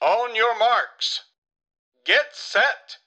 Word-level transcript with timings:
On 0.00 0.36
your 0.36 0.58
marks. 0.58 1.20
Get 2.06 2.34
set! 2.52 2.98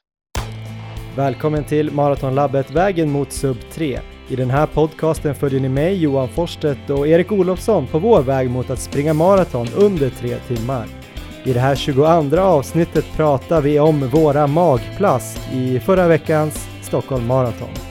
Välkommen 1.18 1.64
till 1.64 1.92
Maratonlabbet 1.92 2.72
Vägen 2.72 3.12
mot 3.12 3.32
Sub 3.32 3.58
3. 3.72 4.00
I 4.30 4.36
den 4.36 4.50
här 4.50 4.68
podcasten 4.68 5.36
följer 5.36 5.60
ni 5.60 5.70
mig, 5.70 6.04
Johan 6.04 6.30
Forstedt 6.30 6.90
och 6.90 7.08
Erik 7.08 7.32
Olofsson 7.32 7.88
på 7.88 8.00
vår 8.00 8.22
väg 8.22 8.50
mot 8.50 8.70
att 8.70 8.80
springa 8.80 9.14
maraton 9.14 9.68
under 9.76 10.10
tre 10.10 10.38
timmar. 10.48 10.88
I 11.44 11.54
det 11.54 11.60
här 11.60 11.76
22 11.76 12.40
avsnittet 12.40 13.06
pratar 13.16 13.62
vi 13.62 13.80
om 13.80 14.10
våra 14.10 14.48
magplask 14.48 15.40
i 15.54 15.80
förra 15.80 16.08
veckans 16.08 16.68
Stockholm 16.82 17.28
Marathon. 17.28 17.91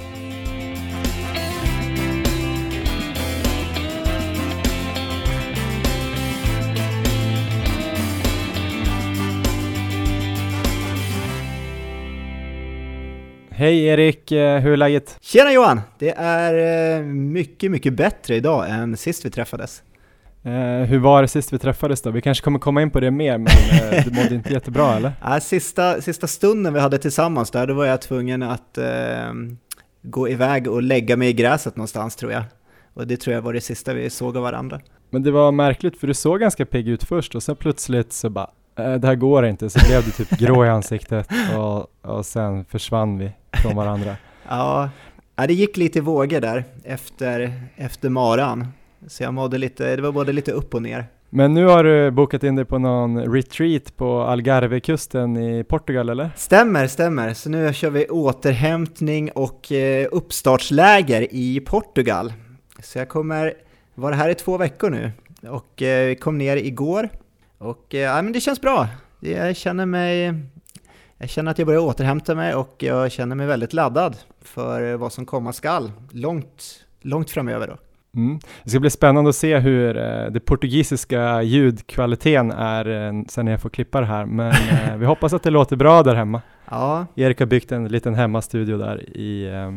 Hej 13.61 13.85
Erik, 13.85 14.33
eh, 14.33 14.61
hur 14.61 14.73
är 14.73 14.77
läget? 14.77 15.19
Tjena 15.21 15.53
Johan! 15.53 15.81
Det 15.99 16.11
är 16.17 16.97
eh, 16.99 17.05
mycket, 17.07 17.71
mycket 17.71 17.95
bättre 17.95 18.37
idag 18.37 18.71
än 18.71 18.97
sist 18.97 19.25
vi 19.25 19.31
träffades. 19.31 19.83
Eh, 20.43 20.53
hur 20.89 20.99
var 20.99 21.23
det 21.23 21.29
sist 21.29 21.53
vi 21.53 21.59
träffades 21.59 22.03
då? 22.03 22.11
Vi 22.11 22.21
kanske 22.21 22.45
kommer 22.45 22.59
komma 22.59 22.83
in 22.83 22.91
på 22.91 23.01
det 23.01 23.11
mer, 23.11 23.39
men 23.39 23.47
eh, 23.47 24.05
du 24.05 24.11
mådde 24.11 24.35
inte 24.35 24.53
jättebra 24.53 24.97
eller? 24.97 25.13
Ja, 25.23 25.41
sista, 25.41 26.01
sista 26.01 26.27
stunden 26.27 26.75
vi 26.75 26.81
hade 26.81 26.99
tillsammans 26.99 27.51
där, 27.51 27.67
då 27.67 27.75
var 27.75 27.85
jag 27.85 28.03
tvungen 28.03 28.43
att 28.43 28.79
eh, 28.79 29.33
gå 30.03 30.29
iväg 30.29 30.69
och 30.69 30.83
lägga 30.83 31.17
mig 31.17 31.29
i 31.29 31.33
gräset 31.33 31.77
någonstans 31.77 32.17
tror 32.17 32.33
jag. 32.33 32.43
Och 32.95 33.07
det 33.07 33.17
tror 33.17 33.35
jag 33.35 33.43
var 33.43 33.53
det 33.53 33.61
sista 33.61 33.95
vi 33.95 34.11
såg 34.11 34.37
av 34.37 34.43
varandra. 34.43 34.81
Men 35.11 35.23
det 35.23 35.31
var 35.31 35.53
märkligt 35.53 36.01
för 36.01 36.07
du 36.07 36.15
såg 36.15 36.41
ganska 36.41 36.67
pigg 36.67 36.89
ut 36.89 37.05
först 37.05 37.35
och 37.35 37.43
sen 37.43 37.57
plötsligt 37.57 38.13
så 38.13 38.31
bara 38.31 38.51
det 38.75 39.05
här 39.05 39.15
går 39.15 39.47
inte, 39.47 39.71
så 39.71 39.87
blev 39.87 40.05
du 40.05 40.11
typ 40.11 40.31
grå 40.31 40.65
i 40.65 40.69
ansiktet 40.69 41.29
och, 41.57 41.87
och 42.03 42.27
sen 42.27 42.65
försvann 42.65 43.19
vi 43.19 43.33
från 43.63 43.77
varandra. 43.77 44.17
ja, 44.49 44.91
det 45.37 45.53
gick 45.53 45.77
lite 45.77 45.99
i 45.99 46.03
vågor 46.03 46.41
där 46.41 46.65
efter, 46.85 47.53
efter 47.77 48.09
maran. 48.09 48.67
Så 49.07 49.23
jag 49.23 49.35
mådde 49.35 49.59
lite, 49.59 49.97
det 49.97 50.03
var 50.03 50.13
både 50.13 50.33
lite 50.33 50.53
upp 50.53 50.75
och 50.75 50.83
ner. 50.83 51.07
Men 51.33 51.55
nu 51.55 51.67
har 51.67 51.85
du 51.85 52.11
bokat 52.11 52.43
in 52.43 52.57
dig 52.57 52.65
på 52.65 52.79
någon 52.79 53.33
retreat 53.33 53.97
på 53.97 54.23
Algarvekusten 54.23 55.37
i 55.37 55.65
Portugal 55.65 56.09
eller? 56.09 56.31
Stämmer, 56.37 56.87
stämmer. 56.87 57.35
Så 57.35 57.51
nu 57.51 57.73
kör 57.73 57.91
vi 57.91 58.07
återhämtning 58.07 59.31
och 59.31 59.73
eh, 59.73 60.09
uppstartsläger 60.13 61.35
i 61.35 61.61
Portugal. 61.61 62.33
Så 62.83 62.99
jag 62.99 63.09
kommer 63.09 63.55
vara 63.95 64.15
här 64.15 64.29
i 64.29 64.35
två 64.35 64.59
veckor 64.59 64.91
nu 64.91 65.13
och 65.49 65.83
eh, 65.83 66.15
kom 66.15 66.39
ner 66.39 66.57
igår. 66.57 67.09
Och 67.61 67.95
eh, 67.95 68.01
ja, 68.01 68.23
men 68.23 68.33
det 68.33 68.41
känns 68.41 68.61
bra. 68.61 68.89
Jag 69.21 69.57
känner 69.57 69.87
mig 69.87 70.35
jag 71.19 71.31
känner 71.31 71.51
att 71.51 71.59
jag 71.59 71.67
börjar 71.67 71.81
återhämta 71.81 72.35
mig 72.35 72.55
och 72.55 72.75
jag 72.79 73.13
känner 73.13 73.37
mig 73.37 73.47
väldigt 73.47 73.73
laddad 73.73 74.17
för 74.41 74.97
vad 74.97 75.13
som 75.13 75.27
komma 75.27 75.53
skall 75.53 75.93
långt, 76.11 76.65
långt 77.01 77.31
framöver. 77.31 77.67
Då. 77.67 77.77
Mm. 78.21 78.41
Det 78.65 78.71
ska 78.71 78.81
bli 78.81 78.91
spännande 78.91 79.31
att 79.31 79.37
se 79.37 79.59
hur 79.59 79.97
eh, 79.97 80.27
det 80.31 80.41
portugisiska 80.41 81.43
ljudkvaliteten 81.43 82.51
är 82.51 83.07
eh, 83.07 83.23
sen 83.29 83.47
jag 83.47 83.61
får 83.61 83.71
klippa 83.71 84.01
det 84.01 84.07
här, 84.07 84.25
men 84.25 84.53
eh, 84.91 84.97
vi 84.97 85.07
hoppas 85.07 85.33
att 85.33 85.43
det 85.43 85.51
låter 85.51 85.77
bra 85.77 86.03
där 86.03 86.15
hemma. 86.15 86.43
Ja. 86.71 87.07
Erik 87.15 87.39
har 87.41 87.47
byggt 87.47 87.73
en 87.73 87.89
liten 87.89 88.15
hemmastudio 88.15 88.79
där 88.79 89.17
i, 89.17 89.47
eh, 89.47 89.73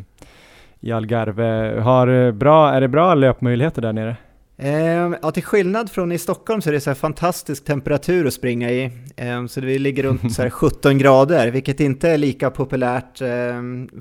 i 0.79 0.91
Algarve. 0.91 1.79
Har 1.81 2.31
bra, 2.31 2.71
är 2.71 2.81
det 2.81 2.87
bra 2.87 3.15
löpmöjligheter 3.15 3.81
där 3.81 3.93
nere? 3.93 4.15
Eh, 4.63 5.13
ja, 5.21 5.31
till 5.31 5.43
skillnad 5.43 5.91
från 5.91 6.11
i 6.11 6.17
Stockholm 6.17 6.61
så 6.61 6.69
är 6.69 6.73
det 6.73 6.79
så 6.79 6.95
fantastisk 6.95 7.65
temperatur 7.65 8.27
att 8.27 8.33
springa 8.33 8.71
i. 8.71 8.91
Eh, 9.15 9.45
så 9.45 9.61
vi 9.61 9.79
ligger 9.79 10.03
runt 10.03 10.33
så 10.33 10.49
17 10.49 10.97
grader, 10.97 11.51
vilket 11.51 11.79
inte 11.79 12.09
är 12.09 12.17
lika 12.17 12.49
populärt 12.49 13.21
eh, 13.21 13.27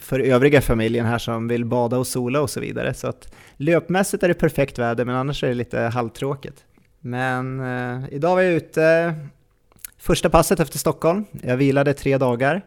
för 0.01 0.21
övriga 0.21 0.61
familjen 0.61 1.07
här 1.07 1.19
som 1.19 1.49
vill 1.49 1.65
bada 1.65 1.99
och 1.99 2.07
sola 2.07 2.41
och 2.41 2.51
så 2.51 2.61
vidare. 2.61 2.95
Så 2.95 3.09
att 3.09 3.35
löpmässigt 3.57 4.23
är 4.23 4.29
det 4.29 4.35
perfekt 4.35 4.79
väder, 4.79 5.05
men 5.05 5.17
annars 5.17 5.45
är 5.45 5.49
det 5.49 5.55
lite 5.55 5.79
halvtråkigt. 5.81 6.65
Men 7.01 7.61
eh, 7.61 8.05
idag 8.11 8.35
var 8.35 8.43
jag 8.43 8.53
ute 8.53 9.15
första 9.99 10.31
passet 10.31 10.61
efter 10.61 10.79
Stockholm. 10.79 11.25
Jag 11.43 11.57
vilade 11.57 11.95
tre 11.95 12.19
dagar. 12.19 12.63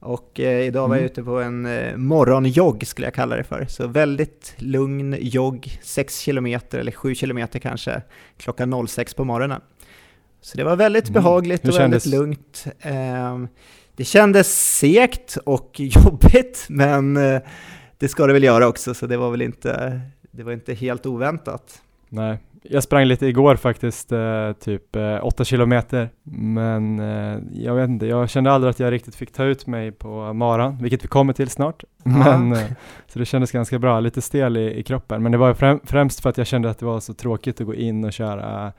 Och 0.00 0.40
eh, 0.40 0.66
idag 0.66 0.88
var 0.88 0.96
jag 0.96 1.02
mm. 1.02 1.10
ute 1.10 1.22
på 1.22 1.40
en 1.40 1.66
eh, 1.66 1.96
morgonjogg 1.96 2.86
skulle 2.86 3.06
jag 3.06 3.14
kalla 3.14 3.36
det 3.36 3.44
för. 3.44 3.66
Så 3.68 3.86
väldigt 3.86 4.54
lugn 4.56 5.16
jogg, 5.20 5.78
6 5.82 6.24
km 6.24 6.46
eller 6.70 6.92
7 6.92 7.14
km 7.14 7.48
kanske, 7.62 8.02
klockan 8.36 8.86
06 8.88 9.14
på 9.14 9.24
morgonen. 9.24 9.60
Så 10.40 10.56
det 10.56 10.64
var 10.64 10.76
väldigt 10.76 11.08
mm. 11.08 11.22
behagligt 11.22 11.68
och 11.68 11.74
väldigt 11.74 12.06
lugnt. 12.06 12.66
Eh, 12.80 13.38
det 13.96 14.04
kändes 14.04 14.76
segt 14.78 15.36
och 15.44 15.70
jobbigt, 15.80 16.66
men 16.68 17.16
eh, 17.16 17.40
det 17.98 18.08
ska 18.08 18.26
det 18.26 18.32
väl 18.32 18.44
göra 18.44 18.68
också, 18.68 18.94
så 18.94 19.06
det 19.06 19.16
var 19.16 19.30
väl 19.30 19.42
inte, 19.42 20.00
det 20.30 20.42
var 20.42 20.52
inte 20.52 20.74
helt 20.74 21.06
oväntat. 21.06 21.82
Nej, 22.08 22.38
jag 22.70 22.82
sprang 22.82 23.04
lite 23.04 23.26
igår 23.26 23.56
faktiskt, 23.56 24.12
eh, 24.12 24.52
typ 24.52 24.96
eh, 24.96 25.24
8 25.24 25.44
kilometer, 25.44 26.10
men 26.22 26.98
eh, 26.98 27.38
jag 27.52 27.74
vet 27.74 27.88
inte, 27.88 28.06
jag 28.06 28.30
kände 28.30 28.52
aldrig 28.52 28.70
att 28.70 28.80
jag 28.80 28.92
riktigt 28.92 29.14
fick 29.14 29.32
ta 29.32 29.44
ut 29.44 29.66
mig 29.66 29.92
på 29.92 30.32
maran, 30.32 30.78
vilket 30.82 31.04
vi 31.04 31.08
kommer 31.08 31.32
till 31.32 31.48
snart. 31.48 31.84
Men, 32.04 32.52
eh, 32.52 32.66
så 33.06 33.18
det 33.18 33.24
kändes 33.24 33.52
ganska 33.52 33.78
bra, 33.78 34.00
lite 34.00 34.22
stel 34.22 34.56
i, 34.56 34.78
i 34.78 34.82
kroppen, 34.82 35.22
men 35.22 35.32
det 35.32 35.38
var 35.38 35.54
främ 35.54 35.80
främst 35.84 36.20
för 36.20 36.30
att 36.30 36.38
jag 36.38 36.46
kände 36.46 36.70
att 36.70 36.78
det 36.78 36.86
var 36.86 37.00
så 37.00 37.14
tråkigt 37.14 37.60
att 37.60 37.66
gå 37.66 37.74
in 37.74 38.04
och 38.04 38.12
köra 38.12 38.72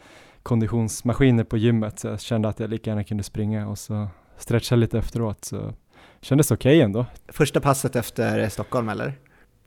konditionsmaskiner 0.43 1.43
på 1.43 1.57
gymmet, 1.57 1.99
så 1.99 2.07
jag 2.07 2.21
kände 2.21 2.49
att 2.49 2.59
jag 2.59 2.69
lika 2.69 2.89
gärna 2.89 3.03
kunde 3.03 3.23
springa 3.23 3.67
och 3.67 3.77
så 3.77 4.07
stretcha 4.37 4.75
lite 4.75 4.99
efteråt, 4.99 5.45
så 5.45 5.73
kändes 6.21 6.51
okej 6.51 6.77
okay 6.77 6.81
ändå. 6.81 7.05
Första 7.27 7.59
passet 7.59 7.95
efter 7.95 8.49
Stockholm 8.49 8.89
eller? 8.89 9.13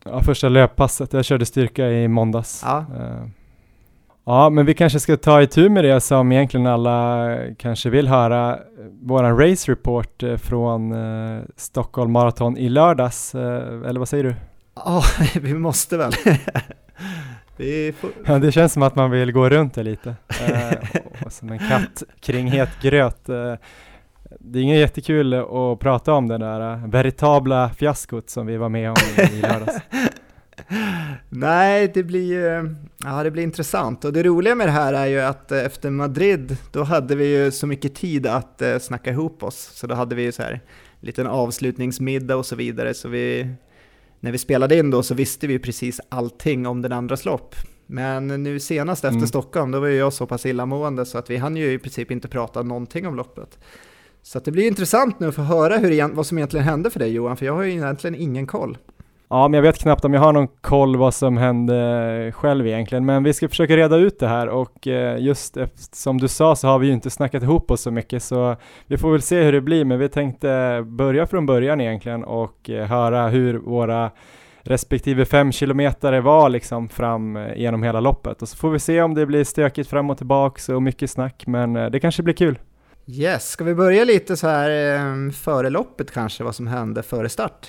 Ja, 0.04 0.22
första 0.22 0.48
löppasset. 0.48 1.12
Jag 1.12 1.24
körde 1.24 1.46
styrka 1.46 1.90
i 1.90 2.08
måndags. 2.08 2.62
Ja. 2.64 2.84
Ja, 4.24 4.50
men 4.50 4.66
vi 4.66 4.74
kanske 4.74 5.00
ska 5.00 5.16
ta 5.16 5.42
itu 5.42 5.68
med 5.68 5.84
det 5.84 6.00
som 6.00 6.32
egentligen 6.32 6.66
alla 6.66 7.36
kanske 7.58 7.90
vill 7.90 8.08
höra. 8.08 8.58
Våran 9.02 9.38
race 9.38 9.72
report 9.72 10.22
eh, 10.22 10.36
från 10.36 10.92
eh, 10.92 11.42
Stockholm 11.56 12.12
Marathon 12.12 12.56
i 12.56 12.68
lördags, 12.68 13.34
eh, 13.34 13.88
eller 13.88 13.98
vad 13.98 14.08
säger 14.08 14.24
du? 14.24 14.34
Ja, 14.76 15.02
vi 15.40 15.54
måste 15.54 15.96
väl. 15.96 16.12
det, 17.56 17.94
ja, 18.26 18.38
det 18.38 18.52
känns 18.52 18.72
som 18.72 18.82
att 18.82 18.94
man 18.94 19.10
vill 19.10 19.32
gå 19.32 19.48
runt 19.48 19.74
det 19.74 19.82
lite. 19.82 20.14
eh, 20.46 20.78
som 21.28 21.50
en 21.52 21.58
katt 21.58 22.02
kring 22.20 22.46
het 22.50 22.70
gröt. 22.82 23.28
Eh, 23.28 23.54
det 24.40 24.58
är 24.58 24.62
inget 24.62 24.78
jättekul 24.78 25.34
att 25.34 25.78
prata 25.80 26.12
om 26.12 26.28
det 26.28 26.38
där 26.38 26.86
veritabla 26.86 27.70
fiaskot 27.70 28.30
som 28.30 28.46
vi 28.46 28.56
var 28.56 28.68
med 28.68 28.90
om 28.90 28.96
i 29.32 29.40
lördags. 29.40 29.76
Nej, 31.28 31.90
det 31.94 32.02
blir, 32.02 32.74
ja, 33.04 33.22
det 33.22 33.30
blir 33.30 33.42
intressant. 33.42 34.04
Och 34.04 34.12
det 34.12 34.22
roliga 34.22 34.54
med 34.54 34.66
det 34.66 34.72
här 34.72 34.92
är 34.92 35.06
ju 35.06 35.20
att 35.20 35.52
eh, 35.52 35.64
efter 35.64 35.90
Madrid, 35.90 36.56
då 36.72 36.82
hade 36.82 37.16
vi 37.16 37.36
ju 37.36 37.50
så 37.50 37.66
mycket 37.66 37.94
tid 37.94 38.26
att 38.26 38.62
eh, 38.62 38.78
snacka 38.78 39.10
ihop 39.10 39.42
oss. 39.42 39.70
Så 39.74 39.86
då 39.86 39.94
hade 39.94 40.14
vi 40.14 40.22
ju 40.22 40.32
så 40.32 40.42
här 40.42 40.60
liten 41.00 41.26
avslutningsmiddag 41.26 42.36
och 42.36 42.46
så 42.46 42.56
vidare. 42.56 42.94
Så 42.94 43.08
vi, 43.08 43.48
när 44.20 44.32
vi 44.32 44.38
spelade 44.38 44.78
in 44.78 44.90
då 44.90 45.02
så 45.02 45.14
visste 45.14 45.46
vi 45.46 45.58
precis 45.58 46.00
allting 46.08 46.66
om 46.66 46.82
den 46.82 46.92
andras 46.92 47.24
lopp. 47.24 47.54
Men 47.86 48.26
nu 48.26 48.60
senast 48.60 49.04
efter 49.04 49.16
mm. 49.16 49.26
Stockholm, 49.26 49.70
då 49.70 49.80
var 49.80 49.86
ju 49.86 49.96
jag 49.96 50.12
så 50.12 50.26
pass 50.26 50.46
illamående 50.46 51.06
så 51.06 51.18
att 51.18 51.30
vi 51.30 51.36
hann 51.36 51.56
ju 51.56 51.72
i 51.72 51.78
princip 51.78 52.10
inte 52.10 52.28
prata 52.28 52.62
någonting 52.62 53.06
om 53.06 53.16
loppet. 53.16 53.58
Så 54.22 54.38
det 54.38 54.50
blir 54.50 54.66
intressant 54.66 55.20
nu 55.20 55.28
att 55.28 55.34
få 55.34 55.42
höra 55.42 55.76
hur, 55.76 56.14
vad 56.14 56.26
som 56.26 56.38
egentligen 56.38 56.66
hände 56.66 56.90
för 56.90 56.98
dig 56.98 57.12
Johan, 57.12 57.36
för 57.36 57.46
jag 57.46 57.54
har 57.54 57.62
ju 57.62 57.70
egentligen 57.70 58.14
ingen 58.14 58.46
koll. 58.46 58.78
Ja, 59.32 59.48
men 59.48 59.58
jag 59.58 59.62
vet 59.62 59.78
knappt 59.78 60.04
om 60.04 60.14
jag 60.14 60.20
har 60.20 60.32
någon 60.32 60.48
koll 60.48 60.96
vad 60.96 61.14
som 61.14 61.36
hände 61.36 62.32
själv 62.34 62.66
egentligen, 62.66 63.06
men 63.06 63.22
vi 63.22 63.32
ska 63.32 63.48
försöka 63.48 63.76
reda 63.76 63.96
ut 63.96 64.18
det 64.18 64.28
här 64.28 64.48
och 64.48 64.86
eh, 64.86 65.18
just 65.18 65.56
som 65.92 66.18
du 66.18 66.28
sa 66.28 66.56
så 66.56 66.68
har 66.68 66.78
vi 66.78 66.86
ju 66.86 66.92
inte 66.92 67.10
snackat 67.10 67.42
ihop 67.42 67.70
oss 67.70 67.80
så 67.80 67.90
mycket 67.90 68.22
så 68.22 68.56
vi 68.86 68.98
får 68.98 69.12
väl 69.12 69.22
se 69.22 69.42
hur 69.42 69.52
det 69.52 69.60
blir, 69.60 69.84
men 69.84 69.98
vi 69.98 70.08
tänkte 70.08 70.82
börja 70.86 71.26
från 71.26 71.46
början 71.46 71.80
egentligen 71.80 72.24
och 72.24 72.70
eh, 72.70 72.86
höra 72.86 73.28
hur 73.28 73.58
våra 73.58 74.10
respektive 74.62 75.24
fem 75.24 75.52
kilometer 75.52 76.20
var 76.20 76.48
liksom 76.48 76.88
fram 76.88 77.36
eh, 77.36 77.56
genom 77.56 77.82
hela 77.82 78.00
loppet 78.00 78.42
och 78.42 78.48
så 78.48 78.56
får 78.56 78.70
vi 78.70 78.78
se 78.78 79.02
om 79.02 79.14
det 79.14 79.26
blir 79.26 79.44
stökigt 79.44 79.90
fram 79.90 80.10
och 80.10 80.18
tillbaks 80.18 80.68
och 80.68 80.82
mycket 80.82 81.10
snack, 81.10 81.44
men 81.46 81.72
det 81.72 82.00
kanske 82.00 82.22
blir 82.22 82.34
kul. 82.34 82.58
Yes, 83.06 83.50
ska 83.50 83.64
vi 83.64 83.74
börja 83.74 84.04
lite 84.04 84.36
så 84.36 84.48
här 84.48 85.30
före 85.30 85.70
loppet 85.70 86.10
kanske, 86.10 86.44
vad 86.44 86.54
som 86.54 86.66
hände 86.66 87.02
före 87.02 87.28
start? 87.28 87.68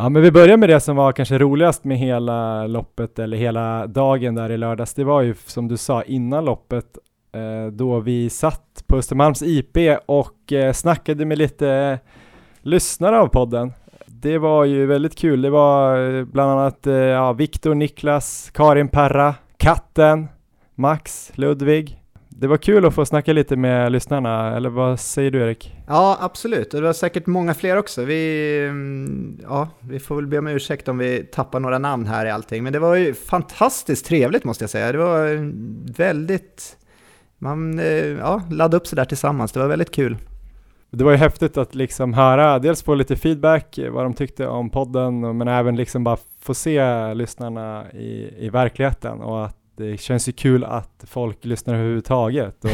Ja, 0.00 0.08
men 0.08 0.22
vi 0.22 0.32
börjar 0.32 0.56
med 0.56 0.68
det 0.68 0.80
som 0.80 0.96
var 0.96 1.12
kanske 1.12 1.38
roligast 1.38 1.84
med 1.84 1.98
hela 1.98 2.66
loppet 2.66 3.18
eller 3.18 3.36
hela 3.36 3.86
dagen 3.86 4.34
där 4.34 4.50
i 4.50 4.56
lördags. 4.56 4.94
Det 4.94 5.04
var 5.04 5.22
ju 5.22 5.34
som 5.46 5.68
du 5.68 5.76
sa 5.76 6.02
innan 6.02 6.44
loppet 6.44 6.98
eh, 7.32 7.72
då 7.72 8.00
vi 8.00 8.30
satt 8.30 8.84
på 8.86 8.96
Östermalms 8.96 9.42
IP 9.42 9.76
och 10.06 10.52
eh, 10.52 10.72
snackade 10.72 11.24
med 11.24 11.38
lite 11.38 11.68
eh, 11.70 11.98
lyssnare 12.62 13.20
av 13.20 13.26
podden. 13.26 13.72
Det 14.06 14.38
var 14.38 14.64
ju 14.64 14.86
väldigt 14.86 15.18
kul. 15.18 15.42
Det 15.42 15.50
var 15.50 16.08
eh, 16.18 16.24
bland 16.24 16.50
annat 16.50 16.86
eh, 16.86 16.94
ja, 16.94 17.32
Viktor, 17.32 17.74
Niklas, 17.74 18.50
Karin 18.54 18.88
Perra, 18.88 19.34
Katten, 19.56 20.28
Max, 20.74 21.32
Ludvig 21.34 22.02
det 22.40 22.46
var 22.46 22.56
kul 22.56 22.84
att 22.84 22.94
få 22.94 23.04
snacka 23.06 23.32
lite 23.32 23.56
med 23.56 23.92
lyssnarna, 23.92 24.56
eller 24.56 24.68
vad 24.68 25.00
säger 25.00 25.30
du 25.30 25.42
Erik? 25.42 25.76
Ja, 25.86 26.18
absolut. 26.20 26.74
Och 26.74 26.80
det 26.80 26.86
var 26.86 26.92
säkert 26.92 27.26
många 27.26 27.54
fler 27.54 27.76
också. 27.76 28.04
Vi, 28.04 28.66
mm, 28.68 29.40
ja, 29.42 29.68
vi 29.80 29.98
får 29.98 30.16
väl 30.16 30.26
be 30.26 30.38
om 30.38 30.46
ursäkt 30.46 30.88
om 30.88 30.98
vi 30.98 31.24
tappar 31.24 31.60
några 31.60 31.78
namn 31.78 32.06
här 32.06 32.26
i 32.26 32.30
allting. 32.30 32.64
Men 32.64 32.72
det 32.72 32.78
var 32.78 32.94
ju 32.94 33.14
fantastiskt 33.14 34.06
trevligt 34.06 34.44
måste 34.44 34.62
jag 34.62 34.70
säga. 34.70 34.92
Det 34.92 34.98
var 34.98 35.52
väldigt... 35.96 36.76
Man 37.38 37.78
eh, 37.78 38.06
ja, 38.06 38.42
laddade 38.50 38.76
upp 38.76 38.86
sig 38.86 38.96
där 38.96 39.04
tillsammans. 39.04 39.52
Det 39.52 39.60
var 39.60 39.68
väldigt 39.68 39.94
kul. 39.94 40.16
Det 40.90 41.04
var 41.04 41.10
ju 41.10 41.16
häftigt 41.16 41.56
att 41.56 41.74
liksom 41.74 42.14
höra, 42.14 42.58
dels 42.58 42.82
få 42.82 42.94
lite 42.94 43.16
feedback, 43.16 43.78
vad 43.90 44.04
de 44.04 44.14
tyckte 44.14 44.46
om 44.46 44.70
podden, 44.70 45.38
men 45.38 45.48
även 45.48 45.76
liksom 45.76 46.04
bara 46.04 46.16
få 46.40 46.54
se 46.54 47.14
lyssnarna 47.14 47.92
i, 47.92 48.34
i 48.38 48.48
verkligheten 48.48 49.20
och 49.20 49.44
att 49.44 49.57
det 49.78 50.00
känns 50.00 50.28
ju 50.28 50.32
kul 50.32 50.64
att 50.64 51.04
folk 51.06 51.44
lyssnar 51.44 51.74
överhuvudtaget 51.74 52.64
och 52.64 52.70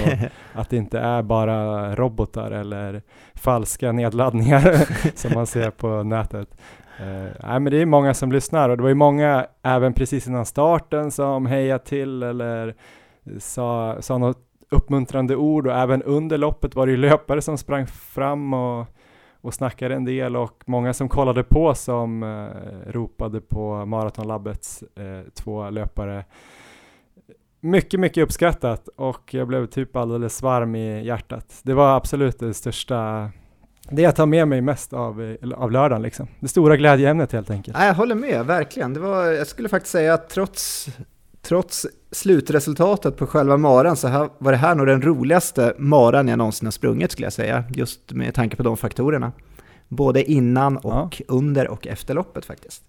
att 0.60 0.70
det 0.70 0.76
inte 0.76 0.98
är 0.98 1.22
bara 1.22 1.94
robotar 1.96 2.50
eller 2.50 3.02
falska 3.34 3.92
nedladdningar 3.92 4.88
som 5.18 5.30
man 5.34 5.46
ser 5.46 5.70
på 5.70 6.02
nätet. 6.02 6.48
Uh, 7.00 7.28
nej, 7.42 7.60
men 7.60 7.64
det 7.64 7.76
är 7.76 7.86
många 7.86 8.14
som 8.14 8.32
lyssnar 8.32 8.68
och 8.68 8.76
det 8.76 8.82
var 8.82 8.88
ju 8.88 8.94
många 8.94 9.46
även 9.62 9.92
precis 9.92 10.26
innan 10.26 10.46
starten 10.46 11.10
som 11.10 11.46
hejade 11.46 11.84
till 11.84 12.22
eller 12.22 12.74
sa, 13.38 13.96
sa 14.00 14.18
något 14.18 14.38
uppmuntrande 14.70 15.36
ord 15.36 15.66
och 15.66 15.72
även 15.72 16.02
under 16.02 16.38
loppet 16.38 16.74
var 16.74 16.86
det 16.86 16.92
ju 16.92 16.98
löpare 16.98 17.42
som 17.42 17.58
sprang 17.58 17.86
fram 17.86 18.54
och, 18.54 18.86
och 19.40 19.54
snackade 19.54 19.94
en 19.94 20.04
del 20.04 20.36
och 20.36 20.62
många 20.66 20.92
som 20.92 21.08
kollade 21.08 21.42
på 21.42 21.74
som 21.74 22.22
uh, 22.22 22.48
ropade 22.86 23.40
på 23.40 23.86
Maratonlabbets 23.86 24.84
uh, 25.00 25.30
två 25.34 25.70
löpare 25.70 26.24
mycket, 27.64 28.00
mycket 28.00 28.22
uppskattat 28.22 28.88
och 28.88 29.34
jag 29.34 29.48
blev 29.48 29.66
typ 29.66 29.96
alldeles 29.96 30.42
varm 30.42 30.74
i 30.74 31.06
hjärtat. 31.06 31.60
Det 31.62 31.74
var 31.74 31.96
absolut 31.96 32.38
det 32.38 32.54
största, 32.54 33.30
det 33.90 34.02
jag 34.02 34.16
tar 34.16 34.26
med 34.26 34.48
mig 34.48 34.60
mest 34.60 34.92
av, 34.92 35.36
av 35.56 35.72
lördagen 35.72 36.02
liksom. 36.02 36.28
Det 36.40 36.48
stora 36.48 36.76
glädjeämnet 36.76 37.32
helt 37.32 37.50
enkelt. 37.50 37.76
Jag 37.78 37.94
håller 37.94 38.14
med, 38.14 38.46
verkligen. 38.46 38.94
Det 38.94 39.00
var, 39.00 39.24
jag 39.24 39.46
skulle 39.46 39.68
faktiskt 39.68 39.92
säga 39.92 40.14
att 40.14 40.30
trots, 40.30 40.88
trots 41.42 41.86
slutresultatet 42.12 43.16
på 43.16 43.26
själva 43.26 43.56
maran 43.56 43.96
så 43.96 44.08
här, 44.08 44.28
var 44.38 44.52
det 44.52 44.58
här 44.58 44.74
nog 44.74 44.86
den 44.86 45.02
roligaste 45.02 45.74
maran 45.78 46.28
jag 46.28 46.38
någonsin 46.38 46.66
har 46.66 46.72
sprungit 46.72 47.12
skulle 47.12 47.26
jag 47.26 47.32
säga. 47.32 47.64
Just 47.74 48.12
med 48.12 48.34
tanke 48.34 48.56
på 48.56 48.62
de 48.62 48.76
faktorerna. 48.76 49.32
Både 49.88 50.30
innan 50.30 50.76
och 50.76 51.16
ja. 51.18 51.24
under 51.28 51.68
och 51.68 51.86
efter 51.86 52.14
loppet 52.14 52.44
faktiskt. 52.44 52.82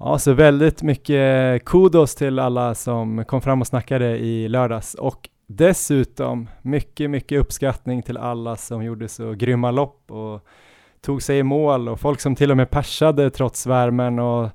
Ja, 0.00 0.18
så 0.18 0.32
väldigt 0.32 0.82
mycket 0.82 1.64
kudos 1.64 2.14
till 2.14 2.38
alla 2.38 2.74
som 2.74 3.24
kom 3.24 3.40
fram 3.40 3.60
och 3.60 3.66
snackade 3.66 4.18
i 4.18 4.48
lördags 4.48 4.94
och 4.94 5.28
dessutom 5.46 6.48
mycket, 6.62 7.10
mycket 7.10 7.40
uppskattning 7.40 8.02
till 8.02 8.16
alla 8.16 8.56
som 8.56 8.84
gjorde 8.84 9.08
så 9.08 9.32
grymma 9.32 9.70
lopp 9.70 10.10
och 10.10 10.46
tog 11.00 11.22
sig 11.22 11.38
i 11.38 11.42
mål 11.42 11.88
och 11.88 12.00
folk 12.00 12.20
som 12.20 12.34
till 12.34 12.50
och 12.50 12.56
med 12.56 12.70
persade 12.70 13.30
trots 13.30 13.66
värmen 13.66 14.18
och 14.18 14.48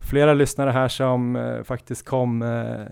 flera 0.00 0.34
lyssnare 0.34 0.70
här 0.70 0.88
som 0.88 1.36
eh, 1.36 1.62
faktiskt 1.62 2.04
kom 2.04 2.42
eh, 2.42 2.86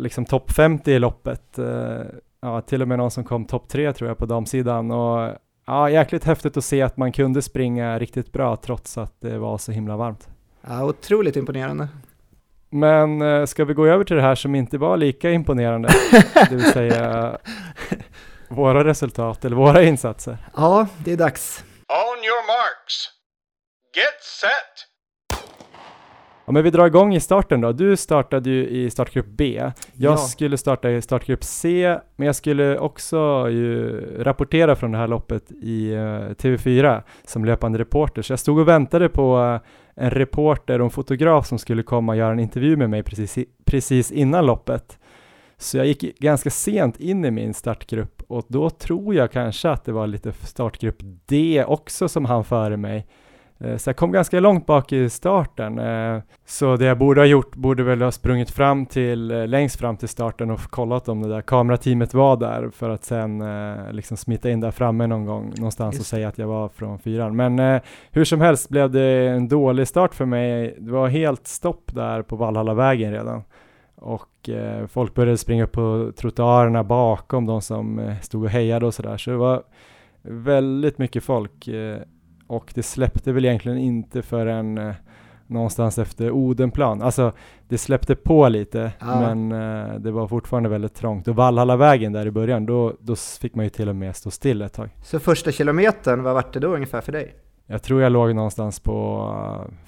liksom 0.00 0.24
topp 0.24 0.50
50 0.50 0.92
i 0.92 0.98
loppet. 0.98 1.58
Eh, 1.58 2.00
ja, 2.40 2.60
till 2.60 2.82
och 2.82 2.88
med 2.88 2.98
någon 2.98 3.10
som 3.10 3.24
kom 3.24 3.44
topp 3.44 3.68
3 3.68 3.92
tror 3.92 4.08
jag 4.10 4.18
på 4.18 4.26
damsidan 4.26 4.90
och 4.90 5.30
ja, 5.66 5.90
jäkligt 5.90 6.24
häftigt 6.24 6.56
att 6.56 6.64
se 6.64 6.82
att 6.82 6.96
man 6.96 7.12
kunde 7.12 7.42
springa 7.42 7.98
riktigt 7.98 8.32
bra 8.32 8.56
trots 8.56 8.98
att 8.98 9.20
det 9.20 9.38
var 9.38 9.58
så 9.58 9.72
himla 9.72 9.96
varmt. 9.96 10.31
Ja, 10.66 10.84
otroligt 10.84 11.36
imponerande. 11.36 11.88
Men 12.70 13.22
eh, 13.22 13.44
ska 13.44 13.64
vi 13.64 13.74
gå 13.74 13.86
över 13.86 14.04
till 14.04 14.16
det 14.16 14.22
här 14.22 14.34
som 14.34 14.54
inte 14.54 14.78
var 14.78 14.96
lika 14.96 15.30
imponerande, 15.30 15.88
det 16.34 16.56
vill 16.56 16.72
säga 16.72 17.38
våra 18.48 18.84
resultat 18.84 19.44
eller 19.44 19.56
våra 19.56 19.82
insatser? 19.82 20.38
Ja, 20.56 20.86
det 21.04 21.12
är 21.12 21.16
dags. 21.16 21.64
On 21.88 22.24
your 22.24 22.46
marks. 22.46 23.08
Get 23.96 24.22
set. 24.40 24.88
Ja, 26.44 26.52
men 26.52 26.64
vi 26.64 26.70
drar 26.70 26.86
igång 26.86 27.14
i 27.14 27.20
starten 27.20 27.60
då. 27.60 27.72
Du 27.72 27.96
startade 27.96 28.50
ju 28.50 28.68
i 28.68 28.90
startgrupp 28.90 29.26
B. 29.26 29.70
Jag 29.92 30.12
ja. 30.12 30.16
skulle 30.16 30.58
starta 30.58 30.90
i 30.90 31.02
startgrupp 31.02 31.44
C, 31.44 31.98
men 32.16 32.26
jag 32.26 32.36
skulle 32.36 32.78
också 32.78 33.48
ju 33.50 34.00
rapportera 34.22 34.76
från 34.76 34.92
det 34.92 34.98
här 34.98 35.08
loppet 35.08 35.50
i 35.50 35.92
eh, 35.92 35.98
TV4 35.98 37.02
som 37.24 37.44
löpande 37.44 37.78
reporter. 37.78 38.22
Så 38.22 38.32
jag 38.32 38.40
stod 38.40 38.58
och 38.58 38.68
väntade 38.68 39.08
på 39.08 39.38
uh, 39.38 39.60
en 39.94 40.10
reporter 40.10 40.80
och 40.80 40.84
en 40.84 40.90
fotograf 40.90 41.46
som 41.46 41.58
skulle 41.58 41.82
komma 41.82 42.12
och 42.12 42.18
göra 42.18 42.32
en 42.32 42.40
intervju 42.40 42.76
med 42.76 42.90
mig 42.90 43.02
precis, 43.02 43.38
precis 43.64 44.12
innan 44.12 44.46
loppet. 44.46 44.98
Så 45.56 45.76
jag 45.76 45.86
gick 45.86 46.18
ganska 46.18 46.50
sent 46.50 47.00
in 47.00 47.24
i 47.24 47.30
min 47.30 47.54
startgrupp 47.54 48.22
och 48.28 48.44
då 48.48 48.70
tror 48.70 49.14
jag 49.14 49.32
kanske 49.32 49.70
att 49.70 49.84
det 49.84 49.92
var 49.92 50.06
lite 50.06 50.32
startgrupp 50.32 50.96
D 51.26 51.64
också 51.66 52.08
som 52.08 52.24
han 52.24 52.44
före 52.44 52.76
mig. 52.76 53.06
Eh, 53.64 53.76
så 53.76 53.88
jag 53.88 53.96
kom 53.96 54.12
ganska 54.12 54.40
långt 54.40 54.66
bak 54.66 54.92
i 54.92 55.10
starten. 55.10 55.78
Eh, 55.78 56.22
så 56.46 56.76
det 56.76 56.84
jag 56.84 56.98
borde 56.98 57.20
ha 57.20 57.26
gjort 57.26 57.56
borde 57.56 57.82
väl 57.82 58.02
ha 58.02 58.12
sprungit 58.12 58.50
fram 58.50 58.86
till, 58.86 59.30
eh, 59.30 59.46
längst 59.46 59.80
fram 59.80 59.96
till 59.96 60.08
starten 60.08 60.50
och 60.50 60.60
kollat 60.60 61.08
om 61.08 61.22
det 61.22 61.28
där 61.28 61.42
kamerateamet 61.42 62.14
var 62.14 62.36
där 62.36 62.70
för 62.70 62.90
att 62.90 63.04
sen 63.04 63.44
liksom 63.90 64.16
smita 64.16 64.50
in 64.50 64.60
där 64.60 64.70
framme 64.70 65.06
någon 65.06 65.26
gång 65.26 65.52
någonstans 65.56 66.00
och 66.00 66.06
säga 66.06 66.28
att 66.28 66.38
jag 66.38 66.46
var 66.46 66.68
från 66.68 66.98
fyran. 66.98 67.36
Men 67.36 67.80
hur 68.10 68.24
som 68.24 68.40
helst 68.40 68.68
blev 68.68 68.90
det 68.90 69.28
en 69.28 69.48
dålig 69.48 69.88
start 69.88 70.14
för 70.14 70.24
mig. 70.24 70.76
Det 70.78 70.92
var 70.92 71.08
helt 71.08 71.46
stopp 71.46 71.90
där 71.94 72.22
på 72.22 72.36
Valhallavägen 72.36 73.12
redan 73.12 73.42
och 73.96 74.50
folk 74.88 75.14
började 75.14 75.38
springa 75.38 75.64
upp 75.64 75.72
på 75.72 76.12
trottoarerna 76.16 76.84
bakom 76.84 77.46
de 77.46 77.62
som 77.62 78.14
stod 78.22 78.44
och 78.44 78.50
hejade 78.50 78.86
och 78.86 78.94
sådär. 78.94 79.16
Så 79.16 79.30
det 79.30 79.36
var 79.36 79.62
väldigt 80.22 80.98
mycket 80.98 81.24
folk 81.24 81.68
och 82.52 82.72
det 82.74 82.82
släppte 82.82 83.32
väl 83.32 83.44
egentligen 83.44 83.78
inte 83.78 84.22
förrän 84.22 84.78
eh, 84.78 84.94
någonstans 85.46 85.98
efter 85.98 86.30
Odenplan. 86.30 87.02
Alltså 87.02 87.32
det 87.68 87.78
släppte 87.78 88.14
på 88.14 88.48
lite 88.48 88.92
ja. 89.00 89.34
men 89.34 89.52
eh, 89.52 89.94
det 89.94 90.10
var 90.10 90.28
fortfarande 90.28 90.68
väldigt 90.68 90.94
trångt. 90.94 91.28
Och 91.28 91.36
Vallhallavägen 91.36 92.12
där 92.12 92.26
i 92.26 92.30
början, 92.30 92.66
då, 92.66 92.92
då 93.00 93.16
fick 93.16 93.54
man 93.54 93.64
ju 93.64 93.70
till 93.70 93.88
och 93.88 93.96
med 93.96 94.16
stå 94.16 94.30
still 94.30 94.62
ett 94.62 94.72
tag. 94.72 94.90
Så 95.02 95.18
första 95.20 95.52
kilometern, 95.52 96.22
vad 96.22 96.34
vart 96.34 96.52
det 96.52 96.60
då 96.60 96.74
ungefär 96.74 97.00
för 97.00 97.12
dig? 97.12 97.34
Jag 97.66 97.82
tror 97.82 98.02
jag 98.02 98.12
låg 98.12 98.34
någonstans 98.34 98.80
på 98.80 99.28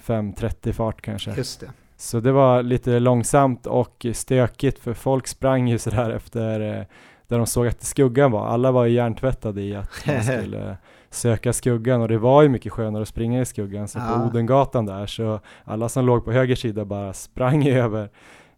5.30 0.05 0.71
fart 0.71 1.01
kanske. 1.01 1.33
Just 1.35 1.59
det. 1.59 1.67
Så 1.97 2.19
det 2.19 2.31
var 2.31 2.63
lite 2.63 2.99
långsamt 2.99 3.67
och 3.67 4.05
stökigt 4.13 4.79
för 4.79 4.93
folk 4.93 5.27
sprang 5.27 5.67
ju 5.67 5.77
sådär 5.77 6.09
efter 6.09 6.59
eh, 6.59 6.83
där 7.27 7.37
de 7.37 7.47
såg 7.47 7.67
att 7.67 7.83
skuggan 7.83 8.31
var. 8.31 8.47
Alla 8.47 8.71
var 8.71 8.85
ju 8.85 8.93
hjärntvättade 8.93 9.61
i 9.61 9.75
att 9.75 10.07
man 10.07 10.23
skulle 10.23 10.77
söka 11.15 11.53
skuggan 11.53 12.01
och 12.01 12.07
det 12.07 12.17
var 12.17 12.41
ju 12.41 12.49
mycket 12.49 12.71
skönare 12.71 13.01
att 13.01 13.07
springa 13.07 13.41
i 13.41 13.45
skuggan. 13.45 13.87
Så 13.87 13.99
ja. 13.99 14.17
på 14.17 14.25
Odengatan 14.25 14.85
där 14.85 15.05
så 15.05 15.39
alla 15.63 15.89
som 15.89 16.05
låg 16.05 16.25
på 16.25 16.31
höger 16.31 16.55
sida 16.55 16.85
bara 16.85 17.13
sprang 17.13 17.67
över 17.67 18.09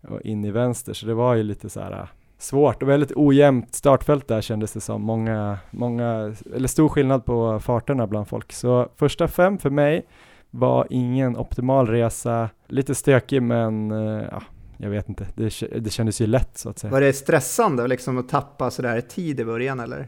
och 0.07 0.21
in 0.21 0.45
i 0.45 0.51
vänster. 0.51 0.93
Så 0.93 1.05
det 1.05 1.13
var 1.13 1.35
ju 1.35 1.43
lite 1.43 1.69
så 1.69 1.79
här 1.79 1.91
äh, 1.91 2.07
svårt 2.37 2.83
och 2.83 2.89
väldigt 2.89 3.11
ojämnt 3.15 3.75
startfält 3.75 4.27
där 4.27 4.41
kändes 4.41 4.73
det 4.73 4.81
som. 4.81 5.01
Många, 5.01 5.57
många, 5.71 6.35
eller 6.55 6.67
stor 6.67 6.89
skillnad 6.89 7.25
på 7.25 7.59
farterna 7.59 8.07
bland 8.07 8.27
folk. 8.27 8.53
Så 8.53 8.89
första 8.95 9.27
fem 9.27 9.57
för 9.57 9.69
mig 9.69 10.05
var 10.49 10.87
ingen 10.89 11.37
optimal 11.37 11.87
resa, 11.87 12.49
lite 12.67 12.95
stökig 12.95 13.41
men 13.41 13.91
äh, 13.91 14.23
ja, 14.31 14.41
jag 14.77 14.89
vet 14.89 15.09
inte, 15.09 15.27
det, 15.35 15.59
det 15.79 15.89
kändes 15.89 16.21
ju 16.21 16.27
lätt 16.27 16.57
så 16.57 16.69
att 16.69 16.79
säga. 16.79 16.91
Var 16.91 17.01
det 17.01 17.13
stressande 17.13 17.87
liksom 17.87 18.17
att 18.17 18.29
tappa 18.29 18.71
sådär 18.71 19.01
tid 19.01 19.39
i 19.39 19.45
början 19.45 19.79
eller? 19.79 20.07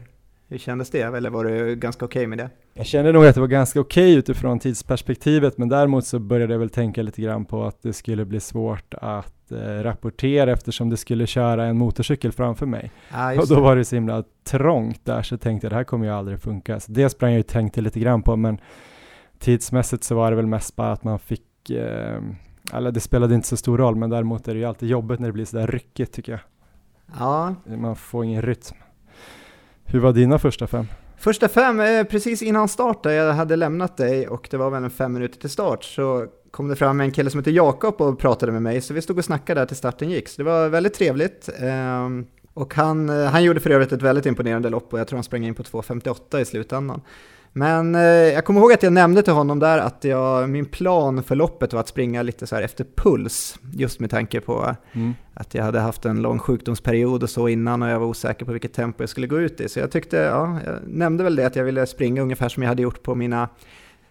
Hur 0.50 0.58
kändes 0.58 0.90
det? 0.90 1.02
Eller 1.02 1.30
var 1.30 1.44
du 1.44 1.76
ganska 1.76 2.04
okej 2.04 2.20
okay 2.20 2.26
med 2.26 2.38
det? 2.38 2.50
Jag 2.74 2.86
kände 2.86 3.12
nog 3.12 3.26
att 3.26 3.34
det 3.34 3.40
var 3.40 3.48
ganska 3.48 3.80
okej 3.80 4.04
okay 4.04 4.18
utifrån 4.18 4.58
tidsperspektivet, 4.58 5.58
men 5.58 5.68
däremot 5.68 6.06
så 6.06 6.18
började 6.18 6.54
jag 6.54 6.58
väl 6.58 6.70
tänka 6.70 7.02
lite 7.02 7.22
grann 7.22 7.44
på 7.44 7.64
att 7.64 7.82
det 7.82 7.92
skulle 7.92 8.24
bli 8.24 8.40
svårt 8.40 8.94
att 8.94 9.52
eh, 9.52 9.56
rapportera 9.58 10.52
eftersom 10.52 10.90
det 10.90 10.96
skulle 10.96 11.26
köra 11.26 11.64
en 11.64 11.78
motorcykel 11.78 12.32
framför 12.32 12.66
mig. 12.66 12.90
Ah, 13.10 13.34
och 13.34 13.48
då 13.48 13.60
var 13.60 13.76
det 13.76 13.84
så 13.84 13.94
himla 13.96 14.24
trångt 14.44 15.04
där 15.04 15.22
så 15.22 15.38
tänkte 15.38 15.66
jag 15.66 15.72
det 15.72 15.76
här 15.76 15.84
kommer 15.84 16.06
ju 16.06 16.12
aldrig 16.12 16.40
funka. 16.40 16.80
Så 16.80 16.92
det 16.92 17.10
sprang 17.10 17.30
jag 17.30 17.38
ju 17.38 17.42
tänkte 17.42 17.80
lite 17.80 18.00
grann 18.00 18.22
på, 18.22 18.36
men 18.36 18.58
tidsmässigt 19.38 20.04
så 20.04 20.14
var 20.14 20.30
det 20.30 20.36
väl 20.36 20.46
mest 20.46 20.76
bara 20.76 20.92
att 20.92 21.04
man 21.04 21.18
fick 21.18 21.70
eh, 21.70 22.20
eller 22.72 22.92
det 22.92 23.00
spelade 23.00 23.34
inte 23.34 23.48
så 23.48 23.56
stor 23.56 23.78
roll, 23.78 23.96
men 23.96 24.10
däremot 24.10 24.48
är 24.48 24.54
det 24.54 24.60
ju 24.60 24.66
alltid 24.66 24.88
jobbigt 24.88 25.20
när 25.20 25.28
det 25.28 25.32
blir 25.32 25.44
sådär 25.44 25.66
ryckigt 25.66 26.14
tycker 26.14 26.32
jag. 26.32 26.40
Ja. 27.18 27.54
Man 27.64 27.96
får 27.96 28.24
ingen 28.24 28.42
rytm. 28.42 28.76
Hur 29.92 30.00
var 30.00 30.12
dina 30.12 30.38
första 30.38 30.66
fem? 30.66 30.86
Första 31.18 31.48
fem, 31.48 31.80
eh, 31.80 32.04
precis 32.04 32.42
innan 32.42 32.68
start 32.68 33.02
där 33.02 33.10
jag 33.10 33.32
hade 33.32 33.56
lämnat 33.56 33.96
dig 33.96 34.28
och 34.28 34.48
det 34.50 34.56
var 34.56 34.70
väl 34.70 34.84
en 34.84 34.90
fem 34.90 35.12
minuter 35.12 35.40
till 35.40 35.50
start 35.50 35.84
så 35.84 36.26
kom 36.50 36.68
det 36.68 36.76
fram 36.76 37.00
en 37.00 37.10
kille 37.10 37.30
som 37.30 37.40
heter 37.40 37.50
Jakob 37.50 38.00
och 38.00 38.18
pratade 38.18 38.52
med 38.52 38.62
mig 38.62 38.80
så 38.80 38.94
vi 38.94 39.02
stod 39.02 39.18
och 39.18 39.24
snackade 39.24 39.60
där 39.60 39.66
till 39.66 39.76
starten 39.76 40.10
gick. 40.10 40.28
Så 40.28 40.42
det 40.42 40.44
var 40.44 40.68
väldigt 40.68 40.94
trevligt. 40.94 41.48
Ehm, 41.58 42.26
och 42.54 42.74
han, 42.74 43.08
eh, 43.08 43.24
han 43.24 43.44
gjorde 43.44 43.60
för 43.60 43.70
övrigt 43.70 43.92
ett 43.92 44.02
väldigt 44.02 44.26
imponerande 44.26 44.70
lopp 44.70 44.92
och 44.92 45.00
jag 45.00 45.08
tror 45.08 45.16
han 45.16 45.24
sprang 45.24 45.46
in 45.46 45.54
på 45.54 45.62
2.58 45.62 46.40
i 46.40 46.44
slutändan. 46.44 47.00
Men 47.52 47.94
eh, 47.94 48.02
jag 48.02 48.44
kommer 48.44 48.60
ihåg 48.60 48.72
att 48.72 48.82
jag 48.82 48.92
nämnde 48.92 49.22
till 49.22 49.32
honom 49.32 49.58
där 49.58 49.78
att 49.78 50.04
jag, 50.04 50.48
min 50.48 50.66
plan 50.66 51.22
för 51.22 51.34
loppet 51.34 51.72
var 51.72 51.80
att 51.80 51.88
springa 51.88 52.22
lite 52.22 52.46
så 52.46 52.54
här 52.56 52.62
efter 52.62 52.86
puls, 52.96 53.58
just 53.72 54.00
med 54.00 54.10
tanke 54.10 54.40
på 54.40 54.76
mm. 54.92 55.14
att 55.34 55.54
jag 55.54 55.64
hade 55.64 55.80
haft 55.80 56.04
en 56.04 56.22
lång 56.22 56.38
sjukdomsperiod 56.38 57.22
och 57.22 57.30
så 57.30 57.48
innan 57.48 57.82
och 57.82 57.88
jag 57.88 58.00
var 58.00 58.06
osäker 58.06 58.44
på 58.44 58.52
vilket 58.52 58.72
tempo 58.72 59.02
jag 59.02 59.10
skulle 59.10 59.26
gå 59.26 59.40
ut 59.40 59.60
i. 59.60 59.68
Så 59.68 59.78
jag 59.78 59.90
tyckte, 59.90 60.16
ja, 60.16 60.58
jag 60.66 60.78
nämnde 60.86 61.24
väl 61.24 61.36
det 61.36 61.46
att 61.46 61.56
jag 61.56 61.64
ville 61.64 61.86
springa 61.86 62.22
ungefär 62.22 62.48
som 62.48 62.62
jag 62.62 62.68
hade 62.68 62.82
gjort 62.82 63.02
på 63.02 63.14
mina 63.14 63.48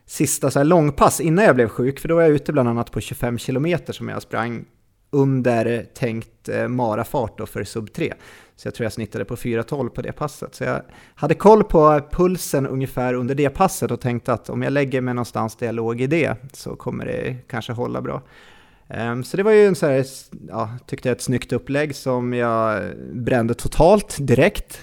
sista 0.06 0.52
så 0.52 0.60
här 0.60 0.66
långpass 0.66 1.22
innan 1.22 1.46
jag 1.46 1.56
blev 1.56 1.68
sjuk, 1.68 2.00
för 2.00 2.08
då 2.08 2.16
var 2.16 2.22
jag 2.22 2.32
ute 2.32 2.54
bland 2.54 2.70
annat 2.70 2.92
på 2.92 3.02
25 3.02 3.38
kilometer 3.38 3.94
som 3.94 4.10
jag 4.10 4.22
sprang 4.22 4.66
under 5.10 5.86
tänkt 5.94 6.50
eh, 6.50 6.68
marafart 6.68 7.50
för 7.50 7.64
sub 7.64 7.94
3. 7.94 8.14
Så 8.56 8.68
jag 8.68 8.76
tror 8.76 8.86
jag 8.86 8.94
snittade 8.94 9.26
på 9.26 9.36
4.12 9.36 9.90
på 9.90 10.02
det 10.02 10.12
passet. 10.12 10.56
Så 10.56 10.64
jag 10.64 10.82
hade 11.16 11.34
koll 11.34 11.64
på 11.64 12.02
pulsen 12.12 12.68
ungefär 12.68 13.14
under 13.14 13.36
det 13.36 13.50
passet 13.50 13.92
och 13.92 14.02
tänkte 14.02 14.34
att 14.34 14.50
om 14.50 14.62
jag 14.62 14.74
lägger 14.74 15.02
mig 15.02 15.14
någonstans 15.14 15.56
där 15.56 15.66
jag 15.66 15.76
låg 15.76 16.02
i 16.02 16.08
det 16.08 16.36
så 16.54 16.76
kommer 16.76 17.06
det 17.06 17.36
kanske 17.48 17.74
hålla 17.74 18.02
bra. 18.02 18.22
Um, 18.88 19.24
så 19.24 19.38
det 19.38 19.44
var 19.44 19.52
ju 19.52 19.66
en 19.66 19.76
så 19.76 19.86
här, 19.86 20.06
ja, 20.48 20.70
tyckte 20.86 21.10
jag 21.10 21.16
ett 21.16 21.22
snyggt 21.22 21.54
upplägg 21.54 21.96
som 21.96 22.34
jag 22.34 22.84
brände 23.14 23.54
totalt 23.54 24.18
direkt. 24.20 24.82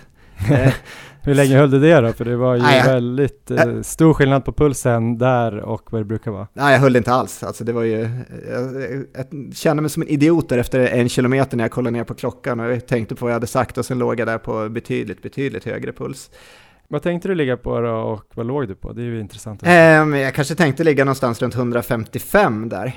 Hur 1.26 1.34
länge 1.34 1.56
höll 1.56 1.70
du 1.70 1.80
det 1.80 2.00
då? 2.00 2.12
För 2.12 2.24
det 2.24 2.36
var 2.36 2.54
ju 2.54 2.62
Nej, 2.62 2.82
väldigt 2.82 3.50
eh, 3.50 3.80
stor 3.82 4.14
skillnad 4.14 4.44
på 4.44 4.52
pulsen 4.52 5.18
där 5.18 5.58
och 5.58 5.92
vad 5.92 6.00
det 6.00 6.04
brukar 6.04 6.30
vara. 6.30 6.48
Nej, 6.52 6.72
jag 6.72 6.80
höll 6.80 6.92
det 6.92 6.96
inte 6.96 7.12
alls. 7.12 7.42
Alltså 7.42 7.64
det 7.64 7.72
var 7.72 7.82
ju, 7.82 8.08
jag, 8.50 8.84
jag 9.14 9.54
kände 9.54 9.80
mig 9.80 9.90
som 9.90 10.02
en 10.02 10.08
idiot 10.08 10.48
där 10.48 10.58
efter 10.58 10.80
en 10.80 11.08
kilometer 11.08 11.56
när 11.56 11.64
jag 11.64 11.70
kollade 11.70 11.96
ner 11.96 12.04
på 12.04 12.14
klockan 12.14 12.60
och 12.60 12.72
jag 12.72 12.86
tänkte 12.86 13.14
på 13.14 13.24
vad 13.24 13.30
jag 13.30 13.34
hade 13.34 13.46
sagt 13.46 13.78
och 13.78 13.86
sen 13.86 13.98
låg 13.98 14.20
jag 14.20 14.28
där 14.28 14.38
på 14.38 14.68
betydligt, 14.68 15.22
betydligt 15.22 15.64
högre 15.64 15.92
puls. 15.92 16.30
Vad 16.88 17.02
tänkte 17.02 17.28
du 17.28 17.34
ligga 17.34 17.56
på 17.56 17.80
då 17.80 17.90
och 17.90 18.24
vad 18.34 18.46
låg 18.46 18.68
du 18.68 18.74
på? 18.74 18.92
Det 18.92 19.02
är 19.02 19.04
ju 19.04 19.20
intressant. 19.20 19.62
Um, 19.62 20.14
jag 20.14 20.34
kanske 20.34 20.54
tänkte 20.54 20.84
ligga 20.84 21.04
någonstans 21.04 21.42
runt 21.42 21.54
155 21.54 22.68
där. 22.68 22.92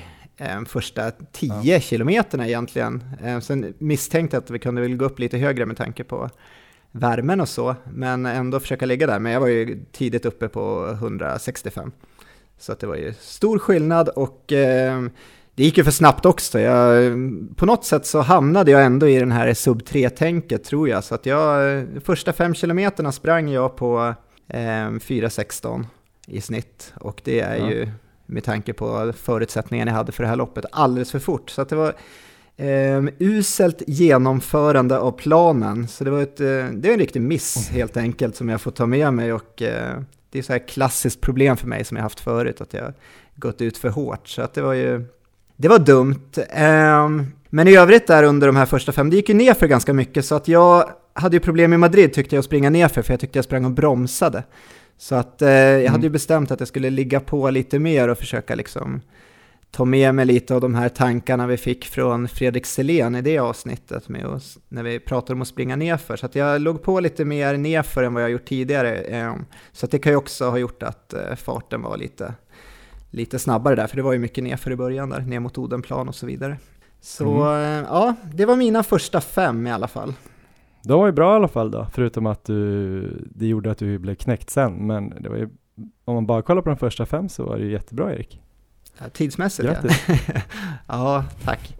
Um, 0.56 0.66
första 0.66 1.10
10 1.10 1.52
ja. 1.62 1.80
kilometerna 1.80 2.46
egentligen. 2.46 3.04
Um, 3.24 3.40
sen 3.40 3.74
misstänkte 3.78 4.36
jag 4.36 4.42
att 4.42 4.50
vi 4.50 4.58
kunde 4.58 4.80
väl 4.80 4.96
gå 4.96 5.04
upp 5.04 5.18
lite 5.18 5.38
högre 5.38 5.66
med 5.66 5.76
tanke 5.76 6.04
på 6.04 6.30
värmen 6.92 7.40
och 7.40 7.48
så, 7.48 7.76
men 7.92 8.26
ändå 8.26 8.60
försöka 8.60 8.86
ligga 8.86 9.06
där. 9.06 9.18
Men 9.18 9.32
jag 9.32 9.40
var 9.40 9.48
ju 9.48 9.84
tidigt 9.92 10.26
uppe 10.26 10.48
på 10.48 10.88
165. 10.90 11.92
Så 12.58 12.72
att 12.72 12.80
det 12.80 12.86
var 12.86 12.96
ju 12.96 13.14
stor 13.20 13.58
skillnad 13.58 14.08
och 14.08 14.52
eh, 14.52 15.02
det 15.54 15.64
gick 15.64 15.78
ju 15.78 15.84
för 15.84 15.90
snabbt 15.90 16.26
också. 16.26 16.60
Jag, 16.60 17.12
på 17.56 17.66
något 17.66 17.84
sätt 17.84 18.06
så 18.06 18.20
hamnade 18.20 18.70
jag 18.70 18.84
ändå 18.84 19.08
i 19.08 19.18
den 19.18 19.32
här 19.32 19.54
sub 19.54 19.82
3-tänket 19.82 20.64
tror 20.64 20.88
jag. 20.88 21.04
Så 21.04 21.14
att 21.14 21.26
jag, 21.26 21.86
första 22.04 22.32
fem 22.32 22.54
kilometerna 22.54 23.12
sprang 23.12 23.50
jag 23.50 23.76
på 23.76 24.14
eh, 24.48 24.58
4.16 24.58 25.84
i 26.26 26.40
snitt. 26.40 26.92
Och 27.00 27.20
det 27.24 27.40
är 27.40 27.56
ja. 27.56 27.70
ju 27.70 27.88
med 28.26 28.44
tanke 28.44 28.72
på 28.72 29.12
förutsättningarna 29.16 29.90
jag 29.90 29.96
hade 29.96 30.12
för 30.12 30.22
det 30.22 30.28
här 30.28 30.36
loppet 30.36 30.64
alldeles 30.72 31.10
för 31.10 31.18
fort. 31.18 31.50
Så 31.50 31.64
det 31.64 31.76
var 31.76 31.94
Eh, 32.60 33.04
uselt 33.18 33.82
genomförande 33.86 34.98
av 34.98 35.12
planen, 35.12 35.88
så 35.88 36.04
det 36.04 36.10
var 36.10 36.22
ett, 36.22 36.40
eh, 36.40 36.46
det 36.46 36.88
är 36.88 36.92
en 36.92 36.98
riktig 36.98 37.22
miss 37.22 37.68
helt 37.68 37.96
enkelt 37.96 38.36
som 38.36 38.48
jag 38.48 38.60
får 38.60 38.70
ta 38.70 38.86
med 38.86 39.14
mig 39.14 39.32
och 39.32 39.62
eh, 39.62 40.00
det 40.30 40.38
är 40.38 40.42
så 40.42 40.52
här 40.52 40.68
klassiskt 40.68 41.20
problem 41.20 41.56
för 41.56 41.66
mig 41.66 41.84
som 41.84 41.96
jag 41.96 42.02
haft 42.02 42.20
förut, 42.20 42.60
att 42.60 42.74
jag 42.74 42.92
gått 43.36 43.60
ut 43.60 43.78
för 43.78 43.88
hårt. 43.88 44.28
Så 44.28 44.42
att 44.42 44.54
det 44.54 44.62
var 44.62 44.72
ju, 44.72 45.04
det 45.56 45.68
var 45.68 45.78
dumt. 45.78 46.30
Eh, 46.48 47.08
men 47.50 47.68
i 47.68 47.76
övrigt 47.76 48.06
där 48.06 48.22
under 48.22 48.46
de 48.46 48.56
här 48.56 48.66
första 48.66 48.92
fem, 48.92 49.10
det 49.10 49.16
gick 49.16 49.28
ju 49.28 49.34
ner 49.34 49.54
för 49.54 49.66
ganska 49.66 49.92
mycket 49.92 50.24
så 50.24 50.34
att 50.34 50.48
jag 50.48 50.90
hade 51.12 51.36
ju 51.36 51.40
problem 51.40 51.72
i 51.72 51.76
Madrid 51.76 52.12
tyckte 52.12 52.36
jag 52.36 52.38
att 52.38 52.46
springa 52.46 52.70
ner 52.70 52.88
för, 52.88 53.02
för 53.02 53.12
jag 53.12 53.20
tyckte 53.20 53.38
jag 53.38 53.44
sprang 53.44 53.64
och 53.64 53.70
bromsade. 53.70 54.42
Så 54.98 55.14
att 55.14 55.42
eh, 55.42 55.50
jag 55.50 55.80
mm. 55.80 55.92
hade 55.92 56.06
ju 56.06 56.10
bestämt 56.10 56.50
att 56.50 56.60
jag 56.60 56.68
skulle 56.68 56.90
ligga 56.90 57.20
på 57.20 57.50
lite 57.50 57.78
mer 57.78 58.08
och 58.08 58.18
försöka 58.18 58.54
liksom 58.54 59.00
ta 59.70 59.84
med 59.84 60.14
mig 60.14 60.24
lite 60.24 60.54
av 60.54 60.60
de 60.60 60.74
här 60.74 60.88
tankarna 60.88 61.46
vi 61.46 61.56
fick 61.56 61.84
från 61.84 62.28
Fredrik 62.28 62.66
Selén 62.66 63.14
i 63.14 63.22
det 63.22 63.38
avsnittet 63.38 64.08
med 64.08 64.26
oss, 64.26 64.58
när 64.68 64.82
vi 64.82 65.00
pratade 65.00 65.32
om 65.32 65.42
att 65.42 65.48
springa 65.48 65.76
nerför. 65.76 66.16
Så 66.16 66.26
att 66.26 66.34
jag 66.34 66.60
låg 66.60 66.82
på 66.82 67.00
lite 67.00 67.24
mer 67.24 67.56
nerför 67.56 68.02
än 68.02 68.14
vad 68.14 68.22
jag 68.22 68.30
gjort 68.30 68.44
tidigare. 68.44 68.96
Ehm, 68.96 69.44
så 69.72 69.86
att 69.86 69.90
det 69.92 69.98
kan 69.98 70.12
ju 70.12 70.16
också 70.16 70.50
ha 70.50 70.58
gjort 70.58 70.82
att 70.82 71.12
eh, 71.12 71.34
farten 71.34 71.82
var 71.82 71.96
lite, 71.96 72.34
lite 73.10 73.38
snabbare 73.38 73.74
där, 73.74 73.86
för 73.86 73.96
det 73.96 74.02
var 74.02 74.12
ju 74.12 74.18
mycket 74.18 74.44
nerför 74.44 74.70
i 74.70 74.76
början 74.76 75.10
där, 75.10 75.20
ner 75.20 75.40
mot 75.40 75.58
Odenplan 75.58 76.08
och 76.08 76.14
så 76.14 76.26
vidare. 76.26 76.58
Så 77.00 77.42
mm. 77.42 77.84
Eh, 77.84 77.88
ja, 77.90 78.14
det 78.34 78.46
var 78.46 78.56
mina 78.56 78.82
första 78.82 79.20
fem 79.20 79.66
i 79.66 79.70
alla 79.70 79.88
fall. 79.88 80.14
De 80.82 81.00
var 81.00 81.06
ju 81.06 81.12
bra 81.12 81.32
i 81.32 81.36
alla 81.36 81.48
fall 81.48 81.70
då, 81.70 81.86
förutom 81.92 82.26
att 82.26 82.44
du, 82.44 83.26
det 83.34 83.46
gjorde 83.46 83.70
att 83.70 83.78
du 83.78 83.98
blev 83.98 84.14
knäckt 84.14 84.50
sen. 84.50 84.86
Men 84.86 85.10
det 85.20 85.28
var 85.28 85.36
ju, 85.36 85.48
om 86.04 86.14
man 86.14 86.26
bara 86.26 86.42
kollar 86.42 86.62
på 86.62 86.68
de 86.68 86.76
första 86.76 87.06
fem 87.06 87.28
så 87.28 87.44
var 87.44 87.58
det 87.58 87.64
ju 87.64 87.72
jättebra 87.72 88.14
Erik. 88.14 88.40
Tidsmässigt 89.08 89.68
Grattis. 89.68 90.08
ja. 90.08 90.34
ja, 90.86 91.24
tack. 91.44 91.76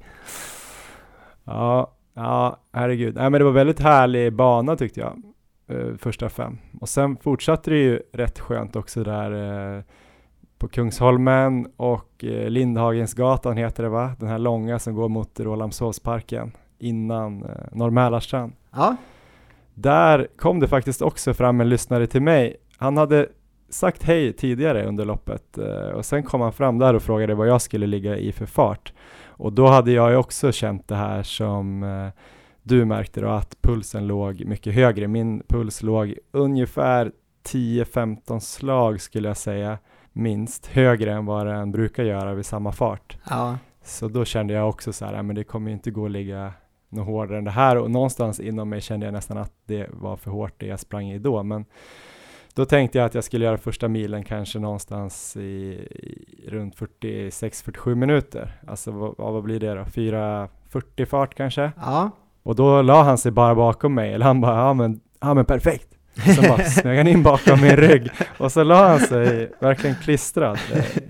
Ja, 1.44 1.92
ja, 2.14 2.56
herregud. 2.72 3.14
Nej, 3.14 3.30
men 3.30 3.38
det 3.38 3.44
var 3.44 3.52
väldigt 3.52 3.80
härlig 3.80 4.32
bana 4.32 4.76
tyckte 4.76 5.00
jag, 5.00 5.22
eh, 5.68 5.96
första 5.98 6.28
fem. 6.28 6.58
Och 6.80 6.88
sen 6.88 7.16
fortsatte 7.16 7.70
det 7.70 7.78
ju 7.78 8.00
rätt 8.12 8.38
skönt 8.38 8.76
också 8.76 9.04
där 9.04 9.32
eh, 9.76 9.82
på 10.58 10.68
Kungsholmen 10.68 11.66
och 11.76 12.24
eh, 12.24 12.50
Lindhagensgatan 12.50 13.56
heter 13.56 13.82
det 13.82 13.88
va? 13.88 14.12
Den 14.18 14.28
här 14.28 14.38
långa 14.38 14.78
som 14.78 14.94
går 14.94 15.08
mot 15.08 15.40
Rålambshovsparken 15.40 16.52
innan 16.78 17.44
eh, 17.44 17.50
Norr 17.72 18.22
Ja. 18.72 18.96
Där 19.74 20.28
kom 20.36 20.60
det 20.60 20.68
faktiskt 20.68 21.02
också 21.02 21.34
fram 21.34 21.60
en 21.60 21.68
lyssnare 21.68 22.06
till 22.06 22.22
mig. 22.22 22.56
Han 22.76 22.96
hade 22.96 23.28
sagt 23.70 24.02
hej 24.02 24.32
tidigare 24.32 24.84
under 24.84 25.04
loppet 25.04 25.58
eh, 25.58 25.88
och 25.88 26.04
sen 26.04 26.22
kom 26.22 26.40
han 26.40 26.52
fram 26.52 26.78
där 26.78 26.94
och 26.94 27.02
frågade 27.02 27.34
vad 27.34 27.48
jag 27.48 27.62
skulle 27.62 27.86
ligga 27.86 28.16
i 28.16 28.32
för 28.32 28.46
fart. 28.46 28.92
Och 29.26 29.52
då 29.52 29.66
hade 29.66 29.92
jag 29.92 30.10
ju 30.10 30.16
också 30.16 30.52
känt 30.52 30.88
det 30.88 30.94
här 30.94 31.22
som 31.22 31.82
eh, 31.82 32.08
du 32.62 32.84
märkte 32.84 33.20
då, 33.20 33.28
att 33.28 33.62
pulsen 33.62 34.06
låg 34.06 34.44
mycket 34.44 34.74
högre. 34.74 35.08
Min 35.08 35.42
puls 35.48 35.82
låg 35.82 36.14
ungefär 36.30 37.12
10-15 37.48 38.40
slag 38.40 39.00
skulle 39.00 39.28
jag 39.28 39.36
säga, 39.36 39.78
minst, 40.12 40.66
högre 40.66 41.12
än 41.12 41.26
vad 41.26 41.46
den 41.46 41.72
brukar 41.72 42.04
göra 42.04 42.34
vid 42.34 42.46
samma 42.46 42.72
fart. 42.72 43.18
Ja. 43.30 43.58
Så 43.84 44.08
då 44.08 44.24
kände 44.24 44.54
jag 44.54 44.68
också 44.68 44.92
så 44.92 45.04
här, 45.04 45.22
men 45.22 45.36
det 45.36 45.44
kommer 45.44 45.70
inte 45.70 45.90
gå 45.90 46.04
att 46.04 46.10
ligga 46.10 46.52
något 46.88 47.06
hårdare 47.06 47.38
än 47.38 47.44
det 47.44 47.50
här 47.50 47.76
och 47.76 47.90
någonstans 47.90 48.40
inom 48.40 48.68
mig 48.68 48.80
kände 48.80 49.06
jag 49.06 49.12
nästan 49.12 49.38
att 49.38 49.52
det 49.66 49.86
var 49.90 50.16
för 50.16 50.30
hårt 50.30 50.54
det 50.56 50.66
jag 50.66 50.80
sprang 50.80 51.10
i 51.10 51.18
då. 51.18 51.42
Men 51.42 51.64
då 52.54 52.64
tänkte 52.64 52.98
jag 52.98 53.06
att 53.06 53.14
jag 53.14 53.24
skulle 53.24 53.44
göra 53.44 53.58
första 53.58 53.88
milen 53.88 54.24
kanske 54.24 54.58
någonstans 54.58 55.36
i, 55.36 55.40
i 55.40 56.50
runt 56.50 56.76
46-47 56.76 57.94
minuter. 57.94 58.52
Alltså 58.66 58.90
vad, 58.90 59.14
vad 59.16 59.42
blir 59.42 59.60
det 59.60 59.74
då? 59.74 59.82
4.40 59.82 61.04
fart 61.04 61.34
kanske? 61.34 61.72
Ja. 61.76 62.10
Och 62.42 62.54
då 62.54 62.82
la 62.82 63.02
han 63.02 63.18
sig 63.18 63.32
bara 63.32 63.54
bakom 63.54 63.94
mig, 63.94 64.12
eller 64.12 64.26
han 64.26 64.40
bara, 64.40 64.56
ja 64.56 64.72
men, 64.72 65.00
ja 65.20 65.34
men 65.34 65.44
perfekt. 65.44 65.88
Så 66.36 66.42
bara 66.42 66.64
smög 66.64 66.98
han 66.98 67.06
in 67.06 67.22
bakom 67.22 67.60
min 67.60 67.76
rygg 67.76 68.10
och 68.38 68.52
så 68.52 68.64
la 68.64 68.88
han 68.88 69.00
sig 69.00 69.52
verkligen 69.58 69.96
klistrad. 69.96 70.58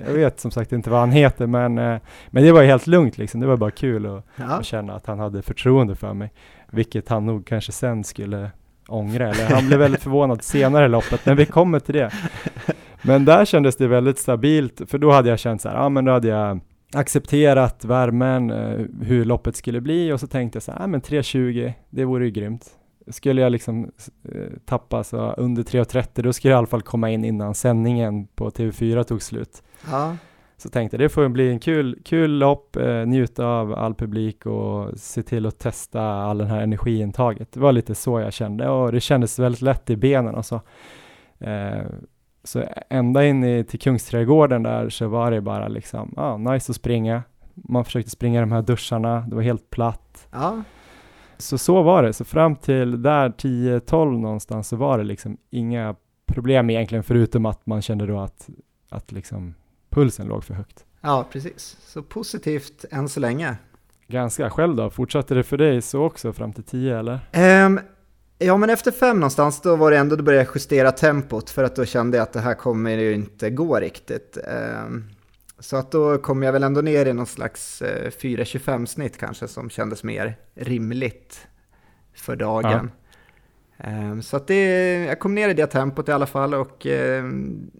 Jag 0.06 0.12
vet 0.12 0.40
som 0.40 0.50
sagt 0.50 0.72
inte 0.72 0.90
vad 0.90 1.00
han 1.00 1.12
heter 1.12 1.46
men, 1.46 1.78
eh, 1.78 2.00
men 2.30 2.44
det 2.44 2.52
var 2.52 2.62
helt 2.62 2.86
lugnt 2.86 3.18
liksom. 3.18 3.40
Det 3.40 3.46
var 3.46 3.56
bara 3.56 3.70
kul 3.70 4.06
att, 4.06 4.26
ja. 4.36 4.44
att 4.44 4.64
känna 4.64 4.94
att 4.94 5.06
han 5.06 5.18
hade 5.18 5.42
förtroende 5.42 5.94
för 5.94 6.14
mig. 6.14 6.32
Vilket 6.70 7.08
han 7.08 7.26
nog 7.26 7.46
kanske 7.46 7.72
sen 7.72 8.04
skulle 8.04 8.50
ångra, 8.90 9.30
eller 9.30 9.54
han 9.54 9.66
blev 9.66 9.78
väldigt 9.78 10.02
förvånad 10.02 10.42
senare 10.42 10.86
i 10.86 10.88
loppet, 10.88 11.26
men 11.26 11.36
vi 11.36 11.46
kommer 11.46 11.80
till 11.80 11.94
det. 11.94 12.10
Men 13.02 13.24
där 13.24 13.44
kändes 13.44 13.76
det 13.76 13.86
väldigt 13.88 14.18
stabilt, 14.18 14.80
för 14.86 14.98
då 14.98 15.10
hade 15.10 15.28
jag 15.28 15.38
känt 15.38 15.62
så 15.62 15.68
här, 15.68 15.76
ja 15.76 15.88
men 15.88 16.04
då 16.04 16.12
hade 16.12 16.28
jag 16.28 16.60
accepterat 16.94 17.84
värmen, 17.84 18.50
eh, 18.50 18.86
hur 19.02 19.24
loppet 19.24 19.56
skulle 19.56 19.80
bli 19.80 20.12
och 20.12 20.20
så 20.20 20.26
tänkte 20.26 20.56
jag 20.56 20.62
så 20.62 20.72
här, 20.72 20.80
ja 20.80 20.86
men 20.86 21.00
3.20, 21.00 21.72
det 21.90 22.04
vore 22.04 22.24
ju 22.24 22.30
grymt. 22.30 22.66
Skulle 23.08 23.42
jag 23.42 23.52
liksom 23.52 23.90
eh, 24.32 24.40
tappa 24.64 25.04
så 25.04 25.32
under 25.32 25.62
3.30, 25.62 26.22
då 26.22 26.32
skulle 26.32 26.50
jag 26.50 26.56
i 26.56 26.58
alla 26.58 26.66
fall 26.66 26.82
komma 26.82 27.10
in 27.10 27.24
innan 27.24 27.54
sändningen 27.54 28.26
på 28.26 28.50
TV4 28.50 29.02
tog 29.02 29.22
slut. 29.22 29.62
Ja. 29.90 30.16
Så 30.60 30.68
tänkte 30.68 30.94
jag 30.96 31.00
det 31.00 31.08
får 31.08 31.28
bli 31.28 31.50
en 31.50 31.58
kul, 31.58 31.98
kul 32.04 32.30
lopp, 32.30 32.76
eh, 32.76 33.06
njuta 33.06 33.46
av 33.46 33.72
all 33.72 33.94
publik 33.94 34.46
och 34.46 34.98
se 34.98 35.22
till 35.22 35.46
att 35.46 35.58
testa 35.58 36.02
all 36.02 36.38
den 36.38 36.46
här 36.46 36.60
energiintaget. 36.60 37.52
Det 37.52 37.60
var 37.60 37.72
lite 37.72 37.94
så 37.94 38.20
jag 38.20 38.32
kände 38.32 38.68
och 38.68 38.92
det 38.92 39.00
kändes 39.00 39.38
väldigt 39.38 39.62
lätt 39.62 39.90
i 39.90 39.96
benen 39.96 40.34
och 40.34 40.44
så. 40.44 40.60
Eh, 41.38 41.82
så 42.44 42.64
ända 42.90 43.26
in 43.26 43.44
i, 43.44 43.64
till 43.64 43.80
Kungsträdgården 43.80 44.62
där 44.62 44.88
så 44.88 45.08
var 45.08 45.30
det 45.30 45.40
bara 45.40 45.68
liksom, 45.68 46.14
ah, 46.16 46.36
nice 46.36 46.72
att 46.72 46.76
springa. 46.76 47.22
Man 47.54 47.84
försökte 47.84 48.10
springa 48.10 48.40
de 48.40 48.52
här 48.52 48.62
duscharna, 48.62 49.20
det 49.20 49.34
var 49.34 49.42
helt 49.42 49.70
platt. 49.70 50.28
Ja. 50.30 50.62
Så 51.38 51.58
så 51.58 51.82
var 51.82 52.02
det, 52.02 52.12
så 52.12 52.24
fram 52.24 52.56
till 52.56 53.02
där 53.02 53.28
10-12 53.28 54.20
någonstans 54.20 54.68
så 54.68 54.76
var 54.76 54.98
det 54.98 55.04
liksom 55.04 55.36
inga 55.50 55.94
problem 56.26 56.70
egentligen 56.70 57.04
förutom 57.04 57.46
att 57.46 57.66
man 57.66 57.82
kände 57.82 58.06
då 58.06 58.20
att, 58.20 58.50
att 58.88 59.12
liksom 59.12 59.54
pulsen 59.90 60.26
låg 60.26 60.44
för 60.44 60.54
högt. 60.54 60.84
Ja, 61.00 61.28
precis. 61.32 61.76
Så 61.80 62.02
positivt 62.02 62.84
än 62.90 63.08
så 63.08 63.20
länge. 63.20 63.56
ganska 64.08 64.50
själv 64.50 64.76
då? 64.76 64.90
Fortsatte 64.90 65.34
det 65.34 65.42
för 65.42 65.56
dig 65.56 65.82
så 65.82 66.04
också 66.04 66.32
fram 66.32 66.52
till 66.52 66.64
10 66.64 66.98
eller? 66.98 67.20
Um, 67.64 67.80
ja, 68.38 68.56
men 68.56 68.70
efter 68.70 68.90
fem 68.90 69.16
någonstans 69.16 69.60
då 69.60 69.76
var 69.76 69.90
det 69.90 69.98
ändå, 69.98 70.16
då 70.16 70.22
började 70.22 70.44
jag 70.44 70.54
justera 70.54 70.92
tempot 70.92 71.50
för 71.50 71.64
att 71.64 71.76
då 71.76 71.84
kände 71.84 72.16
jag 72.16 72.22
att 72.22 72.32
det 72.32 72.40
här 72.40 72.54
kommer 72.54 72.90
ju 72.90 73.14
inte 73.14 73.50
gå 73.50 73.80
riktigt. 73.80 74.38
Um, 74.84 75.10
så 75.58 75.76
att 75.76 75.92
då 75.92 76.18
kom 76.18 76.42
jag 76.42 76.52
väl 76.52 76.62
ändå 76.62 76.80
ner 76.80 77.06
i 77.06 77.12
någon 77.12 77.26
slags 77.26 77.82
uh, 77.82 77.86
4.25 77.86 78.86
snitt 78.86 79.18
kanske 79.18 79.48
som 79.48 79.70
kändes 79.70 80.04
mer 80.04 80.36
rimligt 80.54 81.46
för 82.14 82.36
dagen. 82.36 82.90
Ja. 82.92 82.99
Så 84.22 84.36
att 84.36 84.46
det, 84.46 84.94
jag 85.04 85.18
kom 85.18 85.34
ner 85.34 85.48
i 85.48 85.54
det 85.54 85.66
tempot 85.66 86.08
i 86.08 86.12
alla 86.12 86.26
fall 86.26 86.54
och 86.54 86.86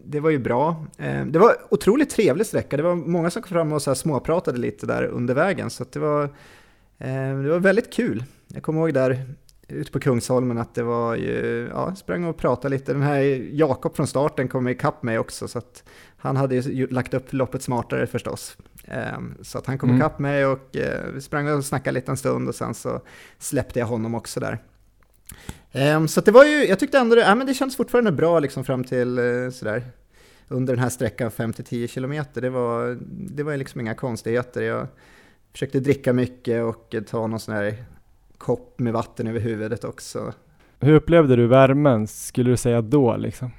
det 0.04 0.21
var 0.21 0.30
ju 0.30 0.38
bra. 0.38 0.87
Det 1.26 1.38
var 1.38 1.57
otroligt 1.71 2.11
trevlig 2.11 2.47
sträcka. 2.47 2.76
Det 2.76 2.83
var 2.83 2.95
många 2.95 3.30
som 3.30 3.42
kom 3.42 3.49
fram 3.49 3.73
och 3.73 3.83
så 3.83 3.95
småpratade 3.95 4.59
lite 4.59 4.87
där 4.87 5.04
under 5.04 5.35
vägen 5.35 5.71
så 5.71 5.85
det 5.92 5.99
var, 5.99 6.28
det 7.42 7.50
var 7.50 7.59
väldigt 7.59 7.92
kul. 7.92 8.25
Jag 8.49 8.62
kommer 8.62 8.80
ihåg 8.80 8.95
där 8.95 9.26
ute 9.71 9.92
på 9.92 10.00
Kungsholmen 10.00 10.59
att 10.59 10.75
det 10.75 10.83
var 10.83 11.16
ju, 11.16 11.69
ja, 11.73 11.95
sprang 11.95 12.25
och 12.25 12.37
pratade 12.37 12.76
lite. 12.76 12.92
Den 12.92 13.02
här 13.02 13.21
Jakob 13.52 13.97
från 13.97 14.07
starten 14.07 14.49
kom 14.49 14.69
ikapp 14.69 15.02
mig 15.02 15.19
också 15.19 15.49
så 15.49 15.59
att 15.59 15.85
han 16.16 16.37
hade 16.37 16.57
ju 16.57 16.87
lagt 16.87 17.14
upp 17.14 17.33
loppet 17.33 17.62
smartare 17.62 18.07
förstås. 18.07 18.57
Ehm, 18.85 19.35
så 19.42 19.59
att 19.59 19.66
han 19.66 19.78
kom 19.78 19.88
mm. 19.88 20.00
ikapp 20.00 20.19
mig 20.19 20.47
och 20.47 20.76
eh, 20.76 21.04
vi 21.14 21.21
sprang 21.21 21.49
och 21.49 21.64
snackade 21.64 21.95
lite 21.95 22.11
en 22.11 22.16
stund 22.16 22.49
och 22.49 22.54
sen 22.54 22.75
så 22.75 23.00
släppte 23.38 23.78
jag 23.78 23.87
honom 23.87 24.14
också 24.14 24.40
där. 24.40 24.59
Ehm, 25.73 26.09
så 26.09 26.21
det 26.21 26.31
var 26.31 26.45
ju, 26.45 26.67
jag 26.67 26.79
tyckte 26.79 26.99
ändå 26.99 27.15
det, 27.15 27.21
ja, 27.21 27.35
men 27.35 27.47
det 27.47 27.55
känns 27.55 27.77
fortfarande 27.77 28.13
bra 28.13 28.39
liksom 28.39 28.65
fram 28.65 28.85
till 28.85 29.19
eh, 29.19 29.51
sådär 29.51 29.83
under 30.49 30.75
den 30.75 30.83
här 30.83 30.91
sträckan 30.91 31.31
5-10 31.31 31.87
kilometer. 31.87 32.41
Det 32.41 32.51
var, 32.51 32.99
det 33.11 33.43
var 33.43 33.57
liksom 33.57 33.81
inga 33.81 33.95
konstigheter. 33.95 34.63
Jag 34.63 34.87
försökte 35.53 35.81
dricka 35.81 36.13
mycket 36.13 36.65
och 36.65 36.95
ta 37.07 37.27
någon 37.27 37.41
sån 37.41 37.55
här 37.55 37.85
kopp 38.39 38.79
med 38.79 38.93
vatten 38.93 39.27
över 39.27 39.41
huvudet 39.41 39.85
också. 39.85 40.33
Hur 40.81 40.95
upplevde 40.95 41.37
du 41.37 41.47
värmen, 41.47 42.07
skulle 42.07 42.51
du 42.51 42.57
säga 42.57 42.83
då 42.83 43.17
liksom? 43.17 43.51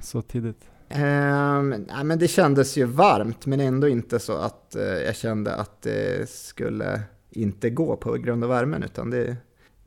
Så 0.00 0.22
tidigt? 0.22 0.70
Um, 0.94 1.70
nej, 1.70 2.04
men 2.04 2.18
det 2.18 2.28
kändes 2.28 2.76
ju 2.76 2.84
varmt, 2.84 3.46
men 3.46 3.60
ändå 3.60 3.88
inte 3.88 4.18
så 4.18 4.36
att 4.36 4.76
uh, 4.76 4.82
jag 4.82 5.16
kände 5.16 5.54
att 5.54 5.82
det 5.82 6.30
skulle 6.30 7.00
inte 7.30 7.70
gå 7.70 7.96
på 7.96 8.12
grund 8.12 8.44
av 8.44 8.50
värmen, 8.50 8.82
utan 8.82 9.10
det, 9.10 9.36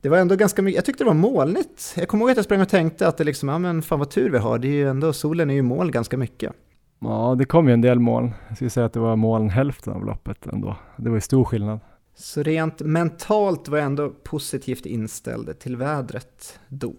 det 0.04 0.10
var 0.10 0.18
ändå 0.18 0.36
ganska 0.36 0.62
mycket, 0.62 0.76
jag 0.76 0.84
tyckte 0.84 1.04
det 1.04 1.08
var 1.08 1.14
molnigt. 1.14 1.94
Jag 1.96 2.08
kommer 2.08 2.24
ihåg 2.24 2.30
att 2.30 2.36
jag 2.36 2.44
sprang 2.44 2.60
och 2.60 2.68
tänkte 2.68 3.08
att 3.08 3.16
det 3.16 3.24
liksom, 3.24 3.48
ja 3.48 3.58
men 3.58 3.82
fan 3.82 3.98
vad 3.98 4.10
tur 4.10 4.30
vi 4.30 4.38
har, 4.38 4.58
det 4.58 4.68
är 4.68 4.72
ju 4.72 4.88
ändå, 4.88 5.12
solen 5.12 5.50
är 5.50 5.54
ju 5.54 5.62
moln 5.62 5.90
ganska 5.90 6.16
mycket. 6.16 6.52
Ja, 7.00 7.34
det 7.38 7.44
kom 7.44 7.68
ju 7.68 7.74
en 7.74 7.80
del 7.80 7.98
moln. 7.98 8.32
Jag 8.48 8.56
skulle 8.56 8.70
säga 8.70 8.86
att 8.86 8.92
det 8.92 9.00
var 9.00 9.16
moln 9.16 9.50
hälften 9.50 9.92
av 9.92 10.04
loppet 10.04 10.46
ändå. 10.46 10.76
Det 10.96 11.08
var 11.08 11.16
ju 11.16 11.20
stor 11.20 11.44
skillnad. 11.44 11.80
Så 12.14 12.42
rent 12.42 12.80
mentalt 12.80 13.68
var 13.68 13.78
jag 13.78 13.86
ändå 13.86 14.08
positivt 14.08 14.86
inställd 14.86 15.58
till 15.58 15.76
vädret 15.76 16.60
då. 16.68 16.94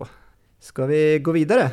Ska 0.59 0.85
vi 0.85 1.19
gå 1.19 1.31
vidare? 1.31 1.71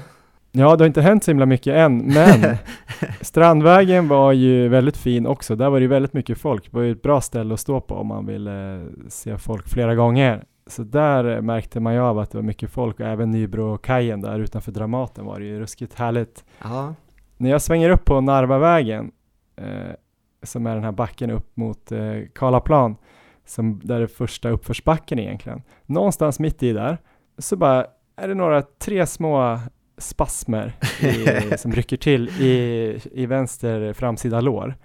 Ja, 0.51 0.77
det 0.77 0.85
har 0.85 0.87
inte 0.87 1.03
hänt 1.03 1.25
så 1.25 1.31
himla 1.31 1.47
mycket 1.47 1.75
än, 1.75 1.99
men 1.99 2.57
Strandvägen 3.21 4.09
var 4.09 4.33
ju 4.33 4.69
väldigt 4.69 4.97
fin 4.97 5.27
också. 5.27 5.57
Där 5.57 5.71
var 5.71 5.81
det 5.81 5.87
väldigt 5.87 6.13
mycket 6.13 6.39
folk. 6.39 6.65
Det 6.71 6.77
var 6.77 6.83
ju 6.83 6.93
ett 6.93 7.03
bra 7.03 7.21
ställe 7.21 7.55
att 7.55 7.61
stå 7.61 7.81
på 7.81 7.95
om 7.95 8.07
man 8.07 8.27
ville 8.27 8.87
se 9.09 9.39
folk 9.39 9.69
flera 9.69 9.95
gånger. 9.95 10.45
Så 10.67 10.83
där 10.83 11.41
märkte 11.41 11.81
man 11.81 11.95
ju 11.95 12.01
av 12.01 12.19
att 12.19 12.31
det 12.31 12.39
var 12.39 12.43
mycket 12.43 12.71
folk 12.71 13.01
och 13.01 13.07
även 13.07 13.31
Nybrokajen 13.31 14.21
där 14.21 14.39
utanför 14.41 14.73
Dramaten 14.73 15.25
var 15.25 15.41
det 15.41 15.47
ju 15.47 15.61
ruskigt 15.61 15.95
härligt. 15.95 16.45
Aha. 16.63 16.95
När 17.37 17.51
jag 17.51 17.63
svänger 17.63 17.91
upp 17.91 18.05
på 18.05 18.21
Narvavägen, 18.21 19.13
eh, 19.57 19.95
som 20.43 20.67
är 20.67 20.75
den 20.75 20.85
här 20.85 20.93
backen 20.93 21.31
upp 21.31 21.57
mot 21.57 21.93
eh, 21.93 22.01
Karlaplan, 22.35 22.97
som 23.45 23.81
där 23.85 24.01
är 24.01 24.07
första 24.07 24.49
uppförsbacken 24.49 25.19
egentligen. 25.19 25.63
Någonstans 25.87 26.39
mitt 26.39 26.63
i 26.63 26.73
där, 26.73 26.99
så 27.39 27.57
bara 27.57 27.87
är 28.17 28.29
det 28.29 28.35
några 28.35 28.63
tre 28.63 29.07
små 29.07 29.61
spasmer 29.99 30.73
i, 31.01 31.57
som 31.59 31.73
rycker 31.73 31.97
till 31.97 32.29
i, 32.29 33.01
i 33.13 33.27
vänster 33.27 33.93
framsida 33.93 34.41
lår. 34.41 34.77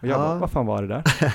Och 0.00 0.08
jag 0.08 0.14
ja. 0.14 0.18
bara, 0.18 0.38
vad 0.38 0.50
fan 0.50 0.66
var 0.66 0.82
det 0.82 0.88
där? 0.88 1.02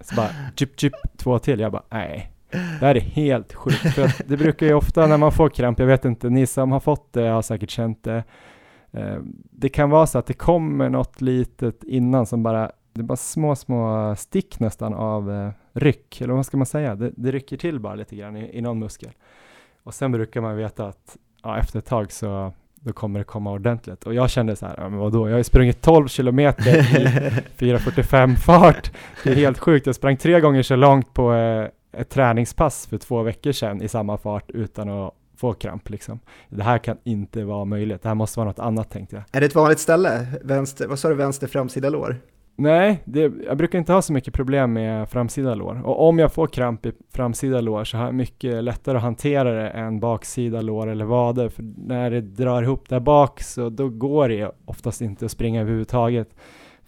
Så 0.00 0.14
bara, 0.14 0.30
djup, 0.56 0.82
djup, 0.82 0.94
två 1.16 1.38
till. 1.38 1.60
Jag 1.60 1.72
bara, 1.72 1.82
nej. 1.90 2.32
Det 2.52 2.86
här 2.86 2.94
är 2.94 3.00
helt 3.00 3.54
sjukt. 3.54 3.94
För 3.94 4.28
det 4.28 4.36
brukar 4.36 4.66
ju 4.66 4.74
ofta 4.74 5.06
när 5.06 5.16
man 5.16 5.32
får 5.32 5.48
kramp, 5.48 5.78
jag 5.78 5.86
vet 5.86 6.04
inte, 6.04 6.30
ni 6.30 6.46
som 6.46 6.72
har 6.72 6.80
fått 6.80 7.12
det 7.12 7.28
har 7.28 7.42
säkert 7.42 7.70
känt 7.70 8.04
det. 8.04 8.24
Eh, 8.92 9.16
det 9.50 9.68
kan 9.68 9.90
vara 9.90 10.06
så 10.06 10.18
att 10.18 10.26
det 10.26 10.34
kommer 10.34 10.88
något 10.88 11.20
litet 11.20 11.84
innan 11.84 12.26
som 12.26 12.42
bara, 12.42 12.70
det 12.92 13.00
är 13.00 13.04
bara 13.04 13.16
små, 13.16 13.56
små 13.56 14.14
stick 14.16 14.60
nästan 14.60 14.94
av 14.94 15.32
eh, 15.32 15.50
ryck, 15.72 16.20
eller 16.20 16.34
vad 16.34 16.46
ska 16.46 16.56
man 16.56 16.66
säga? 16.66 16.94
Det, 16.94 17.12
det 17.16 17.32
rycker 17.32 17.56
till 17.56 17.80
bara 17.80 17.94
lite 17.94 18.16
grann 18.16 18.36
i, 18.36 18.58
i 18.58 18.60
någon 18.60 18.78
muskel. 18.78 19.12
Och 19.82 19.94
sen 19.94 20.12
brukar 20.12 20.40
man 20.40 20.56
veta 20.56 20.86
att 20.86 21.16
ja, 21.42 21.58
efter 21.58 21.78
ett 21.78 21.86
tag 21.86 22.12
så 22.12 22.52
då 22.74 22.92
kommer 22.92 23.18
det 23.18 23.24
komma 23.24 23.52
ordentligt. 23.52 24.06
Och 24.06 24.14
jag 24.14 24.30
kände 24.30 24.56
så 24.56 24.66
här, 24.66 24.74
ja, 24.78 24.88
men 24.88 24.98
vadå, 24.98 25.28
jag 25.28 25.34
har 25.34 25.38
ju 25.38 25.44
sprungit 25.44 25.82
12 25.82 26.08
kilometer 26.08 26.76
i 26.76 27.06
4.45 27.58 28.36
fart. 28.36 28.90
Det 29.24 29.30
är 29.30 29.34
helt 29.34 29.58
sjukt. 29.58 29.86
Jag 29.86 29.94
sprang 29.94 30.16
tre 30.16 30.40
gånger 30.40 30.62
så 30.62 30.76
långt 30.76 31.14
på 31.14 31.34
eh, 31.34 31.68
ett 31.92 32.10
träningspass 32.10 32.86
för 32.86 32.98
två 32.98 33.22
veckor 33.22 33.52
sedan 33.52 33.82
i 33.82 33.88
samma 33.88 34.16
fart 34.18 34.50
utan 34.50 34.88
att 34.88 35.14
få 35.36 35.52
kramp 35.52 35.90
liksom. 35.90 36.20
Det 36.48 36.62
här 36.62 36.78
kan 36.78 36.96
inte 37.04 37.44
vara 37.44 37.64
möjligt. 37.64 38.02
Det 38.02 38.08
här 38.08 38.14
måste 38.14 38.38
vara 38.38 38.48
något 38.48 38.58
annat 38.58 38.90
tänkte 38.90 39.16
jag. 39.16 39.24
Är 39.32 39.40
det 39.40 39.46
ett 39.46 39.54
vanligt 39.54 39.78
ställe? 39.78 40.26
Vänster, 40.42 40.88
vad 40.88 40.98
sa 40.98 41.08
du, 41.08 41.14
vänster 41.14 41.46
framsida 41.46 41.88
lår? 41.88 42.20
Nej, 42.56 43.02
det, 43.04 43.32
jag 43.46 43.56
brukar 43.56 43.78
inte 43.78 43.92
ha 43.92 44.02
så 44.02 44.12
mycket 44.12 44.34
problem 44.34 44.72
med 44.72 45.08
framsida 45.08 45.54
lår. 45.54 45.82
Och 45.86 46.08
om 46.08 46.18
jag 46.18 46.32
får 46.32 46.46
kramp 46.46 46.86
i 46.86 46.92
framsida 47.12 47.60
lår 47.60 47.84
så 47.84 47.96
har 47.96 48.04
jag 48.04 48.14
mycket 48.14 48.64
lättare 48.64 48.96
att 48.96 49.02
hantera 49.02 49.52
det 49.52 49.68
än 49.68 50.00
baksida 50.00 50.60
lår 50.60 50.86
eller 50.86 51.04
vader. 51.04 51.48
För 51.48 51.64
när 51.76 52.10
det 52.10 52.20
drar 52.20 52.62
ihop 52.62 52.88
där 52.88 53.00
bak 53.00 53.42
så 53.42 53.68
då 53.68 53.88
går 53.88 54.28
det 54.28 54.50
oftast 54.64 55.00
inte 55.00 55.24
att 55.24 55.30
springa 55.30 55.60
överhuvudtaget. 55.60 56.28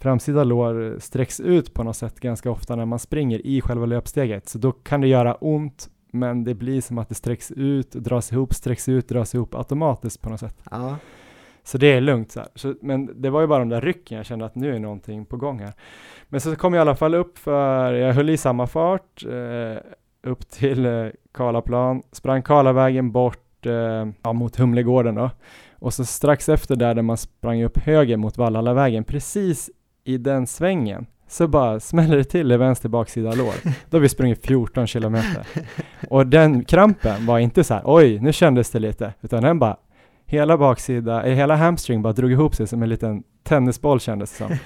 Framsida 0.05 0.43
lår 0.43 0.99
sträcks 0.99 1.39
ut 1.39 1.73
på 1.73 1.83
något 1.83 1.95
sätt 1.97 2.19
ganska 2.19 2.51
ofta 2.51 2.75
när 2.75 2.85
man 2.85 2.99
springer 2.99 3.47
i 3.47 3.61
själva 3.61 3.85
löpsteget. 3.85 4.49
Så 4.49 4.57
då 4.57 4.71
kan 4.71 5.01
det 5.01 5.07
göra 5.07 5.35
ont 5.35 5.89
men 6.11 6.43
det 6.43 6.53
blir 6.53 6.81
som 6.81 6.97
att 6.97 7.09
det 7.09 7.15
sträcks 7.15 7.51
ut, 7.51 7.91
dras 7.91 8.31
ihop, 8.31 8.53
sträcks 8.53 8.89
ut, 8.89 9.07
dras 9.09 9.35
ihop 9.35 9.55
automatiskt 9.55 10.21
på 10.21 10.29
något 10.29 10.39
sätt. 10.39 10.63
Ja. 10.71 10.97
Så 11.63 11.77
det 11.77 11.87
är 11.87 12.01
lugnt 12.01 12.31
så, 12.31 12.41
så, 12.55 12.75
Men 12.81 13.21
det 13.21 13.29
var 13.29 13.41
ju 13.41 13.47
bara 13.47 13.59
de 13.59 13.69
där 13.69 13.81
rycken, 13.81 14.17
jag 14.17 14.25
kände 14.25 14.45
att 14.45 14.55
nu 14.55 14.75
är 14.75 14.79
någonting 14.79 15.25
på 15.25 15.37
gång 15.37 15.59
här. 15.59 15.73
Men 16.29 16.41
så 16.41 16.55
kom 16.55 16.73
jag 16.73 16.79
i 16.79 16.81
alla 16.81 16.95
fall 16.95 17.15
upp 17.15 17.37
för, 17.37 17.93
jag 17.93 18.13
höll 18.13 18.29
i 18.29 18.37
samma 18.37 18.67
fart, 18.67 19.25
eh, 19.25 19.77
upp 20.23 20.49
till 20.49 20.85
eh, 20.85 21.07
Karlaplan, 21.31 22.03
sprang 22.11 22.41
Karlavägen 22.41 23.11
bort 23.11 23.65
eh, 23.65 24.07
ja, 24.23 24.33
mot 24.33 24.55
Humlegården 24.55 25.15
då. 25.15 25.29
Och 25.79 25.93
så 25.93 26.05
strax 26.05 26.49
efter 26.49 26.75
där, 26.75 26.93
där 26.93 27.01
man 27.01 27.17
sprang 27.17 27.63
upp 27.63 27.77
höger 27.77 28.17
mot 28.17 28.37
Valhallavägen, 28.37 29.03
precis 29.03 29.69
i 30.05 30.17
den 30.17 30.47
svängen, 30.47 31.05
så 31.27 31.47
bara 31.47 31.79
smäller 31.79 32.17
det 32.17 32.23
till 32.23 32.51
i 32.51 32.57
vänster 32.57 32.89
baksida 32.89 33.31
lår. 33.31 33.53
Då 33.89 33.97
har 33.97 34.01
vi 34.01 34.09
sprungit 34.09 34.45
14 34.45 34.87
kilometer. 34.87 35.47
Och 36.09 36.27
den 36.27 36.63
krampen 36.63 37.25
var 37.25 37.39
inte 37.39 37.63
så 37.63 37.73
här, 37.73 37.83
oj, 37.85 38.19
nu 38.19 38.33
kändes 38.33 38.71
det 38.71 38.79
lite, 38.79 39.13
utan 39.21 39.43
den 39.43 39.59
bara 39.59 39.77
hela 40.25 40.57
baksida, 40.57 41.23
eh, 41.23 41.33
hela 41.33 41.55
hamstring 41.55 42.01
bara 42.01 42.13
drog 42.13 42.31
ihop 42.31 42.55
sig 42.55 42.67
som 42.67 42.83
en 42.83 42.89
liten 42.89 43.23
tennisboll 43.43 43.99
kändes 43.99 44.31
det 44.31 44.37
som. 44.37 44.57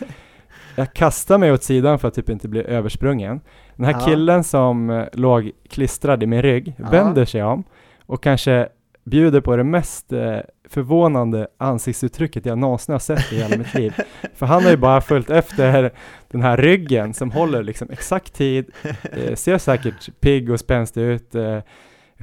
Jag 0.76 0.94
kastade 0.94 1.38
mig 1.38 1.52
åt 1.52 1.64
sidan 1.64 2.00
för 2.00 2.08
att 2.08 2.14
typ 2.14 2.30
inte 2.30 2.48
bli 2.48 2.64
översprungen. 2.64 3.42
Den 3.76 3.86
här 3.86 3.94
ja. 3.94 4.06
killen 4.06 4.44
som 4.44 4.90
eh, 4.90 5.06
låg 5.14 5.52
klistrad 5.70 6.24
i 6.24 6.28
min 6.28 6.42
rygg 6.42 6.74
ja. 6.78 6.90
vänder 6.90 7.26
sig 7.26 7.44
om 7.44 7.64
och 8.06 8.24
kanske 8.24 8.68
bjuder 9.04 9.42
på 9.42 9.56
det 9.56 9.64
mest 9.64 10.14
eh, 10.14 10.38
förvånande 10.70 11.48
ansiktsuttrycket 11.58 12.46
jag 12.46 12.58
någonsin 12.58 12.94
har 12.94 13.00
sett 13.00 13.34
i 13.34 13.36
hela 13.36 13.58
mitt 13.58 13.74
liv. 13.74 13.94
För 14.36 14.46
han 14.46 14.64
har 14.64 14.72
ju 14.72 14.78
bara 14.78 15.02
följt 15.02 15.30
efter 15.30 15.92
den 16.28 16.42
här 16.42 16.58
ryggen 16.58 17.14
som 17.14 17.32
håller 17.32 17.64
liksom 17.64 17.90
exakt 17.90 18.34
tid, 18.34 18.72
eh, 19.12 19.36
ser 19.36 19.58
säkert 19.58 20.10
pigg 20.20 20.50
och 20.50 20.60
spänstig 20.60 21.02
ut, 21.02 21.36
eh, 21.36 21.60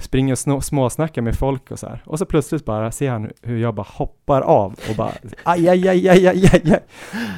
springer 0.01 0.53
och 0.53 0.65
småsnackar 0.65 1.23
med 1.23 1.39
folk 1.39 1.71
och 1.71 1.79
så 1.79 1.87
här. 1.87 2.03
Och 2.07 2.19
så 2.19 2.27
plötsligt 2.27 2.65
bara 2.65 2.93
ser 2.93 3.11
han 3.11 3.31
hur 3.43 3.59
jag 3.59 3.75
bara 3.75 3.87
hoppar 3.89 4.41
av 4.43 4.75
och 4.91 4.97
bara 4.97 5.13
aj, 5.43 5.69
aj, 5.69 5.89
aj, 5.89 6.09
aj, 6.09 6.27
aj, 6.27 6.51
aj, 6.53 6.61
aj. 6.65 6.81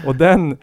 Och 0.07 0.17
den, 0.17 0.57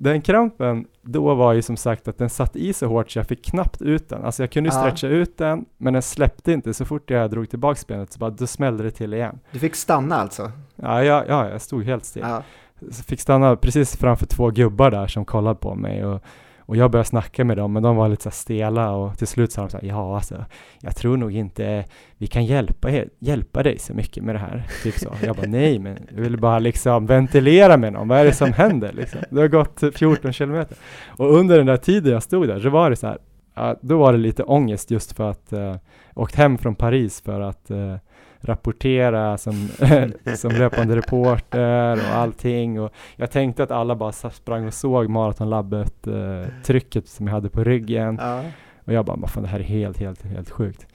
den 0.00 0.22
krampen 0.22 0.86
då 1.02 1.34
var 1.34 1.52
ju 1.52 1.62
som 1.62 1.76
sagt 1.76 2.08
att 2.08 2.18
den 2.18 2.30
satt 2.30 2.56
i 2.56 2.72
så 2.72 2.86
hårt 2.86 3.10
så 3.10 3.18
jag 3.18 3.26
fick 3.26 3.44
knappt 3.44 3.82
ut 3.82 4.08
den. 4.08 4.24
Alltså 4.24 4.42
jag 4.42 4.52
kunde 4.52 4.70
ja. 4.70 4.72
stretcha 4.72 5.06
ut 5.06 5.38
den, 5.38 5.64
men 5.76 5.92
den 5.92 6.02
släppte 6.02 6.52
inte. 6.52 6.74
Så 6.74 6.84
fort 6.84 7.10
jag 7.10 7.30
drog 7.30 7.50
tillbaks 7.50 7.86
benet 7.86 8.12
så 8.12 8.18
bara, 8.18 8.30
då 8.30 8.46
smällde 8.46 8.84
det 8.84 8.90
till 8.90 9.14
igen. 9.14 9.40
Du 9.50 9.58
fick 9.58 9.74
stanna 9.76 10.16
alltså? 10.16 10.52
Ja, 10.76 11.04
ja, 11.04 11.24
ja 11.28 11.48
jag 11.48 11.60
stod 11.60 11.84
helt 11.84 12.04
still. 12.04 12.22
Ja. 12.22 12.42
fick 13.06 13.20
stanna 13.20 13.56
precis 13.56 13.96
framför 13.96 14.26
två 14.26 14.50
gubbar 14.50 14.90
där 14.90 15.06
som 15.06 15.24
kollade 15.24 15.56
på 15.56 15.74
mig 15.74 16.04
och 16.04 16.22
och 16.70 16.76
jag 16.76 16.90
började 16.90 17.08
snacka 17.08 17.44
med 17.44 17.56
dem, 17.56 17.72
men 17.72 17.82
de 17.82 17.96
var 17.96 18.08
lite 18.08 18.22
så 18.22 18.30
stela 18.30 18.90
och 18.90 19.18
till 19.18 19.26
slut 19.26 19.52
sa 19.52 19.60
de 19.60 19.70
så 19.70 19.76
här, 19.76 19.84
ja 19.84 20.16
alltså, 20.16 20.44
jag 20.80 20.96
tror 20.96 21.16
nog 21.16 21.36
inte 21.36 21.84
vi 22.16 22.26
kan 22.26 22.44
hjälpa, 22.44 22.90
er, 22.90 23.08
hjälpa 23.18 23.62
dig 23.62 23.78
så 23.78 23.94
mycket 23.94 24.24
med 24.24 24.34
det 24.34 24.38
här. 24.38 24.66
Typ 24.82 24.94
så. 24.94 25.14
Jag 25.22 25.36
bara, 25.36 25.46
nej, 25.46 25.78
men 25.78 25.98
jag 26.14 26.22
vill 26.22 26.36
bara 26.40 26.58
liksom 26.58 27.06
ventilera 27.06 27.76
med 27.76 27.92
någon. 27.92 28.08
Vad 28.08 28.18
är 28.18 28.24
det 28.24 28.32
som 28.32 28.52
händer 28.52 28.92
liksom? 28.92 29.20
Det 29.30 29.40
har 29.40 29.48
gått 29.48 29.82
14 29.94 30.32
kilometer. 30.32 30.76
Och 31.06 31.34
under 31.34 31.58
den 31.58 31.66
där 31.66 31.76
tiden 31.76 32.12
jag 32.12 32.22
stod 32.22 32.48
där 32.48 32.60
så 32.60 32.70
var 32.70 32.90
det 32.90 32.96
så 32.96 33.06
här, 33.06 33.76
då 33.80 33.98
var 33.98 34.12
det 34.12 34.18
lite 34.18 34.42
ångest 34.42 34.90
just 34.90 35.16
för 35.16 35.30
att 35.30 35.52
uh, 35.52 35.76
åkt 36.14 36.34
hem 36.34 36.58
från 36.58 36.74
Paris 36.74 37.20
för 37.20 37.40
att 37.40 37.70
uh, 37.70 37.96
rapportera 38.40 39.38
som, 39.38 39.68
som 40.36 40.50
löpande 40.50 40.96
reporter 40.96 41.92
och 41.92 42.16
allting. 42.16 42.80
Och 42.80 42.92
jag 43.16 43.30
tänkte 43.30 43.62
att 43.62 43.70
alla 43.70 43.96
bara 43.96 44.12
sprang 44.12 44.66
och 44.66 44.74
såg 44.74 45.08
maratonlabbet, 45.08 46.06
uh, 46.06 46.46
trycket 46.64 47.08
som 47.08 47.26
jag 47.26 47.34
hade 47.34 47.48
på 47.48 47.64
ryggen. 47.64 48.18
Ja. 48.20 48.42
Och 48.84 48.92
jag 48.92 49.04
bara, 49.04 49.26
fan 49.26 49.42
det 49.42 49.48
här 49.48 49.60
är 49.60 49.64
helt, 49.64 49.98
helt, 49.98 50.22
helt 50.22 50.50
sjukt. 50.50 50.86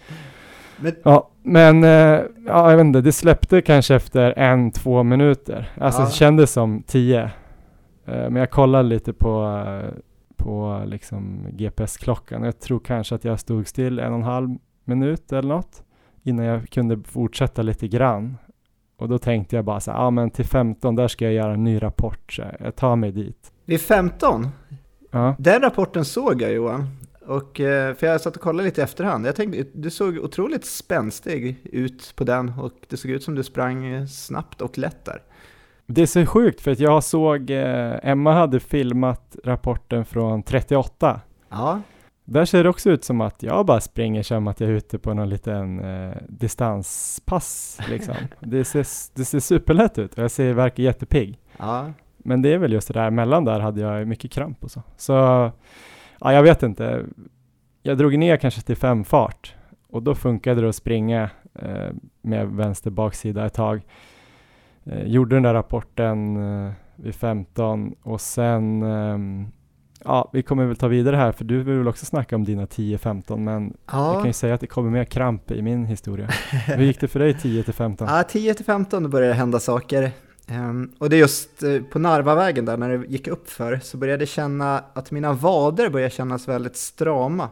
Men, 0.77 0.95
ja, 1.03 1.29
men 1.43 1.83
uh, 1.83 2.21
ja, 2.47 2.69
jag 2.69 2.77
vet 2.77 2.85
inte, 2.85 3.01
det 3.01 3.11
släppte 3.11 3.61
kanske 3.61 3.95
efter 3.95 4.39
en, 4.39 4.71
två 4.71 5.03
minuter. 5.03 5.69
Alltså 5.81 6.01
ja. 6.01 6.05
det 6.05 6.13
kändes 6.13 6.51
som 6.51 6.83
tio. 6.87 7.23
Uh, 7.23 7.29
men 8.05 8.35
jag 8.35 8.51
kollade 8.51 8.89
lite 8.89 9.13
på 9.13 9.61
på 10.37 10.83
liksom 10.85 11.47
GPS-klockan. 11.51 12.43
Jag 12.43 12.59
tror 12.59 12.79
kanske 12.79 13.15
att 13.15 13.25
jag 13.25 13.39
stod 13.39 13.67
still 13.67 13.99
en 13.99 14.13
och 14.13 14.19
en 14.19 14.23
halv 14.23 14.57
minut 14.83 15.31
eller 15.31 15.49
något 15.49 15.83
innan 16.25 16.45
jag 16.45 16.69
kunde 16.69 16.99
fortsätta 17.07 17.61
lite 17.61 17.87
grann. 17.87 18.37
Och 18.97 19.09
då 19.09 19.17
tänkte 19.17 19.55
jag 19.55 19.65
bara 19.65 19.79
så 19.79 19.91
ja 19.91 19.97
ah, 19.97 20.11
men 20.11 20.29
till 20.29 20.45
15 20.45 20.95
där 20.95 21.07
ska 21.07 21.25
jag 21.25 21.33
göra 21.33 21.53
en 21.53 21.63
ny 21.63 21.83
rapport, 21.83 22.33
så 22.33 22.43
jag 22.59 22.75
tar 22.75 22.95
mig 22.95 23.11
dit. 23.11 23.51
Vid 23.65 23.81
15? 23.81 24.47
Ja. 25.11 25.35
Den 25.39 25.61
rapporten 25.61 26.05
såg 26.05 26.41
jag 26.41 26.53
Johan. 26.53 26.87
Och, 27.25 27.59
eh, 27.59 27.95
för 27.95 28.07
jag 28.07 28.21
satt 28.21 28.35
och 28.35 28.41
kollade 28.41 28.67
lite 28.67 28.81
i 28.81 28.83
efterhand. 28.83 29.27
Jag 29.27 29.35
tänkte, 29.35 29.65
du 29.73 29.89
såg 29.89 30.17
otroligt 30.17 30.65
spänstig 30.65 31.61
ut 31.63 32.13
på 32.15 32.23
den 32.23 32.53
och 32.59 32.73
det 32.89 32.97
såg 32.97 33.11
ut 33.11 33.23
som 33.23 33.35
du 33.35 33.43
sprang 33.43 34.07
snabbt 34.07 34.61
och 34.61 34.77
lätt 34.77 35.05
där. 35.05 35.21
Det 35.87 36.01
är 36.01 36.05
så 36.05 36.25
sjukt 36.25 36.61
för 36.61 36.71
att 36.71 36.79
jag 36.79 37.03
såg, 37.03 37.49
eh, 37.49 37.99
Emma 38.03 38.33
hade 38.33 38.59
filmat 38.59 39.35
rapporten 39.43 40.05
från 40.05 40.43
38. 40.43 41.21
Ja. 41.49 41.81
Där 42.25 42.45
ser 42.45 42.63
det 42.63 42.69
också 42.69 42.89
ut 42.89 43.03
som 43.03 43.21
att 43.21 43.43
jag 43.43 43.65
bara 43.65 43.81
springer 43.81 44.23
som 44.23 44.47
att 44.47 44.59
jag 44.59 44.69
är 44.69 44.73
ute 44.73 44.99
på 44.99 45.13
någon 45.13 45.29
liten 45.29 45.79
eh, 45.79 46.17
distanspass 46.27 47.79
liksom. 47.89 48.15
det, 48.39 48.65
ser, 48.65 48.87
det 49.15 49.25
ser 49.25 49.39
superlätt 49.39 49.97
ut 49.97 50.13
och 50.13 50.23
jag 50.23 50.31
ser, 50.31 50.53
verkar 50.53 50.83
jättepigg. 50.83 51.39
Ja. 51.57 51.91
Men 52.17 52.41
det 52.41 52.53
är 52.53 52.57
väl 52.57 52.73
just 52.73 52.87
det 52.87 52.93
där, 52.93 53.09
mellan 53.09 53.45
där 53.45 53.59
hade 53.59 53.81
jag 53.81 54.07
mycket 54.07 54.31
kramp 54.31 54.63
och 54.63 54.71
så. 54.71 54.81
Så, 54.97 55.13
ja 56.19 56.33
jag 56.33 56.43
vet 56.43 56.63
inte. 56.63 57.05
Jag 57.81 57.97
drog 57.97 58.17
ner 58.17 58.37
kanske 58.37 58.61
till 58.61 58.77
fem 58.77 59.03
fart 59.03 59.55
och 59.89 60.03
då 60.03 60.15
funkade 60.15 60.61
det 60.61 60.69
att 60.69 60.75
springa 60.75 61.29
eh, 61.53 61.89
med 62.21 62.47
vänster 62.47 62.91
baksida 62.91 63.45
ett 63.45 63.53
tag 63.53 63.81
eh, 64.83 65.03
gjorde 65.03 65.35
den 65.35 65.43
där 65.43 65.53
rapporten 65.53 66.37
eh, 66.37 66.71
vid 66.95 67.15
15 67.15 67.95
och 68.01 68.21
sen 68.21 68.83
eh, 68.83 69.47
Ja, 70.05 70.29
vi 70.33 70.43
kommer 70.43 70.65
väl 70.65 70.75
ta 70.75 70.87
vidare 70.87 71.15
här 71.15 71.31
för 71.31 71.45
du 71.45 71.63
vill 71.63 71.77
väl 71.77 71.87
också 71.87 72.05
snacka 72.05 72.35
om 72.35 72.43
dina 72.43 72.65
10-15 72.65 73.37
men 73.37 73.73
ja. 73.91 74.13
jag 74.13 74.21
kan 74.21 74.27
ju 74.27 74.33
säga 74.33 74.53
att 74.53 74.61
det 74.61 74.67
kommer 74.67 74.89
mer 74.89 75.05
kramp 75.05 75.51
i 75.51 75.61
min 75.61 75.85
historia. 75.85 76.27
Hur 76.67 76.83
gick 76.83 76.99
det 76.99 77.07
för 77.07 77.19
dig 77.19 77.33
10 77.33 77.63
15? 77.63 78.07
Ja, 78.11 78.23
10 78.23 78.53
15 78.53 79.03
då 79.03 79.09
började 79.09 79.33
det 79.33 79.37
hända 79.37 79.59
saker. 79.59 80.11
Um, 80.49 80.91
och 80.97 81.09
det 81.09 81.15
är 81.15 81.19
just 81.19 81.63
uh, 81.63 81.83
på 81.83 81.99
Narvavägen 81.99 82.65
där 82.65 82.77
när 82.77 82.97
det 82.97 83.07
gick 83.07 83.27
upp 83.27 83.49
för 83.49 83.79
så 83.83 83.97
började 83.97 84.21
jag 84.21 84.29
känna 84.29 84.83
att 84.93 85.11
mina 85.11 85.33
vader 85.33 85.89
började 85.89 86.13
kännas 86.13 86.47
väldigt 86.47 86.75
strama. 86.75 87.49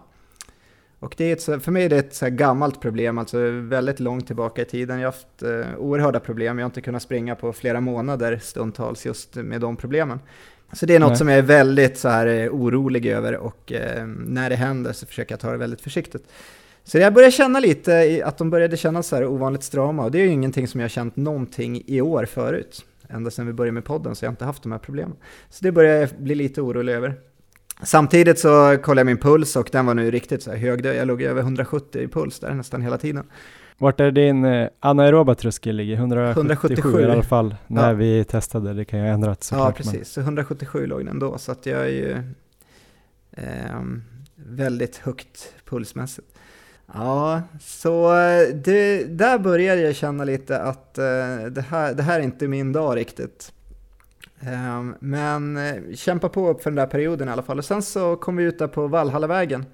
Och 1.03 1.15
det 1.17 1.23
är 1.25 1.33
ett, 1.33 1.63
för 1.63 1.71
mig 1.71 1.85
är 1.85 1.89
det 1.89 1.97
ett 1.97 2.15
så 2.15 2.29
gammalt 2.29 2.81
problem, 2.81 3.17
alltså 3.17 3.37
väldigt 3.49 3.99
långt 3.99 4.27
tillbaka 4.27 4.61
i 4.61 4.65
tiden. 4.65 4.99
Jag 4.99 5.07
har 5.07 5.11
haft 5.11 5.43
eh, 5.43 5.77
oerhörda 5.77 6.19
problem, 6.19 6.59
jag 6.59 6.65
har 6.65 6.69
inte 6.69 6.81
kunnat 6.81 7.01
springa 7.01 7.35
på 7.35 7.53
flera 7.53 7.81
månader 7.81 8.39
stundtals 8.41 9.05
just 9.05 9.35
med 9.35 9.61
de 9.61 9.75
problemen. 9.75 10.19
Så 10.73 10.85
det 10.85 10.95
är 10.95 10.99
något 10.99 11.09
Nej. 11.09 11.17
som 11.17 11.27
jag 11.27 11.37
är 11.37 11.41
väldigt 11.41 11.97
så 11.97 12.09
här 12.09 12.27
eh, 12.27 12.49
orolig 12.49 13.05
över 13.05 13.37
och 13.37 13.71
eh, 13.71 14.07
när 14.07 14.49
det 14.49 14.55
händer 14.55 14.93
så 14.93 15.05
försöker 15.05 15.33
jag 15.33 15.39
ta 15.39 15.51
det 15.51 15.57
väldigt 15.57 15.81
försiktigt. 15.81 16.27
Så 16.83 16.97
jag 16.97 17.13
började 17.13 17.31
känna 17.31 17.59
lite 17.59 18.21
att 18.25 18.37
de 18.37 18.49
började 18.49 18.77
kännas 18.77 19.07
så 19.07 19.15
här 19.15 19.25
ovanligt 19.25 19.63
strama 19.63 20.03
och 20.03 20.11
det 20.11 20.17
är 20.17 20.23
ju 20.23 20.31
ingenting 20.31 20.67
som 20.67 20.79
jag 20.79 20.85
har 20.85 20.89
känt 20.89 21.15
någonting 21.15 21.83
i 21.87 22.01
år 22.01 22.25
förut. 22.25 22.85
Ända 23.09 23.31
sedan 23.31 23.47
vi 23.47 23.53
började 23.53 23.71
med 23.73 23.85
podden 23.85 24.15
så 24.15 24.25
jag 24.25 24.29
har 24.29 24.33
inte 24.33 24.45
haft 24.45 24.63
de 24.63 24.71
här 24.71 24.79
problemen. 24.79 25.17
Så 25.49 25.65
det 25.65 25.71
börjar 25.71 25.99
jag 25.99 26.09
bli 26.17 26.35
lite 26.35 26.61
orolig 26.61 26.93
över. 26.93 27.15
Samtidigt 27.83 28.39
så 28.39 28.77
kollade 28.83 28.99
jag 28.99 29.05
min 29.05 29.17
puls 29.17 29.55
och 29.55 29.69
den 29.71 29.85
var 29.85 29.93
nu 29.93 30.11
riktigt 30.11 30.43
så 30.43 30.51
här 30.51 30.57
hög. 30.57 30.85
Jag 30.85 31.07
låg 31.07 31.21
över 31.21 31.41
170 31.41 32.01
i 32.01 32.07
puls 32.07 32.39
där 32.39 32.53
nästan 32.53 32.81
hela 32.81 32.97
tiden. 32.97 33.25
Vart 33.83 33.99
är 33.99 34.11
din 34.11 34.45
eh, 34.45 34.69
anaeroba 34.79 35.35
tröskel 35.35 35.75
ligger? 35.75 35.95
177, 35.95 36.39
177 36.39 37.01
i 37.01 37.05
alla 37.05 37.23
fall 37.23 37.55
när 37.67 37.87
ja. 37.87 37.93
vi 37.93 38.23
testade, 38.23 38.73
det 38.73 38.85
kan 38.85 38.99
ju 38.99 39.05
ha 39.05 39.13
ändrats 39.13 39.47
såklart. 39.47 39.79
Ja, 39.79 39.83
precis. 39.83 40.09
Så 40.09 40.21
177 40.21 40.87
låg 40.87 41.05
den 41.05 41.19
då, 41.19 41.37
så 41.37 41.51
att 41.51 41.65
jag 41.65 41.81
är 41.81 41.89
ju 41.89 42.17
eh, 43.31 43.81
väldigt 44.35 44.97
högt 44.97 45.53
pulsmässigt. 45.65 46.27
Ja, 46.93 47.41
så 47.61 48.15
eh, 48.15 48.47
det, 48.55 49.03
där 49.03 49.39
började 49.39 49.81
jag 49.81 49.95
känna 49.95 50.23
lite 50.23 50.61
att 50.61 50.97
eh, 50.97 51.03
det, 51.51 51.65
här, 51.69 51.93
det 51.93 52.03
här 52.03 52.19
är 52.19 52.23
inte 52.23 52.47
min 52.47 52.71
dag 52.71 52.97
riktigt. 52.97 53.53
Ehm, 54.39 54.95
men 54.99 55.57
eh, 55.57 55.95
kämpa 55.95 56.29
på 56.29 56.49
upp 56.49 56.63
för 56.63 56.69
den 56.69 56.75
där 56.75 56.87
perioden 56.87 57.27
i 57.27 57.31
alla 57.31 57.43
fall. 57.43 57.57
Och 57.57 57.65
sen 57.65 57.81
så 57.81 58.15
kom 58.15 58.35
vi 58.35 58.43
ut 58.43 58.59
där 58.59 58.67
på 58.67 58.87
Valhallavägen. 58.87 59.65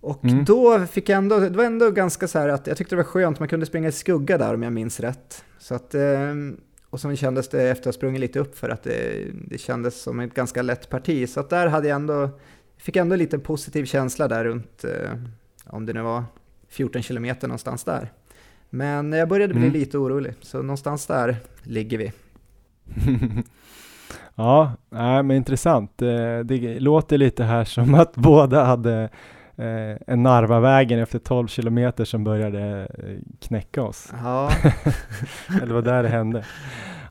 Och 0.00 0.24
mm. 0.24 0.44
då 0.44 0.86
fick 0.86 1.08
jag 1.08 1.16
ändå, 1.16 1.38
det 1.38 1.56
var 1.56 1.64
ändå 1.64 1.90
ganska 1.90 2.28
så 2.28 2.38
här 2.38 2.48
att 2.48 2.66
jag 2.66 2.76
tyckte 2.76 2.94
det 2.94 3.02
var 3.02 3.04
skönt, 3.04 3.38
man 3.38 3.48
kunde 3.48 3.66
springa 3.66 3.88
i 3.88 3.92
skugga 3.92 4.38
där 4.38 4.54
om 4.54 4.62
jag 4.62 4.72
minns 4.72 5.00
rätt. 5.00 5.44
Så 5.58 5.74
att, 5.74 5.94
ehm, 5.94 6.60
och 6.90 7.00
så 7.00 7.16
kändes 7.16 7.48
det 7.48 7.62
efter 7.62 7.82
att 7.82 7.94
ha 7.94 7.98
sprungit 7.98 8.20
lite 8.20 8.38
upp 8.38 8.58
för 8.58 8.68
att 8.68 8.82
det, 8.82 9.26
det 9.48 9.58
kändes 9.58 10.02
som 10.02 10.20
ett 10.20 10.34
ganska 10.34 10.62
lätt 10.62 10.90
parti. 10.90 11.28
Så 11.28 11.40
att 11.40 11.50
där 11.50 11.66
hade 11.66 11.88
jag 11.88 11.96
ändå, 11.96 12.30
fick 12.76 12.96
ändå 12.96 13.16
lite 13.16 13.38
positiv 13.38 13.84
känsla 13.84 14.28
där 14.28 14.44
runt, 14.44 14.84
eh, 14.84 15.10
om 15.66 15.86
det 15.86 15.92
nu 15.92 16.02
var 16.02 16.24
14 16.68 17.02
kilometer 17.02 17.48
någonstans 17.48 17.84
där. 17.84 18.12
Men 18.70 19.12
jag 19.12 19.28
började 19.28 19.54
bli 19.54 19.66
mm. 19.66 19.72
lite 19.72 19.98
orolig, 19.98 20.34
så 20.40 20.62
någonstans 20.62 21.06
där 21.06 21.36
ligger 21.62 21.98
vi. 21.98 22.12
Ja, 24.34 24.72
nej, 24.90 25.22
men 25.22 25.36
intressant. 25.36 25.92
Det, 25.96 26.42
det 26.42 26.80
låter 26.80 27.18
lite 27.18 27.44
här 27.44 27.64
som 27.64 27.94
att 27.94 28.14
båda 28.16 28.64
hade 28.64 29.08
eh, 29.58 29.96
en 30.06 30.22
Narvavägen 30.22 30.98
efter 30.98 31.18
12 31.18 31.48
kilometer 31.48 32.04
som 32.04 32.24
började 32.24 32.88
eh, 32.98 33.16
knäcka 33.40 33.82
oss. 33.82 34.12
Ja. 34.22 34.50
Eller 35.62 35.74
var 35.74 35.82
där 35.82 36.02
det 36.02 36.08
hände. 36.08 36.44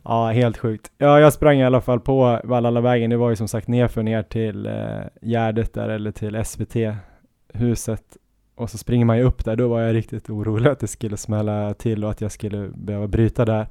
Ja, 0.03 0.29
helt 0.29 0.57
sjukt. 0.57 0.91
Ja, 0.97 1.19
jag 1.19 1.33
sprang 1.33 1.57
i 1.57 1.65
alla 1.65 1.81
fall 1.81 1.99
på 1.99 2.39
Vallallavägen. 2.43 3.09
Det 3.09 3.17
var 3.17 3.29
ju 3.29 3.35
som 3.35 3.47
sagt 3.47 3.67
nerför 3.67 4.03
ner 4.03 4.23
till 4.23 4.65
eh, 4.65 4.73
Gärdet 5.21 5.73
där 5.73 5.89
eller 5.89 6.11
till 6.11 6.45
SVT-huset. 6.45 8.17
Och 8.55 8.69
så 8.69 8.77
springer 8.77 9.05
man 9.05 9.17
ju 9.17 9.23
upp 9.23 9.45
där. 9.45 9.55
Då 9.55 9.67
var 9.67 9.81
jag 9.81 9.95
riktigt 9.95 10.29
orolig 10.29 10.69
att 10.69 10.79
det 10.79 10.87
skulle 10.87 11.17
smälla 11.17 11.73
till 11.73 12.03
och 12.03 12.11
att 12.11 12.21
jag 12.21 12.31
skulle 12.31 12.69
behöva 12.75 13.07
bryta 13.07 13.45
där. 13.45 13.67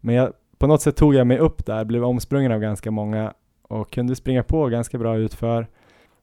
Men 0.00 0.14
jag 0.14 0.32
på 0.58 0.66
något 0.66 0.82
sätt 0.82 0.96
tog 0.96 1.14
jag 1.14 1.26
mig 1.26 1.38
upp 1.38 1.66
där, 1.66 1.84
blev 1.84 2.04
omsprungen 2.04 2.52
av 2.52 2.60
ganska 2.60 2.90
många 2.90 3.32
och 3.62 3.90
kunde 3.92 4.16
springa 4.16 4.42
på 4.42 4.66
ganska 4.66 4.98
bra 4.98 5.16
utför. 5.16 5.66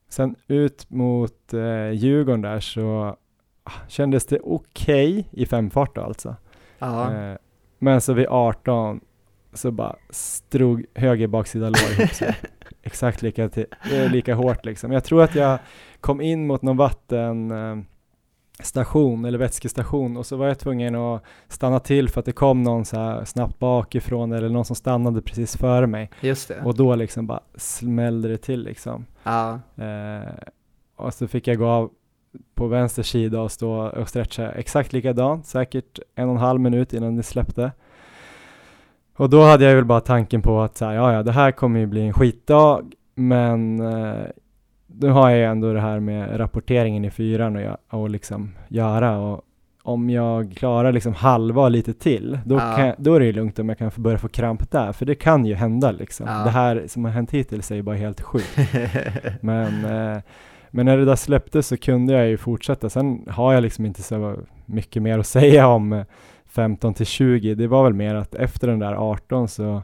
Sen 0.10 0.36
ut 0.48 0.90
mot 0.90 1.54
eh, 1.54 1.92
Djurgården 1.92 2.42
där 2.42 2.60
så 2.60 3.18
ah, 3.64 3.72
kändes 3.88 4.26
det 4.26 4.40
okej 4.40 5.20
okay 5.20 5.42
i 5.42 5.46
femfart 5.46 5.96
då 5.96 6.02
alltså. 6.02 6.36
Eh, 6.80 7.34
men 7.80 8.02
så 8.02 8.14
vid 8.14 8.28
18 8.30 9.00
så 9.54 9.72
bara 9.72 9.96
strog 10.10 10.86
höger 10.96 11.28
baksida 11.28 11.70
lår 11.70 12.00
ihop 12.00 12.14
sig. 12.14 12.36
Exakt 12.84 13.22
lika, 13.22 13.50
till, 13.50 13.66
eh, 13.92 14.12
lika 14.12 14.36
hårt 14.36 14.66
liksom. 14.66 14.92
Jag 14.92 15.04
tror 15.04 15.24
att 15.24 15.36
jag 15.36 15.60
kom 16.02 16.22
in 16.22 16.48
mot 16.48 16.62
någon 16.62 16.78
vatten 16.78 17.52
eh, 17.52 17.78
station 18.64 19.26
eller 19.26 19.38
vätskestation 19.38 20.18
och 20.18 20.26
så 20.26 20.36
var 20.36 20.48
jag 20.48 20.60
tvungen 20.60 20.96
att 20.96 21.24
stanna 21.48 21.80
till 21.80 22.10
för 22.10 22.20
att 22.20 22.26
det 22.26 22.32
kom 22.32 22.64
någon 22.64 22.86
så 22.86 22.98
här 22.98 23.26
snabbt 23.26 23.60
bakifrån 23.60 24.32
eller 24.32 24.50
någon 24.50 24.66
som 24.66 24.76
stannade 24.76 25.22
precis 25.22 25.58
före 25.58 25.88
mig. 25.88 26.10
Just 26.22 26.48
det. 26.48 26.62
Och 26.64 26.76
då 26.76 26.96
liksom 26.96 27.28
bara 27.28 27.40
smällde 27.56 28.28
det 28.28 28.38
till 28.38 28.64
liksom. 28.64 29.06
Ja. 29.24 29.60
Eh, 29.76 30.34
och 30.96 31.14
så 31.14 31.28
fick 31.28 31.48
jag 31.48 31.58
gå 31.58 31.68
av 31.68 31.90
på 32.56 32.68
vänster 32.68 33.04
sida 33.04 33.42
och 33.42 33.52
stå 33.52 33.88
och 33.88 34.10
stretcha 34.10 34.52
exakt 34.52 34.94
likadant, 34.94 35.46
säkert 35.46 36.00
en 36.16 36.30
och 36.30 36.36
en 36.36 36.42
halv 36.42 36.60
minut 36.60 36.94
innan 36.94 37.16
det 37.16 37.24
släppte. 37.24 37.72
Och 39.16 39.30
då 39.30 39.44
hade 39.44 39.66
jag 39.66 39.76
väl 39.76 39.86
bara 39.86 40.02
tanken 40.02 40.42
på 40.42 40.62
att 40.62 40.78
så 40.78 40.86
här, 40.86 40.94
ja, 40.94 41.14
ja, 41.14 41.24
det 41.24 41.32
här 41.32 41.52
kommer 41.52 41.80
ju 41.80 41.86
bli 41.86 42.02
en 42.02 42.14
skitdag, 42.14 42.92
men 43.16 43.80
eh, 43.80 44.28
nu 45.00 45.10
har 45.10 45.30
jag 45.30 45.40
ju 45.40 45.46
ändå 45.46 45.74
det 45.74 45.82
här 45.82 46.00
med 46.00 46.40
rapporteringen 46.40 47.06
i 47.06 47.12
fyran 47.12 47.56
och, 47.56 48.00
och 48.02 48.10
liksom 48.10 48.52
göra 48.68 49.18
och 49.18 49.42
om 49.88 50.10
jag 50.10 50.54
klarar 50.56 50.92
liksom 50.92 51.14
halva 51.14 51.70
lite 51.70 51.94
till, 51.94 52.40
då, 52.46 52.56
ja. 52.56 52.76
kan, 52.78 52.94
då 52.98 53.16
är 53.16 53.20
det 53.20 53.26
ju 53.26 53.32
lugnt 53.32 53.60
om 53.60 53.70
jag 53.70 53.78
kan 53.78 53.92
börja 53.96 54.18
få 54.18 54.28
kramp 54.28 54.72
där, 54.72 54.92
för 54.92 55.06
det 55.06 55.16
kan 55.16 55.46
ju 55.46 55.56
hända 55.56 55.92
liksom. 55.92 56.28
Ja. 56.28 56.44
Det 56.44 56.50
här 56.50 56.84
som 56.88 57.06
har 57.06 57.12
hänt 57.12 57.32
hittills 57.32 57.72
är 57.72 57.76
ju 57.76 57.82
bara 57.82 57.96
helt 57.96 58.22
sjukt. 58.22 58.58
men, 59.42 59.86
eh, 59.86 60.22
men 60.72 60.86
när 60.86 60.98
det 60.98 61.06
där 61.06 61.16
släpptes 61.16 61.68
så 61.68 61.78
kunde 61.78 62.14
jag 62.14 62.28
ju 62.28 62.38
fortsätta. 62.38 62.90
Sen 62.90 63.26
har 63.30 63.54
jag 63.54 63.64
liksom 63.64 63.86
inte 63.86 64.04
så 64.04 64.36
mycket 64.66 65.04
mer 65.04 65.20
att 65.20 65.28
säga 65.28 65.68
om 65.68 66.06
15 66.48 66.94
till 66.94 67.06
20. 67.06 67.56
Det 67.56 67.68
var 67.68 67.84
väl 67.84 67.94
mer 67.94 68.16
att 68.16 68.36
efter 68.36 68.68
den 68.68 68.80
där 68.80 68.94
18 68.94 69.48
så 69.48 69.82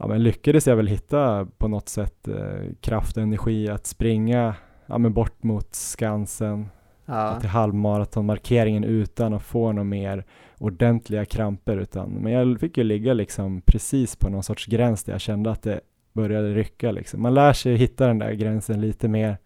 ja, 0.00 0.06
men 0.06 0.22
lyckades 0.22 0.66
jag 0.66 0.76
väl 0.76 0.86
hitta 0.86 1.46
på 1.58 1.68
något 1.68 1.88
sätt 1.88 2.28
eh, 2.28 2.72
kraft 2.80 3.16
och 3.16 3.22
energi 3.22 3.68
att 3.68 3.86
springa 3.86 4.54
ja 4.86 4.98
men 4.98 5.12
bort 5.12 5.42
mot 5.42 5.74
Skansen, 5.74 6.68
Ja. 7.06 7.40
till 7.40 7.48
halvmaratonmarkeringen 7.48 8.84
utan 8.84 9.34
att 9.34 9.42
få 9.42 9.72
några 9.72 9.84
mer 9.84 10.24
ordentliga 10.58 11.24
kramper 11.24 11.76
utan, 11.76 12.10
men 12.10 12.32
jag 12.32 12.60
fick 12.60 12.78
ju 12.78 12.84
ligga 12.84 13.14
liksom 13.14 13.60
precis 13.66 14.16
på 14.16 14.28
någon 14.28 14.42
sorts 14.42 14.66
gräns 14.66 15.04
där 15.04 15.12
jag 15.12 15.20
kände 15.20 15.50
att 15.50 15.62
det 15.62 15.80
började 16.12 16.54
rycka 16.54 16.90
liksom. 16.90 17.22
Man 17.22 17.34
lär 17.34 17.52
sig 17.52 17.76
hitta 17.76 18.06
den 18.06 18.18
där 18.18 18.32
gränsen 18.32 18.80
lite 18.80 19.08
mer 19.08 19.38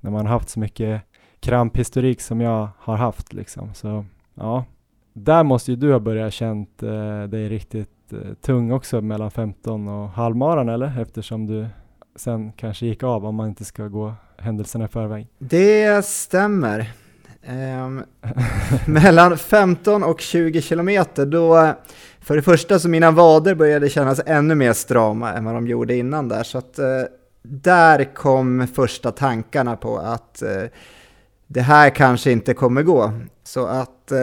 när 0.00 0.10
man 0.10 0.26
har 0.26 0.32
haft 0.32 0.48
så 0.48 0.60
mycket 0.60 1.02
kramphistorik 1.40 2.20
som 2.20 2.40
jag 2.40 2.68
har 2.78 2.96
haft 2.96 3.32
liksom. 3.32 3.74
Så 3.74 4.04
ja, 4.34 4.64
där 5.12 5.44
måste 5.44 5.70
ju 5.70 5.76
du 5.76 5.92
ha 5.92 6.00
börjat 6.00 6.32
känt 6.32 6.82
eh, 6.82 7.22
dig 7.22 7.48
riktigt 7.48 7.90
tung 8.40 8.72
också 8.72 9.00
mellan 9.00 9.30
15 9.30 9.88
och 9.88 10.08
halvmaran 10.08 10.68
eller? 10.68 11.00
Eftersom 11.02 11.46
du 11.46 11.66
sen 12.16 12.52
kanske 12.52 12.86
gick 12.86 13.02
av 13.02 13.26
om 13.26 13.34
man 13.34 13.48
inte 13.48 13.64
ska 13.64 13.88
gå 13.88 14.14
händelserna 14.38 14.84
i 14.84 14.88
förväg. 14.88 15.26
Det 15.38 16.04
stämmer. 16.04 16.92
Ehm, 17.42 18.04
mellan 18.86 19.38
15 19.38 20.02
och 20.04 20.20
20 20.20 20.62
kilometer, 20.62 21.26
då 21.26 21.74
för 22.20 22.36
det 22.36 22.42
första 22.42 22.78
så 22.78 22.88
mina 22.88 23.10
vader 23.10 23.54
började 23.54 23.88
kännas 23.88 24.20
ännu 24.26 24.54
mer 24.54 24.72
strama 24.72 25.32
än 25.32 25.44
vad 25.44 25.54
de 25.54 25.66
gjorde 25.66 25.96
innan 25.96 26.28
där. 26.28 26.42
Så 26.42 26.58
att 26.58 26.78
eh, 26.78 26.86
där 27.42 28.14
kom 28.14 28.66
första 28.66 29.12
tankarna 29.12 29.76
på 29.76 29.98
att 29.98 30.42
eh, 30.42 30.64
det 31.46 31.60
här 31.60 31.90
kanske 31.90 32.32
inte 32.32 32.54
kommer 32.54 32.82
gå. 32.82 33.12
Så 33.44 33.66
att 33.66 34.12
eh, 34.12 34.18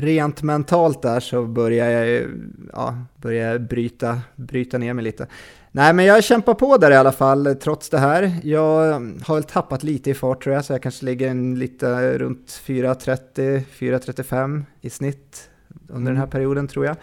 rent 0.00 0.42
mentalt 0.42 1.02
där 1.02 1.20
så 1.20 1.44
börjar 1.44 1.90
jag, 1.90 2.26
ja, 2.72 2.98
börjar 3.16 3.58
bryta, 3.58 4.20
bryta 4.36 4.78
ner 4.78 4.94
mig 4.94 5.04
lite. 5.04 5.26
Nej, 5.72 5.92
men 5.92 6.04
jag 6.04 6.24
kämpar 6.24 6.54
på 6.54 6.76
där 6.76 6.90
i 6.90 6.96
alla 6.96 7.12
fall, 7.12 7.56
trots 7.60 7.90
det 7.90 7.98
här. 7.98 8.32
Jag 8.42 8.92
har 9.24 9.34
väl 9.34 9.44
tappat 9.44 9.82
lite 9.82 10.10
i 10.10 10.14
fart 10.14 10.42
tror 10.42 10.54
jag, 10.54 10.64
så 10.64 10.72
jag 10.72 10.82
kanske 10.82 11.04
ligger 11.04 11.28
en 11.28 11.58
lite 11.58 12.18
runt 12.18 12.62
4.30-4.35 12.66 14.62
i 14.80 14.90
snitt 14.90 15.50
under 15.88 16.12
den 16.12 16.20
här 16.20 16.26
perioden 16.26 16.68
tror 16.68 16.86
jag. 16.86 16.96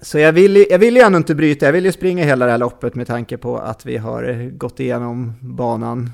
Så 0.00 0.18
jag 0.18 0.32
vill, 0.32 0.66
jag 0.70 0.78
vill 0.78 0.96
ju 0.96 1.02
ändå 1.02 1.18
inte 1.18 1.34
bryta, 1.34 1.66
jag 1.66 1.72
vill 1.72 1.84
ju 1.84 1.92
springa 1.92 2.24
hela 2.24 2.44
det 2.44 2.50
här 2.50 2.58
loppet 2.58 2.94
med 2.94 3.06
tanke 3.06 3.36
på 3.36 3.58
att 3.58 3.86
vi 3.86 3.96
har 3.96 4.50
gått 4.50 4.80
igenom 4.80 5.32
banan. 5.40 6.10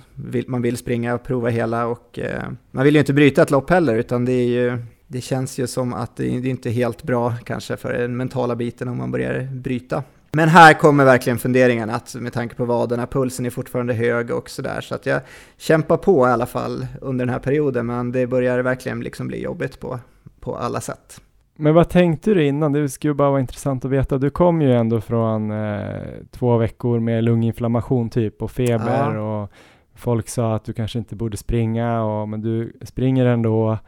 Man 0.46 0.62
vill 0.62 0.76
springa 0.76 1.14
och 1.14 1.22
prova 1.22 1.48
hela 1.48 1.86
och 1.86 2.18
eh, 2.18 2.42
man 2.70 2.84
vill 2.84 2.94
ju 2.94 3.00
inte 3.00 3.12
bryta 3.12 3.42
ett 3.42 3.50
lopp 3.50 3.70
heller, 3.70 3.94
utan 3.94 4.24
det 4.24 4.32
är 4.32 4.46
ju 4.46 4.78
det 5.08 5.20
känns 5.20 5.58
ju 5.58 5.66
som 5.66 5.94
att 5.94 6.16
det 6.16 6.24
är 6.26 6.46
inte 6.46 6.70
helt 6.70 7.02
bra 7.02 7.34
kanske 7.44 7.76
för 7.76 7.92
den 7.92 8.16
mentala 8.16 8.56
biten 8.56 8.88
om 8.88 8.96
man 8.98 9.10
börjar 9.10 9.48
bryta. 9.52 10.02
Men 10.32 10.48
här 10.48 10.74
kommer 10.74 11.04
verkligen 11.04 11.38
funderingarna 11.38 11.94
att 11.94 12.14
med 12.14 12.32
tanke 12.32 12.54
på 12.54 12.64
vaderna, 12.64 13.06
pulsen 13.06 13.46
är 13.46 13.50
fortfarande 13.50 13.94
hög 13.94 14.30
och 14.30 14.50
sådär. 14.50 14.80
Så 14.80 14.94
att 14.94 15.06
jag 15.06 15.20
kämpar 15.56 15.96
på 15.96 16.28
i 16.28 16.30
alla 16.30 16.46
fall 16.46 16.86
under 17.00 17.26
den 17.26 17.32
här 17.32 17.40
perioden, 17.40 17.86
men 17.86 18.12
det 18.12 18.26
börjar 18.26 18.58
verkligen 18.58 19.00
liksom 19.00 19.28
bli 19.28 19.42
jobbigt 19.42 19.80
på, 19.80 19.98
på 20.40 20.56
alla 20.56 20.80
sätt. 20.80 21.20
Men 21.56 21.74
vad 21.74 21.88
tänkte 21.88 22.34
du 22.34 22.46
innan? 22.46 22.72
Det 22.72 22.88
skulle 22.88 23.14
bara 23.14 23.30
vara 23.30 23.40
intressant 23.40 23.84
att 23.84 23.90
veta. 23.90 24.18
Du 24.18 24.30
kom 24.30 24.62
ju 24.62 24.72
ändå 24.72 25.00
från 25.00 25.50
eh, 25.50 25.80
två 26.30 26.56
veckor 26.56 27.00
med 27.00 27.24
lunginflammation 27.24 28.10
typ 28.10 28.42
och 28.42 28.50
feber 28.50 29.14
Ja. 29.14 29.42
och 29.42 29.50
folk 29.94 30.28
sa 30.28 30.54
att 30.54 30.64
du 30.64 30.72
kanske 30.72 30.98
inte 30.98 31.16
borde 31.16 31.36
springa 31.36 32.02
och, 32.02 32.28
men 32.28 32.40
du 32.40 32.72
springer 32.82 33.26
ändå. 33.26 33.78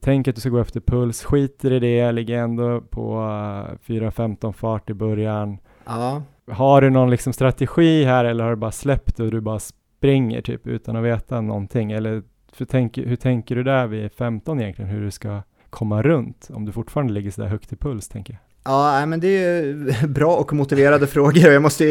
Tänk 0.00 0.28
att 0.28 0.34
du 0.34 0.40
ska 0.40 0.50
gå 0.50 0.60
efter 0.60 0.80
puls, 0.80 1.24
skiter 1.24 1.72
i 1.72 1.78
det, 1.78 2.12
ligger 2.12 2.38
ändå 2.38 2.80
på 2.80 3.12
eh, 3.12 3.92
4.15 3.92 4.52
fart 4.52 4.90
i 4.90 4.94
början. 4.94 5.58
Ja, 5.86 6.22
Har 6.50 6.80
du 6.80 6.90
någon 6.90 7.10
liksom 7.10 7.32
strategi 7.32 8.04
här 8.04 8.24
eller 8.24 8.44
har 8.44 8.50
du 8.50 8.56
bara 8.56 8.72
släppt 8.72 9.20
och 9.20 9.30
du 9.30 9.40
bara 9.40 9.58
springer 9.58 10.42
typ 10.42 10.66
utan 10.66 10.96
att 10.96 11.04
veta 11.04 11.40
någonting? 11.40 11.92
Eller 11.92 12.22
tänk, 12.68 12.98
hur 12.98 13.16
tänker 13.16 13.56
du 13.56 13.62
där 13.62 13.86
vid 13.86 14.12
15 14.12 14.60
egentligen, 14.60 14.90
hur 14.90 15.04
du 15.04 15.10
ska 15.10 15.42
komma 15.70 16.02
runt 16.02 16.48
om 16.52 16.64
du 16.64 16.72
fortfarande 16.72 17.12
ligger 17.12 17.30
sådär 17.30 17.48
högt 17.48 17.72
i 17.72 17.76
puls 17.76 18.08
tänker 18.08 18.32
jag? 18.32 18.40
Ja, 18.72 19.06
men 19.06 19.20
det 19.20 19.28
är 19.28 19.62
ju 19.62 19.92
bra 20.08 20.36
och 20.36 20.52
motiverade 20.52 21.06
frågor 21.16 21.46
och 21.46 21.54
jag 21.54 21.62
måste 21.62 21.84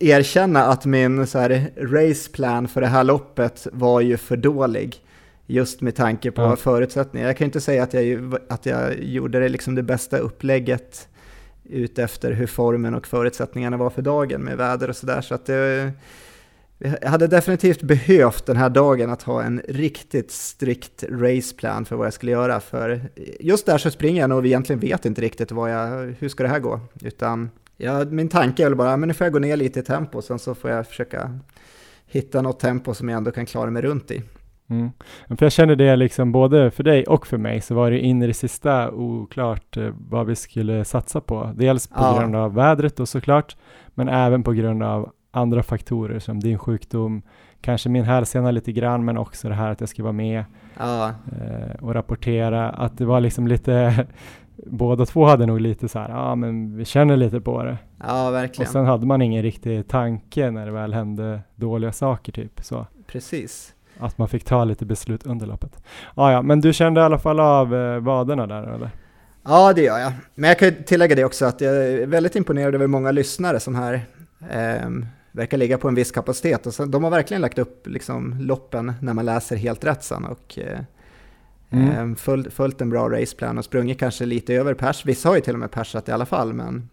erkänna 0.00 0.64
att 0.64 0.84
min 0.84 1.26
så 1.26 1.38
här, 1.38 1.70
raceplan 1.76 2.68
för 2.68 2.80
det 2.80 2.86
här 2.86 3.04
loppet 3.04 3.66
var 3.72 4.00
ju 4.00 4.16
för 4.16 4.36
dålig. 4.36 4.96
Just 5.50 5.80
med 5.80 5.94
tanke 5.94 6.30
på 6.30 6.42
Ja. 6.42 6.56
förutsättningar. 6.56 7.26
Jag 7.26 7.36
kan 7.36 7.44
inte 7.44 7.60
säga 7.60 7.82
att 7.82 7.94
jag, 7.94 8.36
att 8.48 8.66
jag 8.66 9.02
gjorde 9.02 9.40
det, 9.40 9.48
liksom 9.48 9.74
det 9.74 9.82
bästa 9.82 10.18
upplägget 10.18 11.08
utefter 11.64 12.32
hur 12.32 12.46
formen 12.46 12.94
och 12.94 13.06
förutsättningarna 13.06 13.76
var 13.76 13.90
för 13.90 14.02
dagen 14.02 14.42
med 14.42 14.56
väder 14.56 14.88
och 14.88 14.96
sådär. 14.96 15.20
Så 15.20 15.34
att 15.34 15.46
det, 15.46 15.92
jag 16.78 17.08
hade 17.10 17.26
definitivt 17.26 17.82
behövt 17.82 18.46
den 18.46 18.56
här 18.56 18.70
dagen 18.70 19.10
att 19.10 19.22
ha 19.22 19.42
en 19.42 19.62
riktigt 19.68 20.30
strikt 20.30 21.04
raceplan 21.08 21.84
för 21.84 21.96
vad 21.96 22.06
jag 22.06 22.14
skulle 22.14 22.32
göra. 22.32 22.60
För 22.60 23.00
just 23.40 23.66
där 23.66 23.78
så 23.78 23.90
springer 23.90 24.20
jag 24.20 24.30
nog 24.30 24.38
och 24.38 24.46
egentligen 24.46 24.80
vet 24.80 25.06
inte 25.06 25.20
riktigt 25.20 25.52
vad 25.52 25.72
jag, 25.72 26.14
hur 26.18 26.28
ska 26.28 26.42
det 26.42 26.48
här 26.48 26.58
gå. 26.58 26.80
Utan 27.02 27.50
ja, 27.76 28.04
min 28.04 28.28
tanke 28.28 28.62
är 28.62 28.66
väl 28.66 28.76
bara, 28.76 28.96
men 28.96 29.06
nu 29.06 29.14
får 29.14 29.24
jag 29.24 29.32
gå 29.32 29.38
ner 29.38 29.56
lite 29.56 29.80
i 29.80 29.82
tempo, 29.82 30.22
sen 30.22 30.38
så 30.38 30.54
får 30.54 30.70
jag 30.70 30.86
försöka 30.86 31.38
hitta 32.06 32.42
något 32.42 32.60
tempo 32.60 32.94
som 32.94 33.08
jag 33.08 33.16
ändå 33.16 33.30
kan 33.30 33.46
klara 33.46 33.70
mig 33.70 33.82
runt 33.82 34.10
i. 34.10 34.22
Mm. 34.70 34.90
För 35.28 35.44
jag 35.46 35.52
känner 35.52 35.76
det 35.76 35.96
liksom 35.96 36.32
både 36.32 36.70
för 36.70 36.82
dig 36.84 37.04
och 37.04 37.26
för 37.26 37.38
mig 37.38 37.60
så 37.60 37.74
var 37.74 37.90
det 37.90 37.98
in 38.00 38.22
i 38.22 38.26
det 38.26 38.34
sista 38.34 38.90
oklart 38.90 39.76
eh, 39.76 39.88
vad 40.08 40.26
vi 40.26 40.36
skulle 40.36 40.84
satsa 40.84 41.20
på. 41.20 41.50
Dels 41.54 41.88
på 41.88 41.94
Ja. 41.98 42.18
grund 42.20 42.36
av 42.36 42.54
vädret 42.54 42.96
då 42.96 43.06
såklart, 43.06 43.56
men 43.94 44.08
även 44.08 44.42
på 44.42 44.52
grund 44.52 44.82
av 44.82 45.10
andra 45.32 45.62
faktorer 45.62 46.18
som 46.18 46.40
din 46.40 46.58
sjukdom, 46.58 47.22
kanske 47.60 47.88
min 47.88 48.04
hälsena 48.04 48.50
lite 48.50 48.72
grann, 48.72 49.04
men 49.04 49.18
också 49.18 49.48
det 49.48 49.54
här 49.54 49.70
att 49.70 49.80
jag 49.80 49.88
ska 49.88 50.02
vara 50.02 50.12
med 50.12 50.44
Ja, 50.78 51.08
eh, 51.08 51.74
och 51.84 51.94
rapportera. 51.94 52.70
Att 52.70 52.98
det 52.98 53.04
var 53.04 53.20
liksom 53.20 53.46
lite, 53.46 54.06
båda 54.66 55.06
två 55.06 55.24
hade 55.24 55.46
nog 55.46 55.60
lite 55.60 55.88
så 55.88 55.98
här, 55.98 56.08
ja 56.08 56.34
men 56.34 56.76
vi 56.76 56.84
känner 56.84 57.16
lite 57.16 57.40
på 57.40 57.62
det. 57.62 57.78
ja 58.00 58.28
Och 58.28 58.34
verkligen. 58.34 58.72
sen 58.72 58.86
hade 58.86 59.06
man 59.06 59.22
ingen 59.22 59.42
riktig 59.42 59.88
tanke 59.88 60.50
när 60.50 60.66
det 60.66 60.72
väl 60.72 60.94
hände 60.94 61.40
dåliga 61.56 61.92
saker 61.92 62.32
typ. 62.32 62.60
Så. 62.62 62.86
Precis. 63.06 63.74
Att 64.00 64.18
man 64.18 64.28
fick 64.28 64.44
ta 64.44 64.64
lite 64.64 64.84
beslut 64.86 65.26
under 65.26 65.46
loppet. 65.46 65.72
Ah, 66.14 66.32
ja, 66.32 66.42
men 66.42 66.60
du 66.60 66.72
kände 66.72 67.00
i 67.00 67.04
alla 67.04 67.18
fall 67.18 67.40
av 67.40 67.74
eh, 67.74 67.98
vaderna 68.00 68.46
där 68.46 68.62
eller? 68.62 68.90
Ja, 69.44 69.72
det 69.72 69.82
gör 69.82 69.98
jag. 69.98 70.12
Men 70.34 70.48
jag 70.48 70.58
kan 70.58 70.74
tillägga 70.86 71.14
det 71.16 71.24
också 71.24 71.44
att 71.46 71.60
jag 71.60 71.76
är 71.76 72.06
väldigt 72.06 72.36
imponerad 72.36 72.74
över 72.74 72.86
många 72.86 73.10
lyssnare 73.10 73.60
som 73.60 73.74
här 73.74 74.00
ehm, 74.50 75.06
verkar 75.32 75.58
ligga 75.58 75.78
på 75.78 75.88
en 75.88 75.94
viss 75.94 76.10
kapacitet. 76.12 76.66
Och 76.66 76.74
så, 76.74 76.84
de 76.84 77.04
har 77.04 77.10
verkligen 77.10 77.40
lagt 77.40 77.58
upp 77.58 77.86
liksom, 77.86 78.36
loppen 78.40 78.92
när 79.00 79.14
man 79.14 79.24
läser 79.26 79.56
helt 79.56 79.84
rätt 79.84 80.02
sen 80.04 80.24
och 80.24 80.58
eh, 80.58 80.78
Mm. 81.72 81.88
ehm, 81.90 82.16
följt, 82.16 82.52
följt 82.52 82.80
en 82.80 82.90
bra 82.90 83.08
raceplan 83.10 83.58
och 83.58 83.64
sprungit 83.64 83.98
kanske 83.98 84.26
lite 84.26 84.54
över 84.54 84.74
pers. 84.74 85.06
Vissa 85.06 85.28
har 85.28 85.36
ju 85.36 85.40
till 85.40 85.52
och 85.54 85.58
med 85.60 85.70
persat 85.70 86.08
i 86.08 86.12
alla 86.12 86.26
fall, 86.26 86.52
men, 86.52 86.88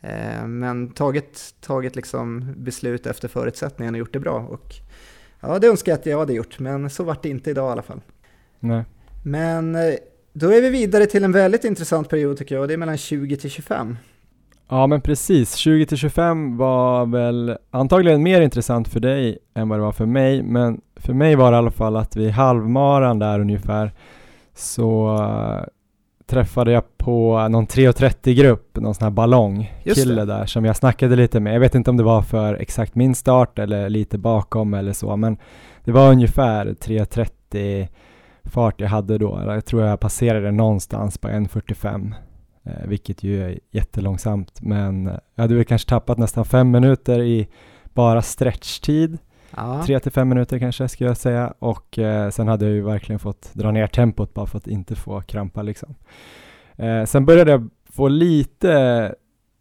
eh, 0.00 0.46
men 0.46 0.88
tagit, 0.90 1.54
tagit 1.60 1.96
liksom 1.96 2.54
beslut 2.56 3.06
efter 3.06 3.28
förutsättningarna 3.28 3.94
och 3.94 3.98
gjort 3.98 4.12
det 4.12 4.18
bra. 4.20 4.34
Och, 4.50 4.74
ja, 5.42 5.58
det 5.58 5.66
önskar 5.66 5.92
jag 5.92 5.98
att 5.98 6.06
jag 6.06 6.18
hade 6.18 6.32
gjort, 6.32 6.58
men 6.58 6.90
så 6.90 7.04
vart 7.04 7.22
det 7.22 7.28
inte 7.28 7.50
idag 7.50 7.68
i 7.68 7.72
alla 7.72 7.82
fall. 7.82 8.00
Nej. 8.60 8.84
Men 9.22 9.74
eh, 9.74 9.94
då 10.32 10.52
är 10.52 10.62
vi 10.62 10.70
vidare 10.70 11.06
till 11.06 11.24
en 11.24 11.32
väldigt 11.32 11.64
intressant 11.64 12.08
period 12.08 12.36
tycker 12.36 12.54
jag 12.54 12.62
och 12.62 12.68
det 12.68 12.74
är 12.74 12.78
mellan 12.78 12.96
20 12.96 13.36
till 13.36 13.50
25. 13.50 13.96
Ja 14.68 14.86
men 14.86 15.00
precis, 15.00 15.54
20 15.54 15.86
till 15.86 15.96
25 15.96 16.56
var 16.56 17.06
väl 17.06 17.56
antagligen 17.70 18.22
mer 18.22 18.40
intressant 18.40 18.88
för 18.88 19.00
dig 19.00 19.38
än 19.54 19.68
vad 19.68 19.78
det 19.78 19.82
var 19.82 19.92
för 19.92 20.06
mig, 20.06 20.42
men 20.42 20.80
för 20.96 21.12
mig 21.12 21.34
var 21.36 21.52
det 21.52 21.54
i 21.54 21.58
alla 21.58 21.70
fall 21.70 21.96
att 21.96 22.16
vid 22.16 22.30
halvmaran 22.30 23.18
där 23.18 23.40
ungefär 23.40 23.92
så 24.54 25.16
eh, 25.16 25.64
träffade 26.26 26.72
jag 26.72 26.98
på 26.98 27.48
någon 27.48 27.66
3.30-grupp, 27.66 28.76
någon 28.76 28.94
sån 28.94 29.04
här 29.04 29.10
ballongkille 29.10 30.24
där 30.24 30.46
som 30.46 30.64
jag 30.64 30.76
snackade 30.76 31.16
lite 31.16 31.40
med. 31.40 31.54
Jag 31.54 31.60
vet 31.60 31.74
inte 31.74 31.90
om 31.90 31.96
det 31.96 32.02
var 32.02 32.22
för 32.22 32.54
exakt 32.54 32.94
min 32.94 33.14
start 33.14 33.58
eller 33.58 33.88
lite 33.88 34.18
bakom 34.18 34.74
eller 34.74 34.92
så, 34.92 35.16
men 35.16 35.36
det 35.84 35.92
var 35.92 36.10
ungefär 36.10 36.66
3.30 36.66 37.88
fart 38.44 38.80
jag 38.80 38.88
hade 38.88 39.18
då. 39.18 39.42
Jag 39.46 39.64
tror 39.64 39.82
jag 39.82 40.00
passerade 40.00 40.50
någonstans 40.50 41.18
på 41.18 41.28
1.45, 41.28 42.14
eh, 42.64 42.72
vilket 42.86 43.22
ju 43.22 43.44
är 43.44 43.58
jättelångsamt, 43.70 44.62
men 44.62 45.06
jag 45.34 45.42
hade 45.42 45.54
väl 45.54 45.64
kanske 45.64 45.88
tappat 45.88 46.18
nästan 46.18 46.44
fem 46.44 46.70
minuter 46.70 47.22
i 47.22 47.48
bara 47.94 48.22
stretchtid. 48.22 49.18
Ja. 49.56 49.82
Tre 49.86 50.00
till 50.00 50.12
fem 50.12 50.28
minuter 50.28 50.58
kanske 50.58 50.88
skulle 50.88 51.10
jag 51.10 51.16
säga 51.16 51.54
och 51.58 51.98
eh, 51.98 52.30
sen 52.30 52.48
hade 52.48 52.64
jag 52.64 52.74
ju 52.74 52.82
verkligen 52.82 53.18
fått 53.18 53.54
dra 53.54 53.70
ner 53.70 53.86
tempot 53.86 54.34
bara 54.34 54.46
för 54.46 54.58
att 54.58 54.66
inte 54.66 54.94
få 54.96 55.20
krampa 55.20 55.62
liksom. 55.62 55.94
Eh, 56.76 57.04
sen 57.04 57.24
började 57.26 57.50
jag 57.50 57.68
få 57.92 58.08
lite 58.08 59.14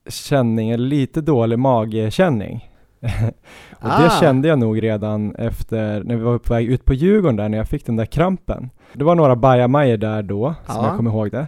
känning, 0.10 0.70
eller 0.70 0.86
lite 0.88 1.22
dålig 1.22 1.60
magkänning. 1.60 2.70
och 3.72 3.86
Ah. 3.90 4.04
det 4.04 4.10
kände 4.20 4.48
jag 4.48 4.60
nog 4.60 4.84
redan 4.84 5.36
efter, 5.36 6.04
när 6.04 6.16
vi 6.16 6.22
var 6.24 6.38
på 6.38 6.54
väg 6.54 6.66
ut 6.68 6.86
på 6.86 6.94
Djurgården 6.94 7.36
där, 7.36 7.50
när 7.50 7.58
jag 7.58 7.68
fick 7.68 7.86
den 7.86 7.96
där 7.96 8.06
krampen. 8.06 8.70
Det 8.94 9.04
var 9.04 9.16
några 9.16 9.36
bajamajor 9.36 9.98
där 9.98 10.24
då, 10.24 10.56
som 10.66 10.76
Ja. 10.76 10.88
jag 10.88 10.98
kommer 10.98 11.12
ihåg 11.12 11.32
det. 11.32 11.48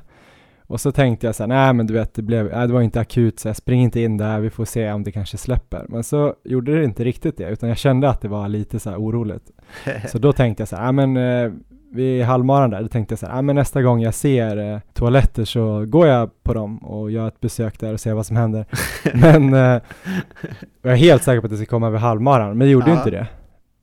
Och 0.73 0.81
så 0.81 0.91
tänkte 0.91 1.25
jag 1.25 1.36
så 1.36 1.43
här, 1.43 1.47
nej 1.47 1.73
men 1.73 1.88
du 1.88 1.93
vet, 1.93 2.13
det, 2.13 2.21
blev, 2.21 2.51
nej, 2.51 2.67
det 2.67 2.73
var 2.73 2.81
inte 2.81 2.99
akut, 2.99 3.39
så 3.39 3.47
jag 3.47 3.55
spring 3.55 3.81
inte 3.81 4.01
in 4.01 4.17
där, 4.17 4.39
vi 4.39 4.49
får 4.49 4.65
se 4.65 4.91
om 4.91 5.03
det 5.03 5.12
kanske 5.12 5.38
släpper. 5.38 5.86
Men 5.89 6.03
så 6.03 6.33
gjorde 6.43 6.79
det 6.79 6.83
inte 6.83 7.03
riktigt 7.03 7.38
det, 7.38 7.49
utan 7.49 7.69
jag 7.69 7.77
kände 7.77 8.09
att 8.09 8.21
det 8.21 8.27
var 8.27 8.47
lite 8.47 8.79
så 8.79 8.89
här 8.89 8.97
oroligt. 8.97 9.51
så 10.12 10.17
då 10.17 10.33
tänkte 10.33 10.62
jag 10.62 10.67
så 10.67 10.75
här, 10.75 10.91
nej 10.91 11.07
men 11.07 11.43
eh, 11.45 11.51
vid 11.91 12.23
halvmaran 12.23 12.69
där, 12.69 12.81
då 12.81 12.88
tänkte 12.88 13.12
jag 13.12 13.19
så 13.19 13.27
här, 13.27 13.41
men 13.41 13.55
nästa 13.55 13.81
gång 13.81 14.01
jag 14.01 14.13
ser 14.13 14.73
eh, 14.73 14.79
toaletter 14.93 15.45
så 15.45 15.86
går 15.86 16.07
jag 16.07 16.43
på 16.43 16.53
dem 16.53 16.77
och 16.77 17.12
gör 17.12 17.27
ett 17.27 17.39
besök 17.39 17.79
där 17.79 17.93
och 17.93 17.99
ser 17.99 18.13
vad 18.13 18.25
som 18.25 18.36
händer. 18.36 18.65
men 19.13 19.53
eh, 19.53 19.81
jag 20.81 20.93
är 20.93 20.95
helt 20.95 21.23
säker 21.23 21.41
på 21.41 21.45
att 21.45 21.51
det 21.51 21.57
ska 21.57 21.65
komma 21.65 21.89
vid 21.89 22.01
halvmaran, 22.01 22.57
men 22.57 22.67
det 22.67 22.71
gjorde 22.71 22.91
ju 22.91 22.97
inte 22.97 23.12
det. 23.12 23.27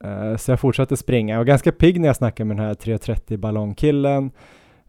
Uh, 0.05 0.37
så 0.37 0.53
jag 0.53 0.61
fortsatte 0.61 0.96
springa. 0.96 1.35
Jag 1.35 1.38
var 1.40 1.44
ganska 1.44 1.72
pigg 1.72 2.00
när 2.00 2.09
jag 2.09 2.16
snackade 2.16 2.48
med 2.48 2.57
den 2.57 2.66
här 2.66 2.74
330 2.74 3.38
ballongkillen 3.38 4.31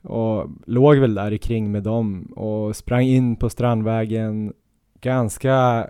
och 0.03 0.49
låg 0.65 0.97
väl 0.97 1.15
där 1.15 1.33
i 1.33 1.37
kring 1.37 1.71
med 1.71 1.83
dem 1.83 2.23
och 2.23 2.75
sprang 2.75 3.03
in 3.03 3.35
på 3.35 3.49
Strandvägen 3.49 4.53
ganska, 5.01 5.87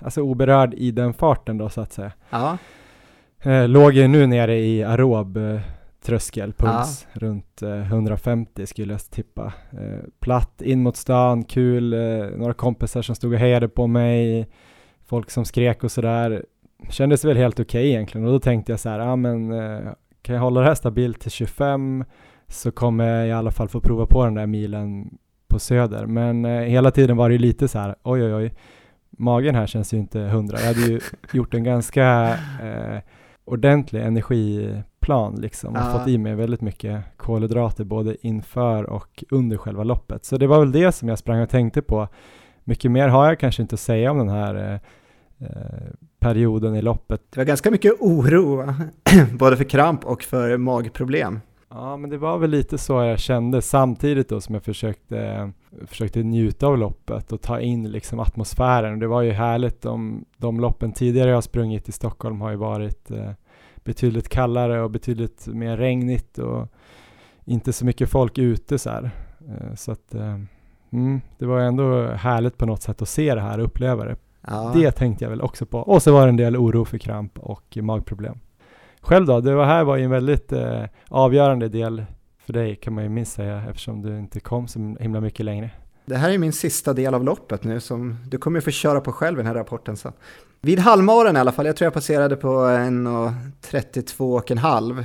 alltså 0.00 0.20
oberörd 0.20 0.74
i 0.74 0.90
den 0.90 1.14
farten 1.14 1.58
då 1.58 1.68
så 1.68 1.80
att 1.80 1.92
säga. 1.92 2.12
Ja. 2.30 2.58
Uh, 3.46 3.68
låg 3.68 3.92
ju 3.92 4.08
nu 4.08 4.26
nere 4.26 4.58
i 4.58 4.84
aerob 4.84 5.38
tröskelpuls 6.08 7.06
ja. 7.12 7.20
runt 7.20 7.62
150 7.62 8.66
skulle 8.66 8.92
jag 8.92 9.00
tippa. 9.00 9.52
Eh, 9.70 10.00
platt 10.20 10.62
in 10.62 10.82
mot 10.82 10.96
stan, 10.96 11.44
kul, 11.44 11.92
eh, 11.92 12.26
några 12.36 12.54
kompisar 12.54 13.02
som 13.02 13.14
stod 13.14 13.32
och 13.32 13.38
hejade 13.38 13.68
på 13.68 13.86
mig, 13.86 14.48
folk 15.06 15.30
som 15.30 15.44
skrek 15.44 15.84
och 15.84 15.92
sådär. 15.92 16.44
Kändes 16.90 17.24
väl 17.24 17.36
helt 17.36 17.60
okej 17.60 17.80
okay 17.80 17.90
egentligen 17.90 18.26
och 18.26 18.32
då 18.32 18.40
tänkte 18.40 18.72
jag 18.72 18.80
så 18.80 18.88
här, 18.88 18.98
ja 18.98 19.16
men 19.16 19.52
eh, 19.52 19.92
kan 20.22 20.34
jag 20.34 20.42
hålla 20.42 20.60
det 20.60 20.66
här 20.66 20.74
stabilt 20.74 21.20
till 21.20 21.30
25 21.30 22.04
så 22.48 22.70
kommer 22.70 23.04
jag 23.04 23.28
i 23.28 23.32
alla 23.32 23.50
fall 23.50 23.68
få 23.68 23.80
prova 23.80 24.06
på 24.06 24.24
den 24.24 24.34
där 24.34 24.46
milen 24.46 25.18
på 25.48 25.58
Söder. 25.58 26.06
Men 26.06 26.44
hela 26.44 26.90
tiden 26.90 27.16
var 27.16 27.30
det 27.30 27.38
lite 27.38 27.68
så 27.68 27.78
här, 27.78 27.94
oj 28.02 28.22
oj 28.22 28.34
oj, 28.34 28.54
magen 29.10 29.54
här 29.54 29.66
känns 29.66 29.94
ju 29.94 29.98
inte 29.98 30.20
hundra. 30.20 30.60
Jag 30.60 30.66
hade 30.66 30.80
ju 30.80 31.00
gjort 31.32 31.54
en 31.54 31.64
ganska 31.64 32.28
eh, 32.62 32.98
ordentlig 33.44 34.02
energiplan 34.02 35.34
liksom 35.34 35.74
och 35.74 35.80
ja. 35.80 35.98
fått 35.98 36.08
i 36.08 36.18
mig 36.18 36.34
väldigt 36.34 36.60
mycket 36.60 37.04
kolhydrater 37.16 37.84
både 37.84 38.26
inför 38.26 38.90
och 38.90 39.24
under 39.30 39.56
själva 39.56 39.84
loppet. 39.84 40.24
Så 40.24 40.36
det 40.36 40.46
var 40.46 40.60
väl 40.60 40.72
det 40.72 40.92
som 40.92 41.08
jag 41.08 41.18
sprang 41.18 41.40
och 41.40 41.50
tänkte 41.50 41.82
på. 41.82 42.08
Mycket 42.64 42.90
mer 42.90 43.08
har 43.08 43.26
jag 43.26 43.40
kanske 43.40 43.62
inte 43.62 43.74
att 43.74 43.80
säga 43.80 44.10
om 44.10 44.18
den 44.18 44.28
här 44.28 44.54
eh, 44.54 44.74
eh 45.48 45.92
perioden 46.20 46.74
i 46.74 46.82
loppet. 46.82 47.22
Det 47.30 47.40
var 47.40 47.44
ganska 47.44 47.70
mycket 47.70 47.92
oro, 48.00 48.74
både 49.38 49.56
för 49.56 49.64
kramp 49.64 50.04
och 50.04 50.22
för 50.22 50.56
magproblem. 50.56 51.40
Ja, 51.70 51.96
men 51.96 52.10
det 52.10 52.18
var 52.18 52.38
väl 52.38 52.50
lite 52.50 52.78
så 52.78 52.92
jag 52.92 53.18
kände 53.18 53.62
samtidigt 53.62 54.28
då 54.28 54.40
som 54.40 54.54
jag 54.54 54.64
försökte, 54.64 55.52
försökte 55.86 56.22
njuta 56.22 56.66
av 56.66 56.78
loppet 56.78 57.32
och 57.32 57.40
ta 57.40 57.60
in 57.60 57.90
liksom 57.90 58.20
atmosfären. 58.20 58.98
Det 58.98 59.06
var 59.06 59.22
ju 59.22 59.30
härligt. 59.30 59.82
De, 59.82 60.24
de 60.36 60.60
loppen 60.60 60.92
tidigare 60.92 61.30
jag 61.30 61.44
sprungit 61.44 61.88
i 61.88 61.92
Stockholm 61.92 62.40
har 62.40 62.50
ju 62.50 62.56
varit 62.56 63.10
eh, 63.10 63.30
betydligt 63.84 64.28
kallare 64.28 64.82
och 64.82 64.90
betydligt 64.90 65.46
mer 65.46 65.76
regnigt 65.76 66.38
och 66.38 66.66
inte 67.44 67.72
så 67.72 67.84
mycket 67.84 68.10
folk 68.10 68.38
ute 68.38 68.78
så 68.78 68.90
här. 68.90 69.10
Eh, 69.48 69.74
så 69.74 69.92
att 69.92 70.14
eh, 70.14 70.40
mm, 70.92 71.20
det 71.38 71.46
var 71.46 71.60
ändå 71.60 72.06
härligt 72.06 72.58
på 72.58 72.66
något 72.66 72.82
sätt 72.82 73.02
att 73.02 73.08
se 73.08 73.34
det 73.34 73.40
här 73.40 73.58
och 73.58 73.64
uppleva 73.64 74.04
det. 74.04 74.16
Ja. 74.46 74.72
Det 74.74 74.90
tänkte 74.90 75.24
jag 75.24 75.30
väl 75.30 75.42
också 75.42 75.66
på. 75.66 75.78
Och 75.78 76.02
så 76.02 76.12
var 76.12 76.22
det 76.22 76.28
en 76.28 76.36
del 76.36 76.56
oro 76.56 76.84
för 76.84 76.98
kramp 76.98 77.38
och 77.38 77.78
magproblem. 77.80 78.38
Själv 79.08 79.26
då? 79.26 79.40
Det 79.40 79.54
var 79.54 79.64
här 79.64 79.84
var 79.84 79.96
ju 79.96 80.04
en 80.04 80.10
väldigt 80.10 80.52
eh, 80.52 80.84
avgörande 81.08 81.68
del 81.68 82.04
för 82.46 82.52
dig 82.52 82.76
kan 82.76 82.94
man 82.94 83.04
ju 83.04 83.10
minst 83.10 83.32
säga 83.32 83.62
eftersom 83.70 84.02
du 84.02 84.18
inte 84.18 84.40
kom 84.40 84.68
så 84.68 84.96
himla 85.00 85.20
mycket 85.20 85.44
längre. 85.44 85.70
Det 86.06 86.16
här 86.16 86.30
är 86.30 86.38
min 86.38 86.52
sista 86.52 86.92
del 86.92 87.14
av 87.14 87.24
loppet 87.24 87.64
nu 87.64 87.80
som 87.80 88.16
du 88.26 88.38
kommer 88.38 88.58
ju 88.58 88.62
få 88.62 88.70
köra 88.70 89.00
på 89.00 89.12
själv 89.12 89.38
i 89.38 89.42
den 89.42 89.46
här 89.46 89.54
rapporten 89.54 89.96
sen. 89.96 90.12
Vid 90.60 90.78
halvmaren 90.78 91.36
i 91.36 91.40
alla 91.40 91.52
fall, 91.52 91.66
jag 91.66 91.76
tror 91.76 91.86
jag 91.86 91.94
passerade 91.94 92.36
på 92.36 92.48
1.32,5 92.48 95.04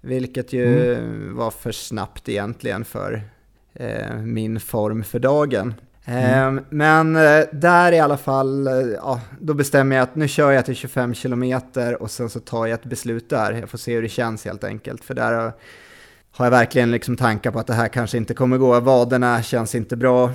vilket 0.00 0.52
ju 0.52 0.94
mm. 0.94 1.36
var 1.36 1.50
för 1.50 1.72
snabbt 1.72 2.28
egentligen 2.28 2.84
för 2.84 3.22
eh, 3.74 4.16
min 4.16 4.60
form 4.60 5.04
för 5.04 5.18
dagen. 5.18 5.74
Mm. 6.04 6.58
Ehm, 6.58 6.64
men 6.68 7.16
eh, 7.16 7.44
där 7.52 7.92
i 7.92 8.00
alla 8.00 8.16
fall, 8.16 8.66
eh, 8.66 8.72
ja, 8.74 9.20
då 9.40 9.54
bestämmer 9.54 9.96
jag 9.96 10.02
att 10.02 10.16
nu 10.16 10.28
kör 10.28 10.52
jag 10.52 10.64
till 10.64 10.74
25 10.74 11.14
km 11.14 11.52
och 12.00 12.10
sen 12.10 12.30
så 12.30 12.40
tar 12.40 12.66
jag 12.66 12.74
ett 12.74 12.84
beslut 12.84 13.30
där. 13.30 13.52
Jag 13.52 13.70
får 13.70 13.78
se 13.78 13.94
hur 13.94 14.02
det 14.02 14.08
känns 14.08 14.44
helt 14.44 14.64
enkelt. 14.64 15.04
För 15.04 15.14
där 15.14 15.52
har 16.30 16.46
jag 16.46 16.50
verkligen 16.50 16.90
liksom 16.90 17.16
tankar 17.16 17.50
på 17.50 17.58
att 17.58 17.66
det 17.66 17.74
här 17.74 17.88
kanske 17.88 18.16
inte 18.16 18.34
kommer 18.34 18.58
gå. 18.58 18.80
Vaderna 18.80 19.42
känns 19.42 19.74
inte 19.74 19.96
bra. 19.96 20.30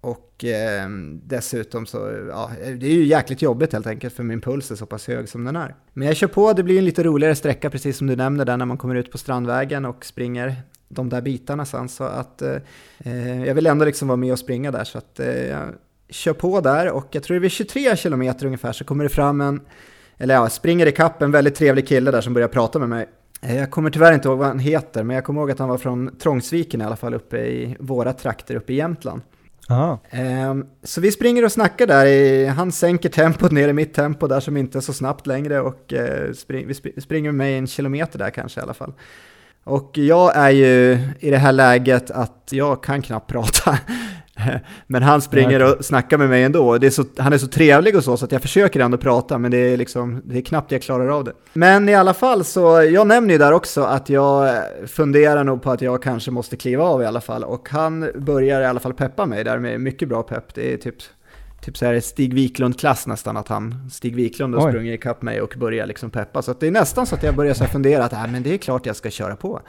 Och 0.00 0.44
eh, 0.44 0.88
dessutom 1.24 1.86
så, 1.86 2.26
ja, 2.28 2.50
det 2.64 2.86
är 2.86 2.94
ju 2.94 3.04
jäkligt 3.04 3.42
jobbigt 3.42 3.72
helt 3.72 3.86
enkelt 3.86 4.14
för 4.14 4.22
min 4.22 4.40
puls 4.40 4.70
är 4.70 4.76
så 4.76 4.86
pass 4.86 5.08
hög 5.08 5.28
som 5.28 5.44
den 5.44 5.56
är. 5.56 5.74
Men 5.92 6.06
jag 6.06 6.16
kör 6.16 6.26
på, 6.26 6.52
det 6.52 6.62
blir 6.62 6.78
en 6.78 6.84
lite 6.84 7.02
roligare 7.02 7.34
sträcka 7.34 7.70
precis 7.70 7.96
som 7.96 8.06
du 8.06 8.16
nämnde 8.16 8.44
där 8.44 8.56
när 8.56 8.66
man 8.66 8.78
kommer 8.78 8.94
ut 8.94 9.10
på 9.10 9.18
Strandvägen 9.18 9.84
och 9.84 10.04
springer 10.04 10.56
de 10.94 11.08
där 11.08 11.20
bitarna 11.20 11.64
sen. 11.64 11.88
Så 11.88 12.04
att 12.04 12.42
eh, 12.42 12.56
eh, 12.98 13.44
jag 13.44 13.54
vill 13.54 13.66
ändå 13.66 13.84
liksom 13.84 14.08
vara 14.08 14.16
med 14.16 14.32
och 14.32 14.38
springa 14.38 14.70
där. 14.70 14.84
Så 14.84 14.98
att 14.98 15.20
eh, 15.20 15.46
jag 15.46 15.68
kör 16.08 16.32
på 16.32 16.60
där 16.60 16.90
och 16.90 17.06
jag 17.10 17.22
tror 17.22 17.34
det 17.34 17.38
är 17.38 17.40
vid 17.40 17.50
23 17.50 17.96
km 17.96 18.34
ungefär 18.42 18.72
så 18.72 18.84
kommer 18.84 19.04
det 19.04 19.10
fram 19.10 19.40
en, 19.40 19.60
eller 20.18 20.34
ja, 20.34 20.48
springer 20.48 20.86
i 20.86 20.92
kapp 20.92 21.22
en 21.22 21.30
väldigt 21.30 21.54
trevlig 21.54 21.88
kille 21.88 22.10
där 22.10 22.20
som 22.20 22.34
börjar 22.34 22.48
prata 22.48 22.78
med 22.78 22.88
mig. 22.88 23.06
Eh, 23.42 23.56
jag 23.56 23.70
kommer 23.70 23.90
tyvärr 23.90 24.12
inte 24.12 24.28
ihåg 24.28 24.38
vad 24.38 24.48
han 24.48 24.58
heter, 24.58 25.02
men 25.02 25.14
jag 25.14 25.24
kommer 25.24 25.40
ihåg 25.40 25.50
att 25.50 25.58
han 25.58 25.68
var 25.68 25.78
från 25.78 26.18
Trångsviken 26.18 26.80
i 26.80 26.84
alla 26.84 26.96
fall, 26.96 27.14
uppe 27.14 27.36
i 27.36 27.76
våra 27.80 28.12
trakter 28.12 28.54
uppe 28.54 28.72
i 28.72 28.76
Jämtland. 28.76 29.22
Um, 30.50 30.66
så 30.82 31.00
vi 31.00 31.12
springer 31.12 31.44
och 31.44 31.52
snackar 31.52 31.86
där, 31.86 32.48
han 32.48 32.72
sänker 32.72 33.08
tempot 33.08 33.52
ner 33.52 33.68
i 33.68 33.72
mitt 33.72 33.94
tempo 33.94 34.26
där 34.26 34.40
som 34.40 34.56
inte 34.56 34.78
är 34.78 34.80
så 34.80 34.92
snabbt 34.92 35.26
längre 35.26 35.60
och 35.60 35.94
spring, 36.34 36.66
vi 36.66 36.74
sp 36.80 36.86
springer 36.98 37.32
med 37.32 37.58
en 37.58 37.66
kilometer 37.66 38.18
där 38.18 38.30
kanske 38.30 38.60
i 38.60 38.62
alla 38.62 38.74
fall. 38.74 38.92
Och 39.64 39.90
jag 39.94 40.36
är 40.36 40.50
ju 40.50 40.98
i 41.20 41.30
det 41.30 41.36
här 41.36 41.52
läget 41.52 42.10
att 42.10 42.48
jag 42.50 42.82
kan 42.82 43.02
knappt 43.02 43.30
prata. 43.30 43.78
Men 44.86 45.02
han 45.02 45.22
springer 45.22 45.62
och 45.62 45.84
snackar 45.84 46.18
med 46.18 46.28
mig 46.28 46.42
ändå. 46.42 46.74
Är 46.74 46.90
så, 46.90 47.04
han 47.18 47.32
är 47.32 47.38
så 47.38 47.46
trevlig 47.46 47.96
och 47.96 48.04
så, 48.04 48.16
så 48.16 48.24
att 48.24 48.32
jag 48.32 48.42
försöker 48.42 48.80
ändå 48.80 48.98
prata, 48.98 49.38
men 49.38 49.50
det 49.50 49.56
är, 49.56 49.76
liksom, 49.76 50.22
det 50.24 50.38
är 50.38 50.42
knappt 50.42 50.72
jag 50.72 50.82
klarar 50.82 51.08
av 51.08 51.24
det. 51.24 51.32
Men 51.52 51.88
i 51.88 51.94
alla 51.94 52.14
fall, 52.14 52.44
så 52.44 52.82
jag 52.82 53.06
nämner 53.06 53.32
ju 53.34 53.38
där 53.38 53.52
också 53.52 53.82
att 53.82 54.08
jag 54.08 54.62
funderar 54.86 55.44
nog 55.44 55.62
på 55.62 55.70
att 55.70 55.82
jag 55.82 56.02
kanske 56.02 56.30
måste 56.30 56.56
kliva 56.56 56.84
av 56.84 57.02
i 57.02 57.06
alla 57.06 57.20
fall. 57.20 57.44
Och 57.44 57.68
han 57.70 58.10
börjar 58.14 58.60
i 58.60 58.64
alla 58.64 58.80
fall 58.80 58.94
peppa 58.94 59.26
mig 59.26 59.44
där 59.44 59.58
med 59.58 59.80
mycket 59.80 60.08
bra 60.08 60.22
pepp. 60.22 60.54
Det 60.54 60.72
är 60.72 60.76
typ 60.76 60.96
typ 61.62 61.76
så 61.76 61.86
här 61.86 62.00
Stig 62.00 62.34
Wiklund-klass 62.34 63.06
nästan, 63.06 63.36
att 63.36 63.48
han, 63.48 63.90
Stig 63.90 64.16
Wiklund 64.16 64.54
har 64.54 64.70
sprungit 64.70 64.94
ikapp 64.94 65.22
mig 65.22 65.40
och 65.40 65.54
börjar 65.58 65.86
liksom 65.86 66.10
peppa. 66.10 66.42
Så 66.42 66.54
det 66.60 66.66
är 66.66 66.70
nästan 66.70 67.06
så 67.06 67.14
att 67.14 67.22
jag 67.22 67.36
börjar 67.36 67.54
så 67.54 67.64
fundera 67.64 68.04
att 68.04 68.12
äh, 68.12 68.26
men 68.26 68.42
det 68.42 68.54
är 68.54 68.58
klart 68.58 68.86
jag 68.86 68.96
ska 68.96 69.10
köra 69.10 69.36
på. 69.36 69.60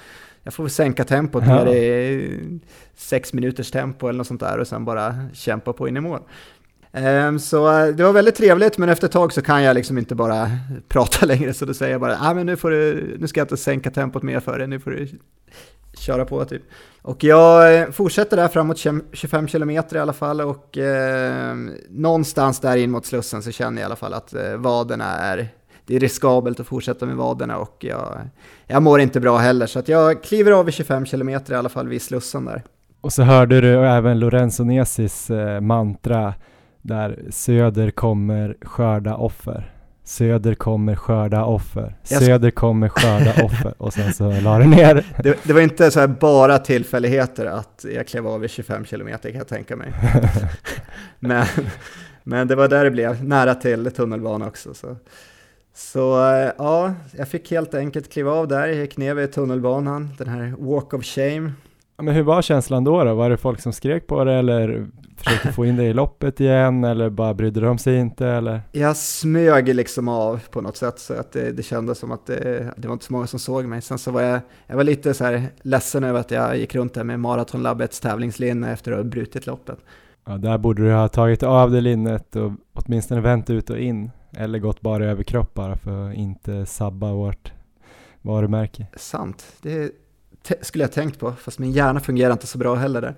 Jag 0.43 0.53
får 0.53 0.67
sänka 0.67 1.03
tempot 1.03 1.43
ja. 1.47 1.63
ner 1.63 1.73
i 1.73 2.59
sex 2.95 3.33
minuters 3.33 3.71
tempo 3.71 4.07
eller 4.07 4.17
något 4.17 4.27
sånt 4.27 4.39
där 4.39 4.59
och 4.59 4.67
sen 4.67 4.85
bara 4.85 5.15
kämpa 5.33 5.73
på 5.73 5.87
in 5.87 5.97
i 5.97 5.99
mål. 5.99 6.19
Um, 6.91 7.39
så 7.39 7.85
uh, 7.87 7.95
det 7.95 8.03
var 8.03 8.13
väldigt 8.13 8.35
trevligt, 8.35 8.77
men 8.77 8.89
efter 8.89 9.07
ett 9.07 9.13
tag 9.13 9.33
så 9.33 9.41
kan 9.41 9.63
jag 9.63 9.73
liksom 9.73 9.97
inte 9.97 10.15
bara 10.15 10.51
prata 10.87 11.25
längre, 11.25 11.53
så 11.53 11.65
då 11.65 11.73
säger 11.73 11.91
jag 11.91 12.01
bara, 12.01 12.17
ah, 12.21 12.33
men 12.33 12.45
nu, 12.45 12.55
får 12.55 12.71
du, 12.71 13.15
nu 13.19 13.27
ska 13.27 13.39
jag 13.39 13.45
inte 13.45 13.57
sänka 13.57 13.91
tempot 13.91 14.23
mer 14.23 14.39
för 14.39 14.57
dig, 14.57 14.67
nu 14.67 14.79
får 14.79 14.91
du 14.91 15.07
köra 15.97 16.25
på 16.25 16.45
typ. 16.45 16.61
Och 17.01 17.23
jag 17.23 17.79
eh, 17.79 17.89
fortsätter 17.89 18.37
där 18.37 18.47
framåt 18.47 18.77
25 19.13 19.47
km 19.47 19.69
i 19.69 19.77
alla 19.77 20.13
fall 20.13 20.41
och 20.41 20.77
eh, 20.77 21.55
någonstans 21.89 22.59
där 22.59 22.77
in 22.77 22.91
mot 22.91 23.05
Slussen 23.05 23.43
så 23.43 23.51
känner 23.51 23.81
jag 23.81 23.85
i 23.85 23.85
alla 23.85 23.95
fall 23.95 24.13
att 24.13 24.33
eh, 24.33 24.55
vaderna 24.57 25.05
är, 25.05 25.47
det 25.85 25.95
är 25.95 25.99
riskabelt 25.99 26.59
att 26.59 26.67
fortsätta 26.67 27.05
med 27.05 27.15
vaderna 27.15 27.57
och 27.57 27.77
jag, 27.79 28.17
jag 28.67 28.83
mår 28.83 28.99
inte 28.99 29.19
bra 29.19 29.37
heller 29.37 29.65
så 29.65 29.79
att 29.79 29.87
jag 29.87 30.23
kliver 30.23 30.51
av 30.51 30.69
i 30.69 30.71
25 30.71 31.05
km 31.05 31.29
i 31.29 31.53
alla 31.53 31.69
fall 31.69 31.87
vid 31.87 32.01
Slussen 32.01 32.45
där. 32.45 32.63
Och 33.01 33.13
så 33.13 33.23
hörde 33.23 33.61
du 33.61 33.87
även 33.87 34.19
Lorenzo 34.19 34.63
Nesis 34.63 35.29
eh, 35.29 35.61
mantra 35.61 36.33
där 36.81 37.25
söder 37.29 37.91
kommer 37.91 38.57
skörda 38.61 39.15
offer. 39.15 39.72
Söder 40.05 40.53
kommer 40.53 40.95
skörda 40.95 41.45
offer. 41.45 41.95
Söder 42.03 42.51
kommer 42.51 42.89
skörda 42.89 43.43
offer. 43.45 43.73
Och 43.77 43.93
sen 43.93 44.13
så 44.13 44.41
la 44.41 44.59
det 44.59 44.67
ner. 44.67 45.05
Det, 45.23 45.39
det 45.43 45.53
var 45.53 45.61
inte 45.61 45.91
så 45.91 45.99
här 45.99 46.07
bara 46.07 46.59
tillfälligheter 46.59 47.45
att 47.45 47.85
jag 47.93 48.07
klev 48.07 48.27
av 48.27 48.45
i 48.45 48.47
25 48.47 48.85
kilometer 48.85 49.29
kan 49.29 49.37
jag 49.37 49.47
tänka 49.47 49.75
mig. 49.75 49.93
men, 51.19 51.45
men 52.23 52.47
det 52.47 52.55
var 52.55 52.67
där 52.67 52.83
det 52.83 52.91
blev, 52.91 53.23
nära 53.23 53.55
till 53.55 53.91
tunnelbana 53.91 54.47
också. 54.47 54.73
Så. 54.73 54.95
Så 55.75 55.99
ja, 56.57 56.93
jag 57.17 57.27
fick 57.27 57.51
helt 57.51 57.73
enkelt 57.73 58.11
kliva 58.11 58.31
av 58.31 58.47
där, 58.47 58.67
jag 58.67 58.75
gick 58.75 58.97
ner 58.97 59.13
vid 59.13 59.31
tunnelbanan, 59.31 60.09
den 60.17 60.27
här 60.27 60.55
walk 60.57 60.93
of 60.93 61.05
shame. 61.05 61.51
Men 61.97 62.15
hur 62.15 62.23
var 62.23 62.41
känslan 62.41 62.83
då, 62.83 63.03
då? 63.03 63.13
Var 63.13 63.29
det 63.29 63.37
folk 63.37 63.61
som 63.61 63.73
skrek 63.73 64.07
på 64.07 64.23
det 64.23 64.33
eller 64.33 64.87
försökte 65.23 65.51
få 65.51 65.65
in 65.65 65.75
dig 65.75 65.87
i 65.87 65.93
loppet 65.93 66.39
igen 66.39 66.83
eller 66.83 67.09
bara 67.09 67.33
brydde 67.33 67.59
de 67.59 67.77
sig 67.77 67.97
inte 67.97 68.27
eller? 68.27 68.61
Jag 68.71 68.97
smög 68.97 69.75
liksom 69.75 70.07
av 70.07 70.41
på 70.51 70.61
något 70.61 70.77
sätt 70.77 70.99
så 70.99 71.13
att 71.13 71.31
det, 71.31 71.51
det 71.51 71.63
kändes 71.63 71.99
som 71.99 72.11
att 72.11 72.25
det, 72.25 72.73
det, 72.77 72.87
var 72.87 72.93
inte 72.93 73.05
så 73.05 73.13
många 73.13 73.27
som 73.27 73.39
såg 73.39 73.65
mig. 73.65 73.81
Sen 73.81 73.97
så 73.97 74.11
var 74.11 74.21
jag, 74.21 74.39
jag 74.67 74.75
var 74.75 74.83
lite 74.83 75.13
så 75.13 75.23
här 75.23 75.43
ledsen 75.61 76.03
över 76.03 76.19
att 76.19 76.31
jag 76.31 76.57
gick 76.57 76.75
runt 76.75 76.93
där 76.93 77.03
med 77.03 77.19
Maratonlabbets 77.19 77.99
tävlingslinne 77.99 78.73
efter 78.73 78.91
att 78.91 78.97
ha 78.97 79.03
brutit 79.03 79.47
loppet. 79.47 79.79
Ja, 80.25 80.37
där 80.37 80.57
borde 80.57 80.83
du 80.83 80.91
ha 80.91 81.07
tagit 81.07 81.43
av 81.43 81.71
dig 81.71 81.81
linnet 81.81 82.35
och 82.35 82.51
åtminstone 82.73 83.21
vänt 83.21 83.49
ut 83.49 83.69
och 83.69 83.79
in 83.79 84.11
eller 84.37 84.59
gått 84.59 84.81
bara 84.81 85.05
över 85.05 85.23
kropp 85.23 85.53
bara 85.53 85.77
för 85.77 86.09
att 86.09 86.15
inte 86.15 86.65
sabba 86.65 87.13
vårt 87.13 87.51
varumärke. 88.21 88.87
Sant, 88.95 89.45
det 89.61 89.91
skulle 90.61 90.83
jag 90.83 90.91
tänkt 90.91 91.19
på, 91.19 91.31
fast 91.31 91.59
min 91.59 91.71
hjärna 91.71 91.99
fungerar 91.99 92.31
inte 92.31 92.47
så 92.47 92.57
bra 92.57 92.75
heller 92.75 93.01
där. 93.01 93.15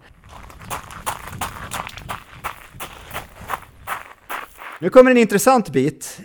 Nu 4.80 4.89
kommer 4.89 5.11
en 5.11 5.17
intressant 5.17 5.69
bit, 5.69 6.19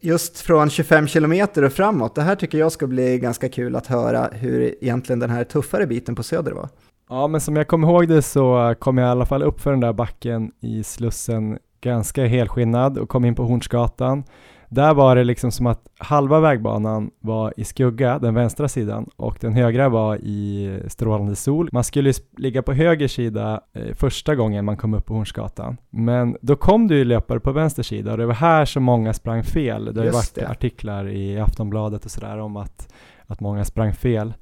just 0.00 0.40
från 0.40 0.70
25 0.70 1.06
kilometer 1.06 1.62
och 1.62 1.72
framåt. 1.72 2.14
Det 2.14 2.22
här 2.22 2.36
tycker 2.36 2.58
jag 2.58 2.72
ska 2.72 2.86
bli 2.86 3.18
ganska 3.18 3.48
kul 3.48 3.76
att 3.76 3.86
höra 3.86 4.28
hur 4.32 4.84
egentligen 4.84 5.18
den 5.18 5.30
här 5.30 5.44
tuffare 5.44 5.86
biten 5.86 6.14
på 6.14 6.22
Söder 6.22 6.52
var. 6.52 6.68
Ja, 7.08 7.26
men 7.26 7.40
som 7.40 7.56
jag 7.56 7.68
kommer 7.68 7.88
ihåg 7.88 8.08
det 8.08 8.22
så 8.22 8.74
kom 8.78 8.98
jag 8.98 9.08
i 9.08 9.10
alla 9.10 9.26
fall 9.26 9.42
upp 9.42 9.60
för 9.60 9.70
den 9.70 9.80
där 9.80 9.92
backen 9.92 10.52
i 10.60 10.84
Slussen 10.84 11.58
ganska 11.80 12.26
helskinnad 12.26 12.98
och 12.98 13.08
kom 13.08 13.24
in 13.24 13.34
på 13.34 13.44
Hornsgatan 13.44 14.24
där 14.72 14.94
var 14.94 15.16
det 15.16 15.24
liksom 15.24 15.50
som 15.50 15.66
att 15.66 15.88
halva 15.98 16.40
vägbanan 16.40 17.10
var 17.20 17.54
i 17.56 17.64
skugga, 17.64 18.18
den 18.18 18.34
vänstra 18.34 18.68
sidan, 18.68 19.10
och 19.16 19.38
den 19.40 19.52
högra 19.52 19.88
var 19.88 20.16
i 20.16 20.78
strålande 20.86 21.36
sol. 21.36 21.68
Man 21.72 21.84
skulle 21.84 22.12
ligga 22.38 22.62
på 22.62 22.72
höger 22.72 23.08
sida 23.08 23.60
eh, 23.72 23.94
första 23.94 24.34
gången 24.34 24.64
man 24.64 24.76
kom 24.76 24.94
upp 24.94 25.06
på 25.06 25.14
Hornsgatan. 25.14 25.76
Men 25.90 26.36
då 26.40 26.56
kom 26.56 26.88
det 26.88 26.94
ju 26.94 27.04
löpare 27.04 27.40
på 27.40 27.52
vänster 27.52 27.82
sida 27.82 28.12
och 28.12 28.18
det 28.18 28.26
var 28.26 28.34
här 28.34 28.64
som 28.64 28.82
många 28.82 29.12
sprang 29.12 29.42
fel. 29.42 29.94
Det 29.94 30.00
har 30.00 30.06
ju 30.06 30.12
varit 30.12 30.34
det. 30.34 30.48
artiklar 30.48 31.08
i 31.08 31.40
Aftonbladet 31.40 32.04
och 32.04 32.10
sådär 32.10 32.38
om 32.38 32.56
att, 32.56 32.92
att 33.26 33.40
många 33.40 33.64
sprang 33.64 33.94
fel. 33.94 34.34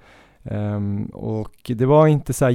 Um, 0.42 1.04
och 1.04 1.70
det 1.74 1.86
var 1.86 2.06
inte 2.06 2.32
så 2.32 2.44
här 2.44 2.52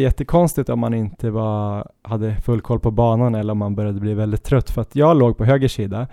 jättekonstigt 0.00 0.68
om 0.68 0.78
man 0.78 0.94
inte 0.94 1.30
var, 1.30 1.88
hade 2.02 2.36
full 2.36 2.60
koll 2.60 2.80
på 2.80 2.90
banan 2.90 3.34
eller 3.34 3.52
om 3.52 3.58
man 3.58 3.74
började 3.74 4.00
bli 4.00 4.14
väldigt 4.14 4.44
trött 4.44 4.70
för 4.70 4.80
att 4.80 4.96
jag 4.96 5.16
låg 5.16 5.36
på 5.36 5.44
höger 5.44 5.68
sida 5.68 6.06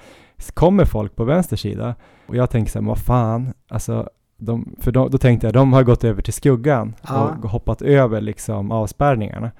kommer 0.54 0.86
folk 0.86 1.16
på 1.16 1.24
vänster 1.24 1.58
sida 1.58 1.96
och 2.28 2.36
jag 2.36 2.50
tänker 2.50 2.72
så 2.72 2.80
här, 2.80 2.88
vad 2.88 2.98
fan, 2.98 3.54
alltså 3.70 4.10
de, 4.38 4.76
för 4.80 4.92
då, 4.92 5.08
då, 5.08 5.18
tänkte 5.18 5.48
jag, 5.48 5.54
de 5.54 5.74
har 5.74 5.84
gått 5.84 6.04
över 6.04 6.22
till 6.22 6.34
skuggan 6.34 6.96
ja. 7.08 7.38
och 7.44 7.50
hoppat 7.50 7.82
över 7.82 8.22
liksom 8.22 8.72
avspärrningarna. 8.72 9.52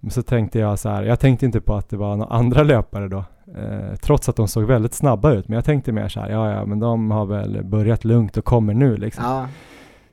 Men 0.00 0.10
så 0.10 0.22
tänkte 0.22 0.58
jag 0.58 0.78
så 0.78 0.88
här, 0.88 1.02
jag 1.02 1.20
tänkte 1.20 1.46
inte 1.46 1.60
på 1.60 1.74
att 1.74 1.88
det 1.88 1.96
var 1.96 2.16
några 2.16 2.34
andra 2.34 2.62
löpare 2.62 3.08
då, 3.08 3.24
eh, 3.56 3.96
trots 4.02 4.28
att 4.28 4.36
de 4.36 4.48
såg 4.48 4.64
väldigt 4.64 4.94
snabba 4.94 5.32
ut, 5.32 5.48
men 5.48 5.54
jag 5.54 5.64
tänkte 5.64 5.92
mer 5.92 6.08
så 6.08 6.20
här, 6.20 6.30
ja 6.30 6.52
ja, 6.52 6.66
men 6.66 6.78
de 6.78 7.10
har 7.10 7.26
väl 7.26 7.64
börjat 7.64 8.04
lugnt 8.04 8.36
och 8.36 8.44
kommer 8.44 8.74
nu 8.74 8.96
liksom. 8.96 9.24
Ja. 9.24 9.46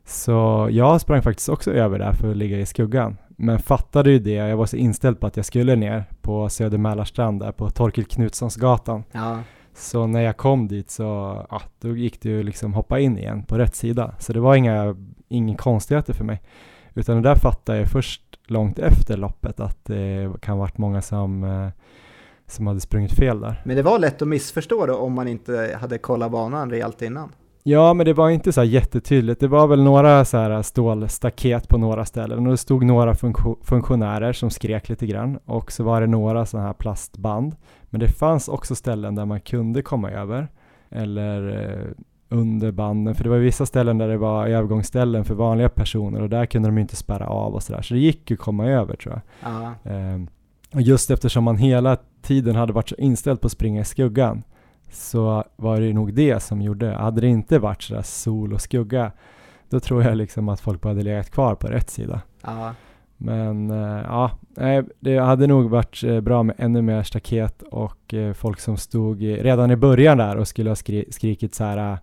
Så 0.06 0.68
jag 0.72 1.02
sprang 1.02 1.22
faktiskt 1.22 1.50
också 1.50 1.74
över 1.74 2.00
där 2.00 2.12
för 2.12 2.32
att 2.32 2.38
ligga 2.38 2.60
i 2.60 2.66
skuggan, 2.66 3.18
men 3.36 3.60
fattade 3.60 4.12
ju 4.12 4.20
det, 4.20 4.32
jag 4.32 4.58
var 4.58 4.66
så 4.66 4.78
inställd 4.78 5.20
på 5.20 5.28
att 5.28 5.36
jag 5.38 5.46
skulle 5.46 5.76
ner 5.76 6.06
på 6.22 6.50
Söder 6.50 6.78
Mälarstrand 6.78 7.40
där 7.40 7.52
på 7.52 7.70
Torkel 7.70 8.06
Knutssons 8.06 8.56
gatan. 8.56 9.04
Ja. 9.12 9.40
Så 9.74 10.08
när 10.08 10.22
jag 10.22 10.38
kom 10.38 10.68
dit 10.68 10.90
så, 10.90 11.04
ja, 11.50 11.62
då 11.80 11.96
gick 11.96 12.22
det 12.22 12.30
ju 12.30 12.44
liksom 12.44 12.74
hoppa 12.74 13.00
in 13.00 13.18
igen 13.18 13.44
på 13.44 13.58
rätt 13.58 13.76
sida. 13.76 14.16
Så 14.20 14.34
det 14.34 14.40
var 14.40 14.56
inga, 14.56 14.96
inga 15.28 15.58
konstigheter 15.58 16.14
för 16.14 16.24
mig. 16.24 16.42
Utan 16.94 17.16
det 17.16 17.30
där 17.30 17.36
fattade 17.36 17.78
jag 17.80 17.88
först 17.88 18.22
långt 18.48 18.80
efter 18.80 19.18
loppet 19.18 19.60
att 19.60 19.86
det 19.86 20.32
kan 20.42 20.58
varit 20.58 20.78
många 20.78 21.02
som, 21.02 21.44
eh, 21.44 21.68
som 22.48 22.68
hade 22.68 22.80
sprungit 22.80 23.14
fel 23.14 23.40
där. 23.40 23.62
Men 23.66 23.76
det 23.76 23.84
var 23.84 24.00
lätt 24.00 24.22
att 24.22 24.28
missförstå 24.28 24.86
då 24.86 24.96
om 24.96 25.14
man 25.14 25.28
inte 25.28 25.78
hade 25.82 25.98
kollat 25.98 26.32
banan 26.32 26.70
rejält 26.70 27.02
innan? 27.02 27.32
Ja, 27.64 27.94
men 27.94 28.06
det 28.06 28.14
var 28.14 28.30
inte 28.30 28.52
så 28.52 28.64
jättetydligt. 28.64 29.40
Det 29.40 29.48
var 29.48 29.68
väl 29.68 29.84
några 29.84 30.26
så 30.26 30.38
här 30.38 30.62
stålstaket 30.62 31.68
på 31.68 31.78
några 31.78 32.06
ställen 32.06 32.46
och 32.46 32.52
det 32.52 32.58
stod 32.58 32.84
några 32.84 33.16
funktionärer 33.64 34.34
som 34.34 34.50
skrek 34.50 34.90
lite 34.90 35.08
grann 35.08 35.40
och 35.46 35.72
så 35.72 35.84
var 35.84 36.02
det 36.02 36.08
några 36.08 36.46
sådana 36.46 36.68
här 36.68 36.74
plastband. 36.74 37.56
Men 37.84 38.00
det 38.00 38.08
fanns 38.08 38.48
också 38.48 38.76
ställen 38.76 39.16
där 39.16 39.26
man 39.26 39.42
kunde 39.42 39.82
komma 39.82 40.12
över 40.12 40.48
eller 40.90 41.64
eh, 41.64 41.92
under 42.30 42.72
banden, 42.72 43.16
för 43.16 43.24
det 43.24 43.30
var 43.30 43.38
vissa 43.38 43.66
ställen 43.66 43.98
där 43.98 44.08
det 44.08 44.18
var 44.18 44.48
övergångsställen 44.48 45.26
för 45.26 45.36
vanliga 45.36 45.70
personer 45.70 46.22
och 46.22 46.30
där 46.30 46.46
kunde 46.46 46.70
de 46.70 46.78
inte 46.78 46.96
spärra 46.96 47.28
av 47.28 47.54
och 47.54 47.64
sådär. 47.64 47.82
Så 47.82 47.94
det 47.94 48.00
gick 48.00 48.32
ju 48.32 48.34
att 48.34 48.40
komma 48.40 48.68
över 48.68 48.96
tror 48.96 49.22
jag. 49.42 49.52
Eh, 49.84 50.22
och 50.74 50.82
just 50.82 51.12
eftersom 51.12 51.44
man 51.44 51.58
hela 51.58 51.98
tiden 52.22 52.56
hade 52.56 52.74
varit 52.74 52.90
så 52.90 52.96
inställd 52.96 53.42
på 53.42 53.46
att 53.46 53.52
springa 53.52 53.82
i 53.82 53.86
skuggan 53.86 54.44
så 54.92 55.44
var 55.56 55.80
det 55.80 55.94
nog 55.94 56.14
det 56.14 56.40
som 56.40 56.62
gjorde, 56.62 56.92
hade 56.92 57.22
det 57.22 57.28
inte 57.28 57.60
varit 57.60 57.82
sådär 57.82 58.02
sol 58.02 58.54
och 58.54 58.62
skugga, 58.62 59.12
då 59.70 59.80
tror 59.80 60.04
jag 60.04 60.18
liksom 60.18 60.50
att 60.50 60.60
folk 60.60 60.82
bara 60.82 60.90
hade 60.90 61.04
legat 61.04 61.32
kvar 61.32 61.56
på 61.56 61.68
rätt 61.68 61.90
sida. 61.90 62.22
Ja. 62.42 62.74
Men 63.18 63.72
uh, 63.72 64.02
ja, 64.02 64.32
det 65.00 65.18
hade 65.18 65.48
nog 65.48 65.70
varit 65.70 66.04
uh, 66.04 66.22
bra 66.22 66.44
med 66.44 66.56
ännu 66.58 66.82
mer 66.82 67.04
staket 67.04 67.62
och 67.62 68.14
uh, 68.14 68.34
folk 68.34 68.60
som 68.60 68.78
stod 68.78 69.22
redan 69.22 69.72
i 69.72 69.76
början 69.76 70.18
där 70.18 70.38
och 70.38 70.48
skulle 70.48 70.70
ha 70.70 70.76
skri 70.76 71.06
skrikit 71.12 71.56
så 71.56 71.64
här 71.64 71.98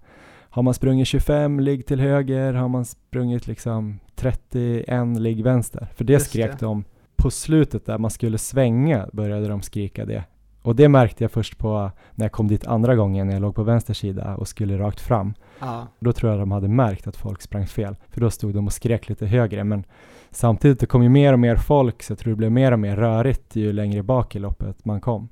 har 0.50 0.62
man 0.62 0.74
sprungit 0.74 1.08
25, 1.08 1.60
ligg 1.60 1.86
till 1.86 2.00
höger, 2.00 2.52
har 2.52 2.68
man 2.68 2.84
sprungit 2.84 3.46
liksom 3.46 3.98
31, 4.16 5.18
ligg 5.18 5.44
vänster. 5.44 5.88
För 5.94 6.04
det 6.04 6.12
Just 6.12 6.26
skrek 6.26 6.50
det. 6.50 6.66
de 6.66 6.84
på 7.16 7.30
slutet 7.30 7.86
där 7.86 7.98
man 7.98 8.10
skulle 8.10 8.38
svänga 8.38 9.08
började 9.12 9.48
de 9.48 9.62
skrika 9.62 10.04
det 10.04 10.24
och 10.62 10.76
det 10.76 10.88
märkte 10.88 11.24
jag 11.24 11.30
först 11.30 11.58
på 11.58 11.90
när 12.14 12.24
jag 12.24 12.32
kom 12.32 12.48
dit 12.48 12.66
andra 12.66 12.94
gången 12.94 13.26
när 13.26 13.34
jag 13.34 13.42
låg 13.42 13.54
på 13.54 13.62
vänster 13.62 13.94
sida 13.94 14.36
och 14.36 14.48
skulle 14.48 14.78
rakt 14.78 15.00
fram. 15.00 15.34
Ja. 15.58 15.86
Då 15.98 16.12
tror 16.12 16.32
jag 16.32 16.40
de 16.40 16.52
hade 16.52 16.68
märkt 16.68 17.06
att 17.06 17.16
folk 17.16 17.42
sprang 17.42 17.66
fel, 17.66 17.96
för 18.10 18.20
då 18.20 18.30
stod 18.30 18.54
de 18.54 18.66
och 18.66 18.72
skrek 18.72 19.08
lite 19.08 19.26
högre. 19.26 19.64
Men 19.64 19.84
samtidigt, 20.30 20.80
det 20.80 20.86
kom 20.86 21.02
ju 21.02 21.08
mer 21.08 21.32
och 21.32 21.38
mer 21.38 21.56
folk, 21.56 22.02
så 22.02 22.12
jag 22.12 22.18
tror 22.18 22.30
det 22.30 22.36
blev 22.36 22.52
mer 22.52 22.72
och 22.72 22.78
mer 22.78 22.96
rörigt 22.96 23.56
ju 23.56 23.72
längre 23.72 24.02
bak 24.02 24.36
i 24.36 24.38
loppet 24.38 24.84
man 24.84 25.00
kom. 25.00 25.28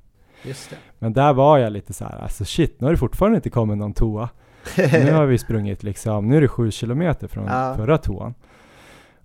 Men 0.99 1.13
där 1.13 1.33
var 1.33 1.57
jag 1.57 1.73
lite 1.73 1.93
så 1.93 2.05
här, 2.05 2.19
alltså 2.19 2.45
shit, 2.45 2.81
nu 2.81 2.85
har 2.85 2.91
det 2.91 2.97
fortfarande 2.97 3.35
inte 3.35 3.49
kommit 3.49 3.77
någon 3.77 3.93
toa. 3.93 4.29
nu 4.77 5.13
har 5.13 5.25
vi 5.25 5.37
sprungit 5.37 5.83
liksom, 5.83 6.29
nu 6.29 6.37
är 6.37 6.41
det 6.41 6.47
sju 6.47 6.71
kilometer 6.71 7.27
från 7.27 7.45
ja. 7.45 7.73
förra 7.75 7.97
toan. 7.97 8.33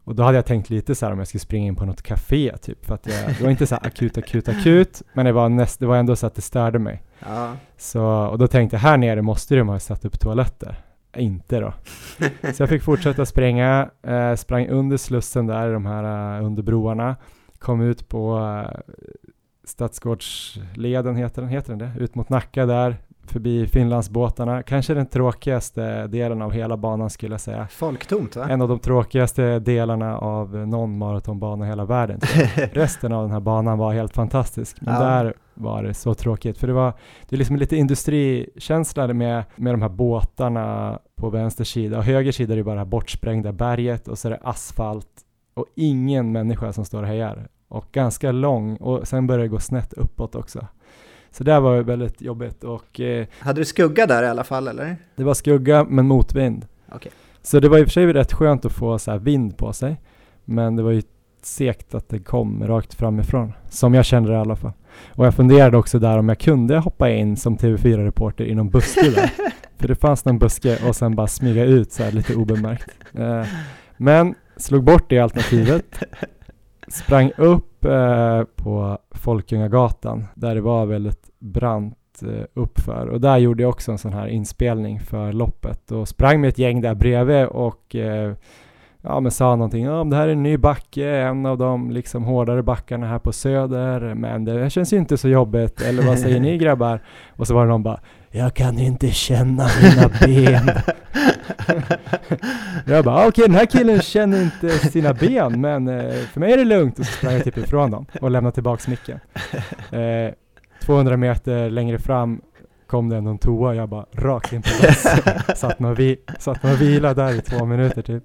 Och 0.05 0.15
då 0.15 0.23
hade 0.23 0.39
jag 0.39 0.47
tänkt 0.47 0.71
lite 0.71 0.95
så 0.95 1.07
här 1.07 1.13
om 1.13 1.19
jag 1.19 1.29
skulle 1.29 1.41
springa 1.41 1.67
in 1.67 1.77
på 1.77 1.85
något 1.85 2.03
café 2.03 2.57
typ, 2.63 2.85
för 2.85 2.95
att 2.95 3.07
jag, 3.07 3.29
det 3.39 3.43
var 3.43 3.51
inte 3.51 3.67
så 3.67 3.75
akut, 3.75 4.19
akut, 4.19 4.49
akut, 4.49 5.03
men 5.13 5.27
det 5.27 5.33
var, 5.33 5.49
näst, 5.49 5.81
det 5.81 5.87
var 5.87 5.97
ändå 5.97 6.17
så 6.17 6.27
att 6.27 6.35
det 6.35 6.43
störde 6.43 6.79
mig. 6.79 7.03
Ja. 7.27 7.53
Så, 7.77 8.05
och 8.05 8.39
då 8.39 8.47
tänkte 8.47 8.77
jag, 8.77 8.81
här 8.81 8.97
nere 8.97 9.23
måste 9.23 9.57
de 9.57 9.69
ha 9.69 9.81
satt 9.81 10.05
upp 10.05 10.21
toaletter. 10.21 10.77
Inte 11.17 11.61
då. 11.61 11.75
så 12.53 12.63
jag 12.63 12.69
fick 12.69 12.83
fortsätta 12.83 13.27
springa, 13.27 13.91
eh, 14.03 14.35
sprang 14.35 14.69
under 14.69 14.97
slussen 14.97 15.47
där, 15.47 15.73
de 15.73 15.87
här 15.87 16.39
uh, 16.39 16.47
under 16.47 16.63
broarna, 16.63 17.17
kom 17.59 17.81
ut 17.81 18.09
på 18.09 18.39
uh, 18.39 18.81
Stadsgårdsleden, 19.65 21.17
heter 21.17 21.43
den, 21.43 21.51
heter 21.51 21.77
den 21.77 21.79
det? 21.79 22.05
Ut 22.05 22.15
mot 22.15 22.29
Nacka 22.29 22.67
där, 22.67 22.97
förbi 23.27 23.67
Finlandsbåtarna. 23.67 24.63
Kanske 24.63 24.95
den 24.95 25.07
tråkigaste 25.07 26.07
delen 26.07 26.43
av 26.43 26.53
hela 26.53 26.77
banan 26.77 27.11
skulle 27.11 27.35
jag 27.35 27.41
säga. 27.41 27.69
Folktomt 27.71 28.37
va? 28.37 28.49
En 28.49 28.63
av 28.63 28.69
de 28.69 28.79
tråkigaste 28.79 29.59
delarna 29.59 30.19
av 30.19 30.57
någon 30.57 30.99
maratonbana 30.99 31.65
i 31.65 31.69
hela 31.69 31.85
världen. 31.85 32.21
Resten 32.73 33.13
av 33.13 33.23
den 33.23 33.33
här 33.33 33.41
banan 33.41 33.79
var 33.79 33.93
helt 33.93 34.15
fantastisk. 34.15 34.77
Men 34.81 34.95
ja. 34.95 35.01
där 35.01 35.35
var 35.55 35.83
det 35.83 35.95
så 35.95 36.15
tråkigt. 36.15 36.59
För 36.59 36.67
det 36.67 36.73
var 36.73 36.93
det 37.29 37.37
är 37.37 37.39
liksom 37.39 37.57
lite 37.57 37.77
industrikänsla 37.77 39.07
med, 39.07 39.45
med 39.57 39.75
de 39.75 39.83
här 39.83 39.89
båtarna 39.89 40.99
på 41.17 41.31
vänster 41.31 41.65
sida. 41.65 41.99
Och 41.99 42.05
höger 42.05 42.33
sida 42.33 42.53
är 42.53 42.57
det 42.57 42.65
bara 42.65 42.75
det 42.75 42.81
här 42.81 42.87
bortsprängda 42.87 43.53
berget 43.53 44.09
och 44.09 44.19
så 44.19 44.29
är 44.29 44.31
det 44.31 44.41
asfalt 44.43 45.09
och 45.55 45.67
ingen 45.75 46.33
människa 46.33 46.73
som 46.73 46.85
står 46.85 47.03
och 47.03 47.09
hejar. 47.09 47.49
Och 47.69 47.87
ganska 47.93 48.33
lång 48.33 48.77
och 48.77 49.09
sen 49.09 49.27
börjar 49.27 49.43
det 49.43 49.49
gå 49.49 49.61
snett 49.61 49.93
uppåt 49.93 50.35
också. 50.35 50.67
Så 51.33 51.45
det 51.45 51.61
var 51.61 51.81
väldigt 51.81 52.23
jobbigt 52.23 52.65
och... 52.65 53.01
Eh, 53.01 53.27
Hade 53.39 53.61
du 53.61 53.65
skugga 53.65 54.07
där 54.07 54.23
i 54.23 54.27
alla 54.27 54.45
fall 54.45 54.69
eller? 54.69 54.97
Det 55.17 55.25
var 55.25 55.35
skugga 55.35 55.85
men 55.85 56.07
motvind. 56.07 56.67
Okay. 56.95 57.13
Så 57.43 57.61
det 57.61 57.69
var 57.69 57.79
i 57.79 57.83
och 57.83 57.87
för 57.87 57.93
sig 57.93 58.13
rätt 58.13 58.33
skönt 58.33 58.65
att 58.65 58.73
få 58.73 58.99
så 58.99 59.11
här 59.11 59.19
vind 59.19 59.57
på 59.57 59.73
sig. 59.73 60.01
Men 60.45 60.77
det 60.77 60.83
var 60.83 60.91
ju 60.91 61.03
segt 61.43 61.95
att 61.95 62.09
det 62.09 62.19
kom 62.19 62.67
rakt 62.67 62.95
framifrån. 62.95 63.53
Som 63.71 63.95
jag 63.95 64.05
kände 64.05 64.31
det 64.31 64.35
i 64.37 64.39
alla 64.41 64.57
fall. 64.57 64.73
Och 65.09 65.27
jag 65.27 65.35
funderade 65.35 65.77
också 65.77 65.99
där 65.99 66.19
om 66.19 66.29
jag 66.29 66.39
kunde 66.39 66.79
hoppa 66.79 67.11
in 67.11 67.37
som 67.37 67.57
TV4-reporter 67.57 68.45
i 68.45 68.55
någon 68.55 68.71
buske 68.71 69.11
där. 69.11 69.31
För 69.79 69.89
det 69.89 69.95
fanns 69.95 70.25
någon 70.25 70.39
buske 70.39 70.79
och 70.89 70.97
sen 70.97 71.15
bara 71.15 71.27
smyga 71.27 71.65
ut 71.65 71.93
så 71.93 72.03
här 72.03 72.13
lite 72.13 72.35
obemärkt. 72.35 72.91
Eh, 73.15 73.45
men 73.97 74.35
slog 74.57 74.85
bort 74.85 75.05
det 75.09 75.19
alternativet. 75.19 75.85
Sprang 76.89 77.33
upp 77.37 77.72
uppe 77.83 77.95
eh, 77.95 78.45
på 78.65 78.99
Folkungagatan. 79.11 80.25
Där 80.35 80.55
det 80.55 80.61
var 80.61 80.87
väldigt 80.87 81.31
brant 81.39 82.23
eh, 82.23 82.45
uppför. 82.55 83.07
Och 83.07 83.21
där 83.21 83.39
gjorde 83.39 83.63
jag 83.63 83.71
också 83.71 83.93
en 83.93 83.99
sån 83.99 84.13
här 84.13 84.27
inspelning 84.27 85.01
för 85.01 85.33
loppet. 85.33 85.93
Och 85.93 86.09
sprang 86.09 86.41
med 86.41 86.49
ett 86.49 86.59
gäng 86.59 86.81
där 86.81 86.95
bredvid 86.95 87.47
och 87.47 87.97
eh, 87.97 88.35
ja 89.03 89.21
men 89.21 89.33
sa 89.33 89.57
någonting, 89.57 89.85
ja 89.85 90.05
det 90.05 90.17
här 90.17 90.29
är 90.29 90.33
en 90.33 90.43
ny 90.43 90.57
backe, 90.57 91.11
en 91.11 91.47
av 91.47 91.59
de 91.59 91.91
liksom 91.91 92.25
hårdare 92.25 92.63
backarna 92.63 93.07
här 93.07 93.19
på 93.19 93.33
Söder, 93.33 94.15
men 94.15 94.45
det 94.45 94.71
känns 94.71 94.93
ju 94.93 94.97
inte 94.97 95.17
så 95.17 95.29
jobbigt, 95.29 95.81
eller 95.81 96.03
vad 96.03 96.19
säger 96.19 96.41
ni 96.41 96.59
grabbar? 96.63 97.01
Och 97.37 97.47
så 97.47 97.55
var 97.55 97.63
det 97.63 97.69
någon 97.69 97.83
bara, 97.83 98.01
jag 98.31 98.55
kan 98.55 98.79
inte 98.79 99.11
känna 99.11 99.69
mina 99.83 100.11
ben. 100.21 100.71
jag 102.95 103.05
bara, 103.05 103.17
okej 103.17 103.29
okay, 103.29 103.47
den 103.47 103.55
här 103.55 103.67
killen 103.67 104.01
känner 104.01 104.43
inte 104.43 104.69
sina 104.79 105.15
ben, 105.15 105.61
men 105.61 105.89
eh, 105.89 106.13
för 106.13 106.41
mig 106.41 106.53
är 106.53 106.57
det 106.57 106.65
lugnt. 106.65 106.99
Och 106.99 107.07
så 107.07 107.13
sprang 107.13 107.33
jag 107.33 107.45
typ 107.45 107.59
ifrån 107.59 107.91
dem 107.91 108.07
och 108.21 108.31
lämnade 108.31 108.55
tillbaka 108.55 108.91
micken. 108.91 109.21
Eh, 109.91 110.35
200 110.83 111.17
meter 111.17 111.71
längre 111.71 111.99
fram 111.99 112.41
kom 112.87 113.09
det 113.09 113.21
någon 113.21 113.39
toa, 113.39 113.75
jag 113.75 113.89
bara 113.89 114.07
rakt 114.13 114.53
in 114.53 114.63
på 114.63 114.69
satt 115.57 115.77
vi, 115.97 116.21
satt 116.39 116.63
man 116.63 116.73
och 116.73 116.81
vilade 116.81 117.23
där 117.23 117.35
i 117.35 117.41
två 117.41 117.65
minuter 117.65 118.03
typ. 118.03 118.25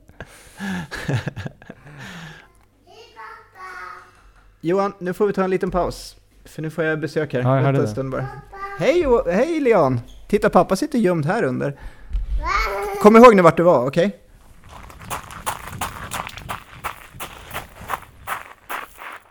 Johan, 4.62 4.93
nu 4.99 5.14
får 5.14 5.28
vi 5.28 5.34
ta 5.34 5.43
en 5.43 5.49
liten 5.49 5.72
paus. 5.72 6.16
För 6.45 6.62
nu 6.62 6.70
får 6.70 6.84
jag 6.84 6.99
besök 6.99 7.34
här. 7.34 7.41
Ja, 7.41 7.55
jag 7.55 7.64
hörde 7.64 7.86
det. 7.95 8.03
bara. 8.03 8.28
Hej, 8.80 9.01
Jo- 9.03 9.24
hej 9.32 9.60
Leon! 9.60 9.99
Titta, 10.28 10.49
pappa 10.49 10.76
sitter 10.76 10.99
gömd 10.99 11.26
här 11.26 11.43
under. 11.43 11.80
Kom 13.01 13.16
ihåg 13.16 13.36
nu 13.36 13.41
vart 13.41 13.58
du 13.58 13.64
var, 13.64 13.88
okej? 13.88 14.20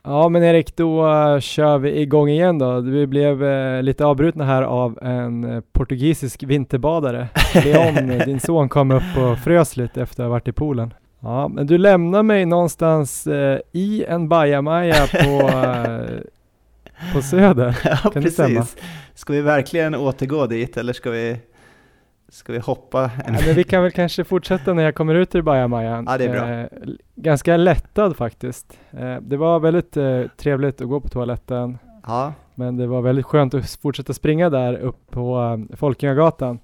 Ja 0.03 0.29
men 0.29 0.43
Erik, 0.43 0.77
då 0.77 1.07
uh, 1.07 1.41
kör 1.41 1.79
vi 1.79 2.01
igång 2.01 2.29
igen 2.29 2.59
då. 2.59 2.81
Vi 2.81 3.07
blev 3.07 3.43
uh, 3.43 3.83
lite 3.83 4.05
avbrutna 4.05 4.45
här 4.45 4.63
av 4.63 4.99
en 5.03 5.45
uh, 5.45 5.61
portugisisk 5.73 6.43
vinterbadare. 6.43 7.29
Leon, 7.65 8.19
din 8.19 8.41
son, 8.41 8.69
kom 8.69 8.91
upp 8.91 9.17
och 9.19 9.39
frös 9.39 9.77
lite 9.77 10.03
efter 10.03 10.23
att 10.23 10.27
ha 10.27 10.31
varit 10.31 10.49
i 10.49 10.53
poolen. 10.53 10.95
Ja, 11.21 11.49
men 11.49 11.67
du 11.67 11.79
lämnar 11.79 12.23
mig 12.23 12.47
någonstans 12.47 13.27
i 13.73 14.05
en 14.09 14.29
bajamaja 14.29 15.07
på, 15.07 15.51
på 17.15 17.23
Söder. 17.23 17.79
Ja, 17.85 17.97
Kan 17.97 18.23
precis. 18.23 18.77
Ska 19.17 19.33
vi 19.33 19.41
verkligen 19.41 19.95
återgå 19.95 20.47
dit 20.47 20.77
eller 20.77 20.93
ska 20.93 21.11
vi, 21.11 21.37
ska 22.29 22.53
vi 22.53 22.59
hoppa? 22.59 23.11
En... 23.27 23.35
Ja, 23.35 23.41
men 23.47 23.55
vi 23.55 23.65
kan 23.65 23.83
väl 23.83 23.93
kanske 23.93 24.25
fortsätta 24.25 24.75
när 24.75 24.83
jag 24.83 24.95
kommer 24.95 25.15
ut 25.15 25.35
ur 25.35 25.43
bajamajan. 25.43 26.07
Ja, 26.09 26.19
det 26.19 26.25
är 26.25 26.31
bra. 26.31 26.49
Eh, 26.49 26.67
ganska 27.15 27.57
lättad 27.57 28.17
faktiskt. 28.17 28.79
Eh, 28.91 29.17
det 29.21 29.37
var 29.37 29.61
väldigt 29.61 29.97
eh, 29.97 30.23
trevligt 30.37 30.81
att 30.81 30.89
gå 30.89 31.01
på 31.01 31.09
toaletten. 31.09 31.79
Ja, 32.07 32.33
Men 32.55 32.77
det 32.77 32.87
var 32.87 33.03
väldigt 33.03 33.27
skönt 33.27 33.55
att 33.55 33.71
fortsätta 33.71 34.13
springa 34.13 34.51
där 34.51 34.77
upp 34.77 35.11
på 35.11 35.39
uh, 35.39 35.77
Folkungagatan. 35.77 36.59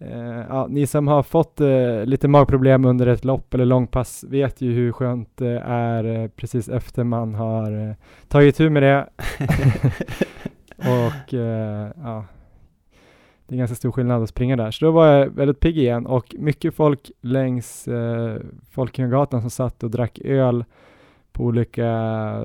Eh, 0.00 0.44
ja, 0.48 0.66
ni 0.70 0.86
som 0.86 1.08
har 1.08 1.22
fått 1.22 1.60
eh, 1.60 2.04
lite 2.04 2.28
magproblem 2.28 2.84
under 2.84 3.06
ett 3.06 3.24
lopp 3.24 3.54
eller 3.54 3.64
långpass 3.64 4.24
vet 4.28 4.60
ju 4.60 4.72
hur 4.72 4.92
skönt 4.92 5.36
det 5.36 5.62
är 5.66 6.04
eh, 6.04 6.28
precis 6.28 6.68
efter 6.68 7.04
man 7.04 7.34
har 7.34 7.88
eh, 7.88 7.94
tagit 8.28 8.56
tur 8.56 8.70
med 8.70 8.82
det. 8.82 9.08
och 10.76 11.34
eh, 11.34 11.90
ja, 11.96 12.24
det 13.46 13.54
är 13.54 13.58
ganska 13.58 13.76
stor 13.76 13.92
skillnad 13.92 14.22
att 14.22 14.28
springa 14.28 14.56
där. 14.56 14.70
Så 14.70 14.84
då 14.84 14.90
var 14.90 15.06
jag 15.06 15.30
väldigt 15.30 15.60
pigg 15.60 15.78
igen 15.78 16.06
och 16.06 16.34
mycket 16.38 16.74
folk 16.74 17.10
längs 17.20 17.88
eh, 17.88 18.36
Folkungagatan 18.70 19.40
som 19.40 19.50
satt 19.50 19.82
och 19.82 19.90
drack 19.90 20.18
öl 20.24 20.64
på 21.32 21.44
olika 21.44 21.84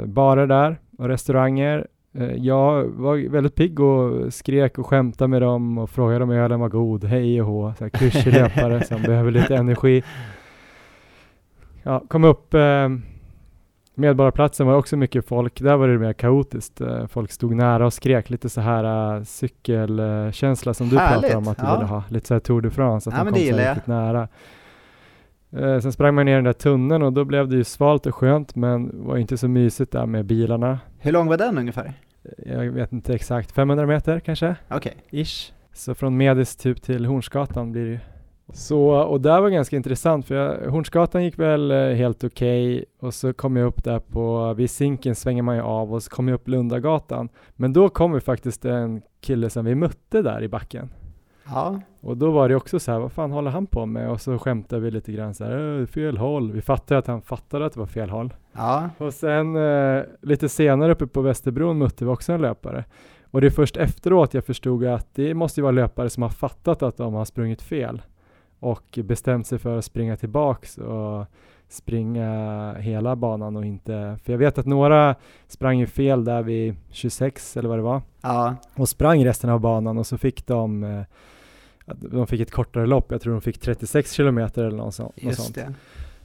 barer 0.05 0.47
där 0.47 0.77
och 0.97 1.07
restauranger. 1.07 1.87
Eh, 2.13 2.33
Jag 2.33 2.83
var 2.83 3.29
väldigt 3.29 3.55
pigg 3.55 3.79
och 3.79 4.33
skrek 4.33 4.77
och 4.77 4.87
skämtade 4.87 5.27
med 5.27 5.41
dem 5.41 5.77
och 5.77 5.89
frågade 5.89 6.23
om 6.23 6.31
ölen 6.31 6.59
var 6.59 6.69
god, 6.69 7.03
hej 7.03 7.41
och 7.41 7.47
hå, 7.47 7.73
så 7.77 7.83
här 7.83 7.89
klyschig 7.89 8.33
löpare 8.33 8.83
som 8.83 9.01
behöver 9.05 9.31
lite 9.31 9.55
energi. 9.55 10.03
Ja, 11.83 12.03
kom 12.07 12.23
upp 12.23 12.53
eh, 12.53 12.89
Medborgarplatsen 13.95 14.67
var 14.67 14.75
också 14.75 14.97
mycket 14.97 15.27
folk, 15.27 15.61
där 15.61 15.75
var 15.77 15.87
det 15.87 15.97
mer 15.99 16.13
kaotiskt. 16.13 16.81
Eh, 16.81 17.07
Folk 17.07 17.31
stod 17.31 17.55
nära 17.55 17.85
och 17.85 17.93
skrek 17.93 18.29
lite 18.29 18.49
så 18.49 18.61
här 18.61 19.15
uh, 19.17 19.23
cykelkänsla 19.23 20.73
som 20.73 20.89
du 20.89 20.97
Härligt, 20.97 21.21
pratade 21.21 21.37
om 21.37 21.47
att 21.47 21.57
du 21.57 21.63
ja. 21.65 21.75
ville 21.75 21.85
ha. 21.87 22.03
Lite 22.09 22.27
så 22.27 22.33
här 22.33 22.39
Tour 22.39 22.61
de 22.61 22.71
France, 22.71 23.09
att 23.09 23.17
Ja, 23.17 23.23
de 23.23 23.29
kom 23.29 23.39
så 23.39 23.57
riktigt 23.57 23.87
nära. 23.87 24.27
Eh, 25.57 25.79
sen 25.79 25.91
sprang 25.91 26.15
man 26.15 26.25
ner 26.25 26.31
i 26.31 26.35
den 26.35 26.43
där 26.43 26.53
tunneln 26.53 27.03
och 27.03 27.13
då 27.13 27.25
blev 27.25 27.47
det 27.47 27.55
ju 27.55 27.63
svalt 27.63 28.05
och 28.05 28.15
skönt 28.15 28.55
men 28.55 29.05
var 29.05 29.17
inte 29.17 29.37
så 29.37 29.47
mysigt 29.47 29.91
där 29.91 30.05
med 30.05 30.25
bilarna. 30.25 30.79
hur 30.99 31.11
lång 31.11 31.27
var 31.27 31.37
den 31.37 31.57
ungefär? 31.57 31.93
Jag 32.45 32.71
vet 32.71 32.91
inte 32.91 33.13
exakt, 33.13 33.51
500 33.51 33.85
meter 33.85 34.19
kanske? 34.19 34.55
Okej. 34.69 34.95
Ish. 35.11 35.53
Så 35.73 35.95
från 35.95 36.17
Medis 36.17 36.55
typ 36.55 36.81
till 36.81 37.05
Hornsgatan 37.05 37.71
blir 37.71 37.85
det 37.85 37.91
ju. 37.91 37.99
Så, 38.53 38.89
och 38.89 39.21
där 39.21 39.41
var 39.41 39.49
ganska 39.49 39.75
intressant 39.75 40.25
för 40.25 40.35
jag, 40.35 40.71
Hornsgatan 40.71 41.23
gick 41.23 41.39
väl 41.39 41.71
eh, 41.71 41.77
helt 41.77 42.23
okej 42.23 42.85
och 42.99 43.13
så 43.13 43.33
kom 43.33 43.55
jag 43.55 43.67
upp 43.67 43.83
där 43.83 43.99
på, 43.99 44.53
vid 44.53 44.69
Zinken 44.69 45.15
svänger 45.15 45.41
man 45.41 45.55
ju 45.55 45.61
av 45.61 45.93
och 45.93 46.03
så 46.03 46.09
kom 46.09 46.27
jag 46.27 46.35
upp 46.35 46.47
Lundagatan. 46.47 47.29
Men 47.55 47.73
då 47.73 47.89
kom 47.89 48.13
ju 48.13 48.19
faktiskt 48.19 48.65
en 48.65 49.01
kille 49.21 49.49
som 49.49 49.65
vi 49.65 49.75
mötte 49.75 50.21
där 50.21 50.43
i 50.43 50.47
backen. 50.47 50.89
Ja, 51.45 51.79
Och 52.01 52.17
då 52.17 52.31
var 52.31 52.49
det 52.49 52.55
också 52.55 52.79
så 52.79 52.91
här, 52.91 52.99
vad 52.99 53.11
fan 53.11 53.31
håller 53.31 53.51
han 53.51 53.65
på 53.67 53.85
med? 53.85 54.09
Och 54.09 54.21
så 54.21 54.39
skämtade 54.39 54.81
vi 54.81 54.91
lite 54.91 55.11
grann 55.11 55.33
så 55.33 55.43
här, 55.45 55.79
"Äh, 55.81 55.85
fel 55.85 56.17
håll. 56.17 56.51
Vi 56.51 56.61
fattade 56.61 56.97
att 56.97 57.07
han 57.07 57.21
fattade 57.21 57.65
att 57.65 57.73
det 57.73 57.79
var 57.79 57.87
fel 57.87 58.09
håll. 58.09 58.33
ja, 58.53 58.89
Och 58.97 59.13
sen 59.13 59.55
eh, 59.55 60.03
lite 60.21 60.49
senare 60.49 60.91
uppe 60.91 61.07
på 61.07 61.21
Västerbron 61.21 61.77
mötte 61.77 62.05
vi 62.05 62.11
också 62.11 62.33
en 62.33 62.41
löpare. 62.41 62.85
Och 63.31 63.41
det 63.41 63.47
är 63.47 63.51
först 63.51 63.77
efteråt 63.77 64.33
jag 64.33 64.45
förstod 64.45 64.85
att 64.85 65.07
det 65.15 65.33
måste 65.33 65.59
ju 65.59 65.61
vara 65.61 65.71
löpare 65.71 66.09
som 66.09 66.23
har 66.23 66.29
fattat 66.29 66.83
att 66.83 66.97
de 66.97 67.13
har 67.13 67.25
sprungit 67.25 67.61
fel 67.61 68.01
och 68.59 68.99
bestämt 69.03 69.47
sig 69.47 69.59
för 69.59 69.77
att 69.77 69.85
springa 69.85 70.17
tillbaks 70.17 70.77
och 70.77 71.25
springa 71.67 72.73
hela 72.79 73.15
banan 73.15 73.55
och 73.55 73.65
inte, 73.65 74.17
för 74.23 74.33
jag 74.33 74.37
vet 74.39 74.57
att 74.57 74.65
några 74.65 75.15
sprang 75.47 75.79
ju 75.79 75.87
fel 75.87 76.25
där 76.25 76.43
vid 76.43 76.75
26 76.89 77.57
eller 77.57 77.69
vad 77.69 77.77
det 77.77 77.81
var 77.81 78.01
ja, 78.21 78.55
och 78.75 78.89
sprang 78.89 79.25
resten 79.25 79.49
av 79.49 79.59
banan 79.59 79.97
och 79.97 80.05
så 80.07 80.17
fick 80.17 80.47
de 80.47 80.83
eh, 80.83 81.01
de 81.85 82.27
fick 82.27 82.41
ett 82.41 82.51
kortare 82.51 82.85
lopp, 82.85 83.11
jag 83.11 83.21
tror 83.21 83.33
de 83.33 83.41
fick 83.41 83.59
36 83.59 84.11
kilometer 84.11 84.63
eller 84.63 84.77
något 84.77 84.95
sånt. 84.95 85.13
just 85.15 85.41
sånt. 85.43 85.55
det. 85.55 85.73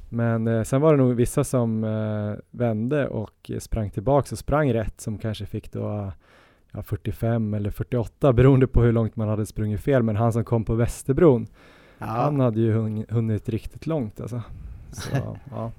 Men 0.09 0.47
eh, 0.49 0.63
sen 0.63 0.81
var 0.81 0.93
det 0.93 0.99
nog 1.03 1.15
vissa 1.15 1.45
som 1.45 1.85
eh, 1.85 2.35
vände 2.51 3.09
och 3.09 3.51
eh, 3.51 3.59
sprang 3.59 3.91
tillbaks 3.91 4.33
och 4.33 4.39
sprang 4.39 4.73
rätt 4.75 5.01
som 5.01 5.19
kanske 5.19 5.47
fick 5.47 5.73
då 5.73 6.13
ja, 6.73 6.83
45 6.83 7.55
eller 7.55 7.71
48 7.71 8.33
beroende 8.33 8.67
på 8.67 8.83
hur 8.83 8.93
långt 8.93 9.17
man 9.17 9.29
hade 9.29 9.47
sprungit 9.47 9.81
fel. 9.81 10.03
Men 10.03 10.17
han 10.17 10.33
som 10.33 10.45
kom 10.45 10.65
på 10.65 10.75
Västerbron, 10.75 11.47
han 11.99 12.37
Ja. 12.39 12.45
hade 12.45 12.61
ju 12.61 12.73
hun- 12.73 13.07
hunnit 13.09 13.49
riktigt 13.49 13.87
långt 13.87 14.21
alltså. 14.21 14.43
Så, 14.93 15.11
ja. 15.51 15.73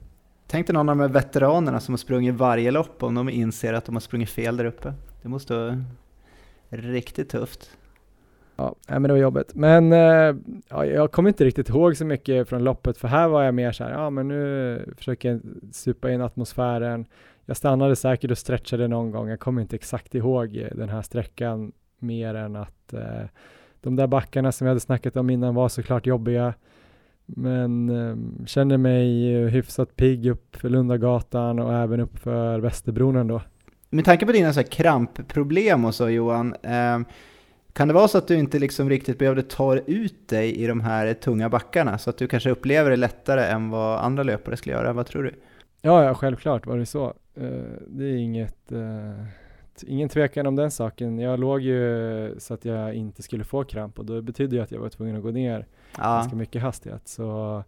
Tänk 0.48 0.68
dig 0.68 0.74
någon 0.74 0.90
av 0.90 0.98
de 0.98 1.02
här 1.02 1.10
veteranerna 1.10 1.80
som 1.80 1.94
har 1.94 1.98
sprungit 1.98 2.36
varje 2.36 2.72
lopp 2.72 3.04
om 3.04 3.16
de 3.16 3.30
inser 3.30 3.74
att 3.74 3.86
de 3.86 3.96
har 3.96 4.00
sprungit 4.00 4.30
fel 4.30 4.58
där 4.58 4.66
uppe. 4.66 4.94
Det 5.22 5.30
måste 5.30 5.54
vara 5.56 5.84
riktigt 6.70 7.30
tufft. 7.30 7.72
Ja, 8.60 8.76
men 8.88 9.04
det 9.04 9.14
var 9.14 9.18
jobbigt. 9.18 9.56
Men 9.56 9.94
eh, 9.94 10.36
ja, 10.70 10.86
jag 10.86 11.12
kommer 11.12 11.30
inte 11.30 11.46
riktigt 11.46 11.70
ihåg 11.70 11.98
så 11.98 12.06
mycket 12.06 12.50
från 12.50 12.64
loppet 12.64 12.98
för 12.98 13.08
här 13.08 13.28
var 13.28 13.44
jag 13.44 13.54
mer 13.54 13.72
så 13.72 13.84
här, 13.84 13.92
ja 13.92 14.10
men 14.10 14.28
nu 14.28 14.94
försöker 14.98 15.30
jag 15.30 15.42
supa 15.72 16.12
in 16.12 16.22
atmosfären. 16.22 17.06
Jag 17.46 17.58
stannade 17.58 17.96
säkert 17.96 18.32
och 18.32 18.38
stretchade 18.38 18.88
någon 18.88 19.12
gång. 19.12 19.30
Jag 19.30 19.40
kommer 19.40 19.62
inte 19.62 19.76
exakt 19.76 20.16
ihåg 20.16 20.68
den 20.76 20.90
här 20.90 21.02
sträckan 21.02 21.72
mer 22.00 22.36
än 22.36 22.56
att 22.56 22.94
eh, 22.94 23.28
de 23.82 23.96
där 23.96 24.08
backarna 24.08 24.52
som 24.52 24.66
vi 24.66 24.70
hade 24.70 24.80
snackat 24.80 25.16
om 25.16 25.30
innan 25.30 25.56
var 25.56 25.70
såklart 25.70 26.08
jobbiga. 26.08 26.54
Men 27.26 27.90
eh, 27.90 28.46
känner 28.46 28.78
mig 28.78 29.34
hyfsat 29.48 29.96
pigg 29.96 30.28
upp 30.28 30.56
för 30.56 30.70
Lundagatan 30.70 31.60
och 31.60 31.74
även 31.74 32.00
upp 32.00 32.20
för 32.20 32.60
Västerbron 32.60 33.16
ändå. 33.16 33.42
Med 33.90 34.06
tanke 34.06 34.26
på 34.26 34.32
dina 34.32 34.54
så 34.54 34.60
här 34.60 34.68
krampproblem 34.68 35.86
och 35.86 35.96
så 35.96 36.10
Johan, 36.10 36.56
eh, 36.64 37.00
kan 37.74 37.88
det 37.88 37.94
vara 37.94 38.08
så 38.08 38.18
att 38.18 38.28
du 38.28 38.36
inte 38.36 38.60
liksom 38.60 38.90
riktigt 38.90 39.20
behövde 39.20 39.44
ta 39.44 39.76
ut 39.76 40.28
dig 40.28 40.56
i 40.56 40.68
de 40.68 40.82
här 40.82 41.14
tunga 41.14 41.50
backarna? 41.50 41.98
Så 41.98 42.10
att 42.10 42.18
du 42.18 42.28
kanske 42.28 42.50
upplever 42.50 42.90
det 42.90 42.96
lättare 42.96 43.46
än 43.46 43.70
vad 43.70 44.00
andra 44.00 44.24
löpare 44.24 44.58
skulle 44.58 44.76
göra? 44.76 44.94
Vad 44.94 45.06
tror 45.06 45.24
du? 45.24 45.34
Ja, 45.82 46.04
ja, 46.04 46.14
självklart 46.14 46.66
var 46.66 46.78
det 46.78 46.86
så. 46.86 47.14
Eh, 47.36 47.74
det 47.88 48.06
är 48.06 48.16
inget, 48.16 48.72
eh, 48.72 49.26
ingen 49.88 50.10
tvekan 50.10 50.48
om 50.48 50.56
den 50.56 50.72
saken. 50.72 51.20
Jag 51.20 51.40
låg 51.40 51.62
ju 51.62 52.36
så 52.38 52.54
att 52.54 52.66
jag 52.66 52.94
inte 52.94 53.24
skulle 53.24 53.44
få 53.44 53.64
kramp 53.64 54.00
och 54.00 54.06
då 54.06 54.22
betydde 54.22 54.56
det 54.56 54.64
att 54.64 54.72
jag 54.72 54.80
var 54.80 54.90
tvungen 54.90 55.16
att 55.16 55.24
gå 55.24 55.32
ner 55.32 55.66
Ja, 55.98 56.04
ganska 56.04 56.36
mycket 56.36 56.62
hastighet. 56.62 57.08
Så 57.08 57.64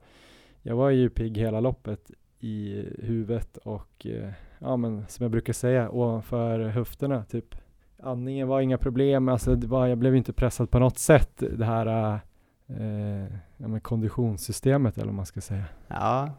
jag 0.62 0.76
var 0.76 0.90
ju 0.90 1.10
pigg 1.10 1.38
hela 1.38 1.60
loppet 1.60 2.12
i 2.40 2.86
huvudet 3.00 3.58
och 3.58 4.06
eh, 4.06 4.30
ja, 4.60 4.78
men 4.78 5.06
som 5.08 5.24
jag 5.24 5.32
brukar 5.32 5.54
säga 5.54 5.90
ovanför 5.90 6.60
höfterna 6.60 7.24
typ. 7.24 7.56
Andningen 8.04 8.48
var 8.48 8.62
inga 8.62 8.78
problem, 8.78 9.30
alltså 9.30 9.56
det 9.56 9.68
var, 9.68 9.88
jag 9.88 9.98
blev 9.98 10.16
inte 10.16 10.34
pressad 10.34 10.72
på 10.72 10.80
något 10.80 10.98
sätt 10.98 11.44
det 11.58 11.66
här 11.66 12.20
eh, 12.68 13.38
ja, 13.58 13.80
konditionssystemet 13.82 14.98
eller 14.98 15.06
vad 15.06 15.16
man 15.16 15.26
ska 15.26 15.42
säga. 15.42 15.66
ja, 15.88 16.30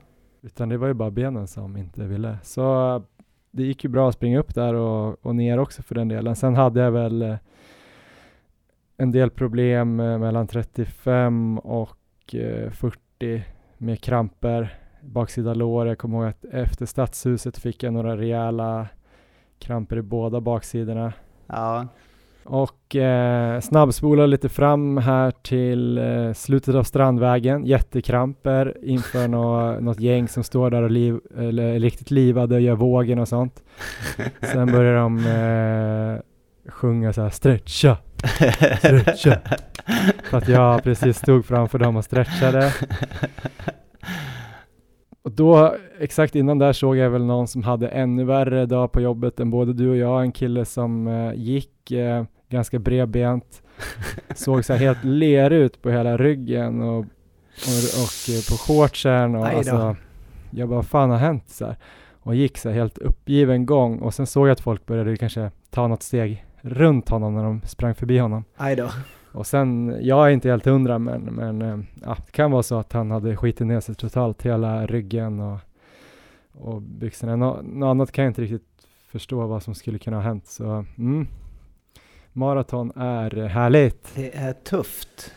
Utan 0.42 0.68
det 0.68 0.76
var 0.76 0.88
ju 0.88 0.94
bara 0.94 1.10
benen 1.10 1.46
som 1.46 1.76
inte 1.76 2.04
ville. 2.04 2.38
Så 2.42 2.96
eh, 2.96 3.02
det 3.50 3.62
gick 3.62 3.84
ju 3.84 3.90
bra 3.90 4.08
att 4.08 4.14
springa 4.14 4.38
upp 4.38 4.54
där 4.54 4.74
och, 4.74 5.26
och 5.26 5.36
ner 5.36 5.58
också 5.58 5.82
för 5.82 5.94
den 5.94 6.08
delen. 6.08 6.36
Sen 6.36 6.56
hade 6.56 6.80
jag 6.80 6.90
väl 6.90 7.22
eh, 7.22 7.36
en 8.96 9.12
del 9.12 9.30
problem 9.30 10.00
eh, 10.00 10.18
mellan 10.18 10.46
35 10.46 11.58
och 11.58 12.34
eh, 12.34 12.70
40 12.70 13.44
med 13.78 14.00
kramper. 14.00 14.78
baksida 15.00 15.54
lår. 15.54 15.86
Jag 15.86 15.98
kommer 15.98 16.18
ihåg 16.18 16.28
att 16.28 16.44
efter 16.44 16.86
stadshuset 16.86 17.58
fick 17.58 17.82
jag 17.82 17.92
några 17.92 18.16
rejäla 18.16 18.88
kramper 19.58 19.96
i 19.96 20.02
båda 20.02 20.40
baksidorna. 20.40 21.12
Ja. 21.53 21.86
Och 22.44 22.96
eh, 22.96 23.61
snabbspolar 23.61 24.26
lite 24.26 24.48
fram 24.48 24.96
här 24.98 25.30
till 25.30 25.98
eh, 25.98 26.32
slutet 26.32 26.74
av 26.74 26.82
Strandvägen, 26.82 27.66
jättekramper 27.66 28.76
inför 28.82 29.28
nå, 29.28 29.72
något 29.80 30.00
gäng 30.00 30.28
som 30.28 30.44
står 30.44 30.70
där 30.70 30.82
och 30.82 30.90
liv, 30.90 31.18
eller, 31.38 31.80
riktigt 31.80 32.11
livade 32.11 32.55
och 32.55 32.61
gör 32.61 32.74
vågen 32.74 33.18
och 33.18 33.28
sånt. 33.28 33.62
Sen 34.53 34.72
börjar 34.72 34.94
de 34.94 35.18
eh, 35.26 36.70
sjunga 36.72 37.12
så 37.12 37.22
här 37.22 37.30
stretcha, 37.30 37.96
stretcha. 38.78 39.38
För 40.30 40.38
att 40.38 40.48
jag 40.48 40.82
precis 40.82 41.18
stod 41.18 41.44
framför 41.44 41.78
dem 41.78 41.96
och 41.96 42.05
stretchade. 42.05 42.72
Och 45.23 45.33
då, 45.33 45.77
exakt 45.99 46.35
innan 46.35 46.59
där 46.59 46.73
såg 46.73 46.97
jag 46.97 47.11
väl 47.11 47.25
någon 47.25 47.49
som 47.49 47.62
hade 47.62 47.89
ännu 47.89 48.25
värre 48.25 48.66
dag 48.66 48.93
på 48.93 49.01
jobbet 49.01 49.41
än 49.41 49.51
både 49.51 49.73
du 49.73 49.91
och 49.91 49.97
jag. 49.97 50.23
En 50.23 50.33
kille 50.33 50.64
som 50.64 51.07
eh, 51.07 51.33
gick 51.35 51.91
eh, 51.91 52.25
ganska 52.49 52.79
bredbent, 52.79 53.62
såg 54.35 54.64
så 54.64 54.73
här 54.73 54.81
helt 54.81 55.05
ler 55.05 55.51
ut 55.51 55.83
på 55.83 55.91
hela 55.91 56.16
ryggen 56.16 56.83
och, 56.83 56.99
och, 56.99 57.05
och 58.03 58.35
eh, 58.35 58.43
på 58.51 58.57
shortsen 58.66 59.35
och 59.35 59.47
alltså, 59.47 59.97
jag 60.51 60.68
bara, 60.68 60.83
fan 60.83 61.11
har 61.11 61.18
hänt? 61.18 61.49
Så 61.49 61.66
här. 61.66 61.77
Och 62.25 62.35
gick 62.35 62.59
så 62.59 62.68
här 62.68 62.77
helt 62.77 62.99
uppgiven 62.99 63.66
gång 63.66 63.99
och 63.99 64.14
sen 64.14 64.27
såg 64.27 64.49
jag 64.49 64.53
att 64.53 64.61
folk 64.61 64.87
började 64.87 65.16
kanske 65.16 65.51
ta 65.70 65.87
något 65.89 66.03
steg 66.03 66.47
runt 66.61 67.09
honom 67.09 67.35
när 67.35 67.43
de 67.45 67.61
sprang 67.66 67.95
förbi 67.95 68.18
honom. 68.18 68.45
Aj 68.57 68.77
då. 68.77 68.91
Och 69.33 69.47
sen, 69.47 69.99
jag 70.01 70.26
är 70.26 70.30
inte 70.30 70.51
helt 70.51 70.66
hundra 70.66 70.99
men, 70.99 71.22
men 71.22 71.62
eh, 71.62 71.78
ja, 72.03 72.16
det 72.26 72.33
kan 72.33 72.51
vara 72.51 72.62
så 72.62 72.78
att 72.78 72.93
han 72.93 73.11
hade 73.11 73.37
skitit 73.37 73.66
ner 73.66 73.80
sig 73.80 73.95
totalt, 73.95 74.43
hela 74.43 74.87
ryggen 74.87 75.41
och, 75.41 75.59
och 76.53 76.83
byxorna. 76.83 77.37
Nå, 77.37 77.61
något 77.62 77.87
annat 77.87 78.12
kan 78.12 78.24
jag 78.24 78.30
inte 78.30 78.43
riktigt 78.43 78.87
förstå 79.07 79.47
vad 79.47 79.62
som 79.62 79.74
skulle 79.74 79.99
kunna 79.99 80.16
ha 80.16 80.22
hänt. 80.22 80.47
Så 80.47 80.85
mm. 80.99 81.26
maraton 82.33 82.93
är 82.97 83.47
härligt. 83.47 84.12
Det 84.14 84.37
är 84.37 84.53
tufft. 84.53 85.33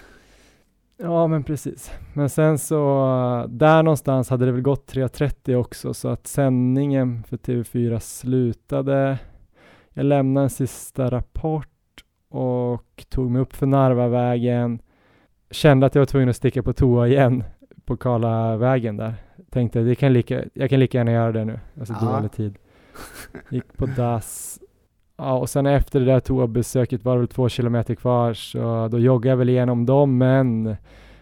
Ja 0.97 1.27
men 1.27 1.43
precis. 1.43 1.91
Men 2.13 2.29
sen 2.29 2.57
så, 2.57 3.45
där 3.49 3.83
någonstans 3.83 4.29
hade 4.29 4.45
det 4.45 4.51
väl 4.51 4.61
gått 4.61 4.93
3.30 4.93 5.55
också 5.55 5.93
så 5.93 6.07
att 6.07 6.27
sändningen 6.27 7.23
för 7.23 7.37
TV4 7.37 7.99
slutade. 7.99 9.17
Jag 9.93 10.05
lämnade 10.05 10.43
en 10.43 10.49
sista 10.49 11.11
rapport 11.11 11.74
och 12.29 13.05
tog 13.09 13.31
mig 13.31 13.41
upp 13.41 13.53
för 13.55 13.65
Narvavägen. 13.65 14.79
Kände 15.51 15.85
att 15.85 15.95
jag 15.95 16.01
var 16.01 16.05
tvungen 16.05 16.29
att 16.29 16.35
sticka 16.35 16.63
på 16.63 16.73
toa 16.73 17.07
igen 17.07 17.43
på 17.85 17.97
Karlavägen 17.97 18.97
där. 18.97 19.13
Tänkte 19.49 19.79
det 19.79 19.95
kan 19.95 20.13
lika, 20.13 20.43
jag 20.53 20.69
kan 20.69 20.79
lika 20.79 20.97
gärna 20.97 21.11
göra 21.11 21.31
det 21.31 21.45
nu. 21.45 21.59
Alltså 21.79 21.93
Ja. 22.01 22.11
dålig 22.15 22.31
tid. 22.31 22.55
Gick 23.49 23.77
på 23.77 23.85
dass. 23.85 24.59
Ja, 25.17 25.37
och 25.37 25.49
sen 25.49 25.65
efter 25.65 25.99
det 25.99 26.05
där 26.05 26.19
toabesöket 26.19 27.03
var 27.05 27.13
det 27.13 27.19
väl 27.19 27.27
två 27.27 27.49
kilometer 27.49 27.95
kvar 27.95 28.33
så 28.33 28.87
då 28.91 28.99
joggade 28.99 29.29
jag 29.29 29.37
väl 29.37 29.49
igenom 29.49 29.85
dem 29.85 30.17
men 30.17 30.75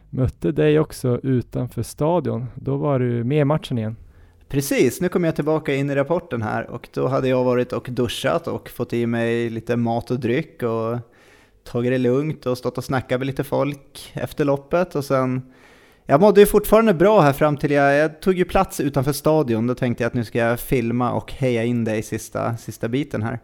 mötte 0.10 0.52
dig 0.52 0.80
också 0.80 1.20
utanför 1.24 1.84
stadion. 1.84 2.46
Då 2.56 2.76
var 2.78 3.00
du 3.00 3.24
med 3.24 3.42
i 3.42 3.46
matchen 3.46 3.78
igen. 3.78 3.96
Precis, 4.54 5.02
nu 5.02 5.10
kommer 5.10 5.28
jag 5.28 5.36
tillbaka 5.36 5.76
in 5.76 5.90
i 5.90 5.96
rapporten 5.96 6.42
här 6.42 6.70
och 6.70 6.90
då 6.94 7.08
hade 7.08 7.28
jag 7.28 7.44
varit 7.44 7.74
och 7.74 7.88
duschat 7.92 8.48
och 8.48 8.70
fått 8.70 8.94
i 8.94 9.06
mig 9.06 9.50
lite 9.50 9.76
mat 9.76 10.12
och 10.12 10.20
dryck 10.20 10.64
och 10.64 10.98
tagit 11.64 11.92
det 11.92 11.98
lugnt 11.98 12.46
och 12.46 12.58
stått 12.58 12.78
och 12.78 12.84
snackat 12.84 13.20
med 13.20 13.28
lite 13.28 13.44
folk 13.44 14.12
efter 14.14 14.46
loppet 14.46 14.96
och 14.96 15.06
sen 15.06 15.54
jag 16.06 16.22
mådde 16.22 16.40
ju 16.40 16.46
fortfarande 16.46 16.94
bra 16.94 17.22
här 17.22 17.34
fram 17.34 17.58
till 17.58 17.72
jag, 17.72 17.96
jag 17.96 18.22
tog 18.22 18.34
ju 18.34 18.46
plats 18.46 18.80
utanför 18.80 19.12
stadion. 19.12 19.68
Då 19.68 19.76
tänkte 19.76 20.04
jag 20.04 20.08
att 20.08 20.14
nu 20.14 20.26
ska 20.26 20.40
jag 20.40 20.60
filma 20.60 21.12
och 21.12 21.32
heja 21.32 21.64
in 21.64 21.84
dig 21.84 22.04
sista, 22.04 22.58
sista 22.58 22.88
biten 22.88 23.22
här. 23.22 23.40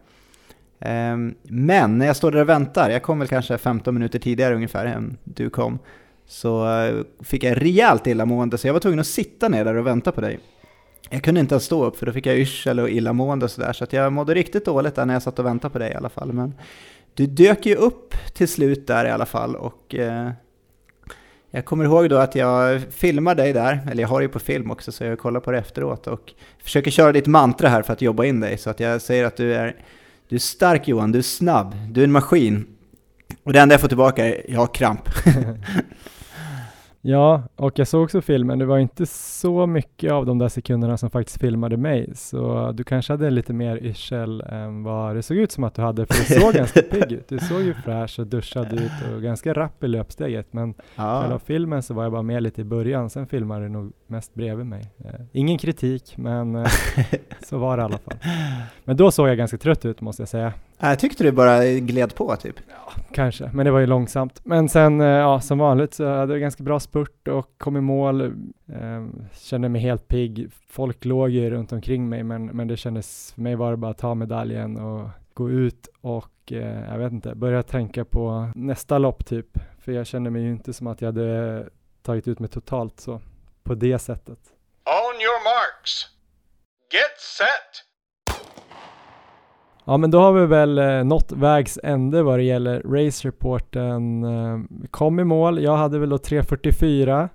Ehm, 0.79 1.35
men 1.43 1.97
när 1.97 2.05
jag 2.05 2.15
står 2.15 2.31
där 2.31 2.41
och 2.41 2.49
väntar, 2.49 2.89
jag 2.89 3.03
kom 3.03 3.19
väl 3.19 3.27
kanske 3.27 3.57
15 3.57 3.93
minuter 3.93 4.19
tidigare 4.19 4.55
ungefär 4.55 4.85
än 4.85 5.17
du 5.23 5.49
kom, 5.49 5.79
så 6.25 6.79
eh, 6.79 7.01
fick 7.23 7.43
jag 7.43 7.61
rejält 7.61 8.07
illamående 8.07 8.57
så 8.57 8.67
jag 8.67 8.73
var 8.73 8.79
tvungen 8.79 8.99
att 8.99 9.07
sitta 9.07 9.49
ner 9.49 9.65
där 9.65 9.75
och 9.75 9.87
vänta 9.87 10.11
på 10.11 10.21
dig. 10.21 10.39
Jag 11.09 11.23
kunde 11.23 11.39
inte 11.39 11.55
ens 11.55 11.63
stå 11.63 11.85
upp 11.85 11.97
för 11.97 12.05
då 12.05 12.11
fick 12.11 12.25
jag 12.25 12.37
yrsel 12.37 12.79
och 12.79 12.89
illamående 12.89 13.45
och 13.45 13.51
sådär 13.51 13.73
så 13.73 13.83
att 13.83 13.93
jag 13.93 14.13
mådde 14.13 14.33
riktigt 14.33 14.65
dåligt 14.65 14.95
där 14.95 15.05
när 15.05 15.13
jag 15.13 15.23
satt 15.23 15.39
och 15.39 15.45
väntade 15.45 15.71
på 15.71 15.79
dig 15.79 15.91
i 15.91 15.95
alla 15.95 16.09
fall. 16.09 16.33
Men 16.33 16.53
du 17.13 17.25
dök 17.25 17.65
ju 17.65 17.75
upp 17.75 18.15
till 18.33 18.47
slut 18.47 18.87
där 18.87 19.05
i 19.05 19.09
alla 19.09 19.25
fall 19.25 19.55
och 19.55 19.95
eh, 19.95 20.31
jag 21.51 21.65
kommer 21.65 21.85
ihåg 21.85 22.09
då 22.09 22.17
att 22.17 22.35
jag 22.35 22.81
filmar 22.91 23.35
dig 23.35 23.53
där, 23.53 23.79
eller 23.91 24.01
jag 24.01 24.09
har 24.09 24.21
ju 24.21 24.29
på 24.29 24.39
film 24.39 24.71
också 24.71 24.91
så 24.91 25.03
jag 25.03 25.19
kollar 25.19 25.39
på 25.39 25.51
det 25.51 25.57
efteråt 25.57 26.07
och 26.07 26.33
försöker 26.63 26.91
köra 26.91 27.11
ditt 27.11 27.27
mantra 27.27 27.69
här 27.69 27.81
för 27.81 27.93
att 27.93 28.01
jobba 28.01 28.25
in 28.25 28.39
dig 28.39 28.57
så 28.57 28.69
att 28.69 28.79
jag 28.79 29.01
säger 29.01 29.25
att 29.25 29.37
du 29.37 29.53
är, 29.53 29.75
du 30.27 30.35
är 30.35 30.39
stark 30.39 30.87
Johan, 30.87 31.11
du 31.11 31.19
är 31.19 31.23
snabb, 31.23 31.75
du 31.91 31.99
är 31.99 32.03
en 32.03 32.11
maskin. 32.11 32.65
Och 33.43 33.53
det 33.53 33.59
enda 33.59 33.73
jag 33.73 33.81
får 33.81 33.87
tillbaka 33.87 34.25
är, 34.25 34.45
jag 34.49 34.59
har 34.59 34.67
kramp. 34.67 35.01
Ja, 37.01 37.43
och 37.55 37.79
jag 37.79 37.87
såg 37.87 38.03
också 38.03 38.21
filmen. 38.21 38.59
Det 38.59 38.65
var 38.65 38.77
inte 38.77 39.05
så 39.05 39.67
mycket 39.67 40.11
av 40.11 40.25
de 40.25 40.37
där 40.37 40.47
sekunderna 40.47 40.97
som 40.97 41.09
faktiskt 41.09 41.41
filmade 41.41 41.77
mig, 41.77 42.11
så 42.15 42.71
du 42.71 42.83
kanske 42.83 43.13
hade 43.13 43.29
lite 43.29 43.53
mer 43.53 43.77
yrsel 43.77 44.41
än 44.41 44.83
vad 44.83 45.15
det 45.15 45.23
såg 45.23 45.37
ut 45.37 45.51
som 45.51 45.63
att 45.63 45.73
du 45.75 45.81
hade, 45.81 46.05
för 46.05 46.13
du 46.13 46.41
såg 46.41 46.53
ganska 46.59 46.81
pigg 46.81 47.11
ut. 47.11 47.27
Du 47.27 47.39
såg 47.39 47.61
ju 47.61 47.73
fräsch 47.73 48.19
och 48.19 48.27
duschad 48.27 48.73
ut 48.73 49.15
och 49.15 49.21
ganska 49.21 49.53
rapp 49.53 49.83
i 49.83 49.87
löpsteget, 49.87 50.53
men 50.53 50.73
själva 50.73 51.29
Ja, 51.31 51.39
filmen 51.39 51.83
så 51.83 51.93
var 51.93 52.03
jag 52.03 52.11
bara 52.11 52.21
med 52.21 52.43
lite 52.43 52.61
i 52.61 52.63
början, 52.63 53.09
sen 53.09 53.27
filmade 53.27 53.65
du 53.65 53.69
nog 53.69 53.91
mest 54.09 54.33
bredvid 54.33 54.65
mig. 54.65 54.91
Eh, 55.05 55.21
ingen 55.31 55.57
kritik, 55.57 56.13
men 56.17 56.55
eh, 56.55 56.71
så 57.45 57.57
var 57.57 57.77
det 57.77 57.81
i 57.81 57.83
alla 57.83 57.97
fall. 57.97 58.17
Men 58.83 58.97
då 58.97 59.11
såg 59.11 59.29
jag 59.29 59.37
ganska 59.37 59.57
trött 59.57 59.85
ut 59.85 60.01
måste 60.01 60.21
jag 60.21 60.29
säga. 60.29 60.53
jag 60.79 60.99
tyckte 60.99 61.23
du 61.23 61.31
bara 61.31 61.65
gled 61.65 62.15
på 62.15 62.35
typ. 62.35 62.55
Kanske, 63.11 63.49
men 63.53 63.65
det 63.65 63.71
var 63.71 63.79
ju 63.79 63.85
långsamt. 63.85 64.41
Men 64.43 64.69
sen, 64.69 65.01
eh, 65.01 65.07
ja, 65.07 65.41
som 65.41 65.57
vanligt 65.57 65.93
så 65.93 66.07
hade 66.07 66.33
jag 66.33 66.41
ganska 66.41 66.63
bra 66.63 66.79
spurt 66.79 67.27
och 67.27 67.57
kom 67.57 67.77
i 67.77 67.81
mål. 67.81 68.21
Eh, 68.67 69.07
kände 69.33 69.69
mig 69.69 69.81
helt 69.81 70.07
pigg. 70.07 70.47
Folk 70.67 71.05
låg 71.05 71.29
ju 71.29 71.49
runt 71.49 71.71
omkring 71.71 72.09
mig, 72.09 72.23
men, 72.23 72.45
men 72.45 72.67
det 72.67 72.77
kändes, 72.77 73.31
för 73.33 73.41
mig 73.41 73.55
var 73.55 73.71
det 73.71 73.77
bara 73.77 73.91
att 73.91 73.97
ta 73.97 74.15
medaljen 74.15 74.77
och 74.77 75.09
gå 75.33 75.49
ut 75.49 75.89
och, 76.01 76.51
jag 76.89 76.97
vet 76.97 77.11
inte, 77.11 77.35
börja 77.35 77.63
tänka 77.63 78.05
på 78.05 78.51
nästa 78.55 78.97
lopp 78.97 79.25
typ. 79.25 79.59
För 79.79 79.91
jag 79.91 80.07
kände 80.07 80.29
mig 80.29 80.41
ju 80.41 80.51
inte 80.51 80.73
som 80.73 80.87
att 80.87 81.01
jag 81.01 81.07
hade 81.07 81.65
tagit 82.01 82.27
ut 82.27 82.39
mig 82.39 82.49
totalt 82.49 82.99
så, 82.99 83.21
på 83.69 83.75
det 83.75 83.99
sättet. 83.99 84.39
On 84.85 85.15
your 85.21 85.43
marks. 85.43 86.07
Get 86.93 87.15
set. 87.37 87.85
Ja 89.85 89.97
men 89.97 90.11
då 90.11 90.19
har 90.19 90.33
vi 90.33 90.45
väl 90.45 90.77
eh, 90.77 91.03
nått 91.03 91.31
vägs 91.31 91.79
ände 91.83 92.23
vad 92.23 92.39
det 92.39 92.43
gäller 92.43 92.81
race-reporten. 92.81 94.23
Eh, 94.23 94.59
vi 94.81 94.87
kom 94.87 95.19
i 95.19 95.23
mål, 95.23 95.63
jag 95.63 95.77
hade 95.77 95.99
väl 95.99 96.09
då 96.09 96.17
3.44. 96.17 97.29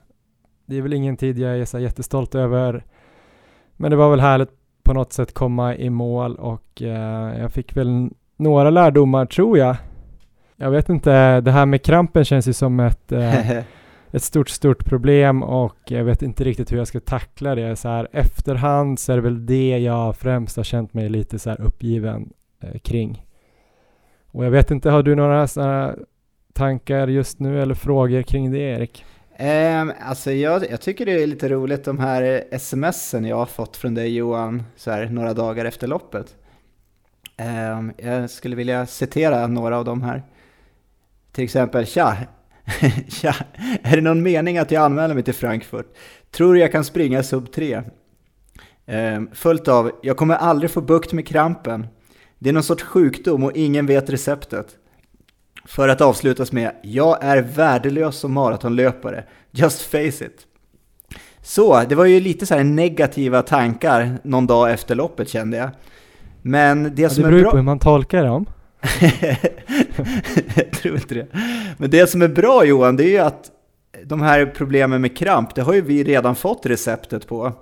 Det 0.66 0.76
är 0.76 0.82
väl 0.82 0.92
ingen 0.92 1.16
tid 1.16 1.38
jag 1.38 1.58
är 1.58 1.64
så 1.64 1.78
jättestolt 1.78 2.34
över. 2.34 2.84
Men 3.76 3.90
det 3.90 3.96
var 3.96 4.10
väl 4.10 4.20
härligt 4.20 4.50
på 4.82 4.92
något 4.92 5.12
sätt 5.12 5.34
komma 5.34 5.76
i 5.76 5.90
mål 5.90 6.36
och 6.36 6.82
eh, 6.82 7.40
jag 7.40 7.52
fick 7.52 7.76
väl 7.76 8.10
några 8.36 8.70
lärdomar 8.70 9.26
tror 9.26 9.58
jag. 9.58 9.76
Jag 10.56 10.70
vet 10.70 10.88
inte, 10.88 11.40
det 11.40 11.50
här 11.50 11.66
med 11.66 11.82
krampen 11.82 12.24
känns 12.24 12.48
ju 12.48 12.52
som 12.52 12.80
ett, 12.80 13.12
eh, 13.12 13.58
ett 14.14 14.22
stort, 14.22 14.48
stort 14.48 14.84
problem 14.84 15.42
och 15.42 15.76
jag 15.84 16.04
vet 16.04 16.22
inte 16.22 16.44
riktigt 16.44 16.72
hur 16.72 16.76
jag 16.76 16.88
ska 16.88 17.00
tackla 17.00 17.54
det. 17.54 17.76
Så 17.76 17.88
här, 17.88 18.08
efterhand 18.12 18.98
så 18.98 19.12
är 19.12 19.16
det 19.16 19.22
väl 19.22 19.46
det 19.46 19.78
jag 19.78 20.16
främst 20.16 20.56
har 20.56 20.64
känt 20.64 20.94
mig 20.94 21.08
lite 21.08 21.38
så 21.38 21.50
här 21.50 21.60
uppgiven 21.60 22.32
eh, 22.60 22.78
kring. 22.78 23.26
Och 24.30 24.44
jag 24.44 24.50
vet 24.50 24.70
inte, 24.70 24.90
har 24.90 25.02
du 25.02 25.14
några 25.14 25.48
sådana 25.48 25.94
tankar 26.52 27.08
just 27.08 27.38
nu 27.38 27.62
eller 27.62 27.74
frågor 27.74 28.22
kring 28.22 28.52
det 28.52 28.58
Erik? 28.58 29.04
Um, 29.38 29.92
alltså 30.00 30.32
jag, 30.32 30.70
jag 30.70 30.80
tycker 30.80 31.06
det 31.06 31.22
är 31.22 31.26
lite 31.26 31.48
roligt 31.48 31.84
de 31.84 31.98
här 31.98 32.44
smsen 32.58 33.24
jag 33.24 33.36
har 33.36 33.46
fått 33.46 33.76
från 33.76 33.94
dig 33.94 34.16
Johan, 34.16 34.62
så 34.76 34.90
här, 34.90 35.06
några 35.06 35.34
dagar 35.34 35.64
efter 35.64 35.86
loppet. 35.86 36.36
Um, 37.78 37.92
jag 37.96 38.30
skulle 38.30 38.56
vilja 38.56 38.86
citera 38.86 39.46
några 39.46 39.78
av 39.78 39.84
dem 39.84 40.02
här. 40.02 40.22
Till 41.32 41.44
exempel, 41.44 41.86
tja, 41.86 42.16
tja, 43.08 43.34
är 43.82 43.96
det 43.96 44.02
någon 44.02 44.22
mening 44.22 44.58
att 44.58 44.70
jag 44.70 44.82
anmäler 44.82 45.14
mig 45.14 45.22
till 45.22 45.34
Frankfurt? 45.34 45.86
Tror 46.30 46.54
du 46.54 46.60
jag 46.60 46.72
kan 46.72 46.84
springa 46.84 47.22
sub 47.22 47.52
3? 47.52 47.82
Ehm, 48.86 49.28
följt 49.32 49.68
av, 49.68 49.90
jag 50.02 50.16
kommer 50.16 50.34
aldrig 50.34 50.70
få 50.70 50.80
bukt 50.80 51.12
med 51.12 51.26
krampen. 51.28 51.86
Det 52.38 52.48
är 52.48 52.52
någon 52.52 52.62
sorts 52.62 52.82
sjukdom 52.82 53.44
och 53.44 53.52
ingen 53.54 53.86
vet 53.86 54.10
receptet. 54.10 54.66
För 55.66 55.88
att 55.88 56.00
avslutas 56.00 56.52
med, 56.52 56.72
jag 56.82 57.24
är 57.24 57.42
värdelös 57.42 58.16
som 58.16 58.32
maratonlöpare. 58.32 59.24
Just 59.50 59.82
face 59.82 60.06
it. 60.24 60.46
Så, 61.42 61.82
det 61.88 61.94
var 61.94 62.04
ju 62.04 62.20
lite 62.20 62.46
så 62.46 62.54
här 62.54 62.64
negativa 62.64 63.42
tankar 63.42 64.18
någon 64.24 64.46
dag 64.46 64.70
efter 64.72 64.94
loppet 64.94 65.28
kände 65.28 65.56
jag. 65.56 65.70
Men 66.42 66.94
det 66.94 67.02
Ja, 67.02 67.08
som 67.08 67.22
det 67.22 67.28
är 67.28 67.30
beror 67.30 67.38
ju 67.38 67.42
bra... 67.42 67.50
på 67.50 67.56
hur 67.56 67.64
man 67.64 67.78
tolkar 67.78 68.24
dem. 68.24 68.46
jag 70.56 70.70
tror 70.70 70.94
inte 70.94 71.14
det. 71.14 71.26
Men 71.78 71.90
det 71.90 72.06
som 72.06 72.22
är 72.22 72.28
bra 72.28 72.64
Johan, 72.64 72.96
det 72.96 73.04
är 73.04 73.08
ju 73.08 73.18
att 73.18 73.50
de 74.04 74.20
här 74.22 74.46
problemen 74.46 75.00
med 75.00 75.16
kramp, 75.16 75.54
det 75.54 75.62
har 75.62 75.74
ju 75.74 75.80
vi 75.80 76.04
redan 76.04 76.36
fått 76.36 76.66
receptet 76.66 77.26
på. 77.26 77.52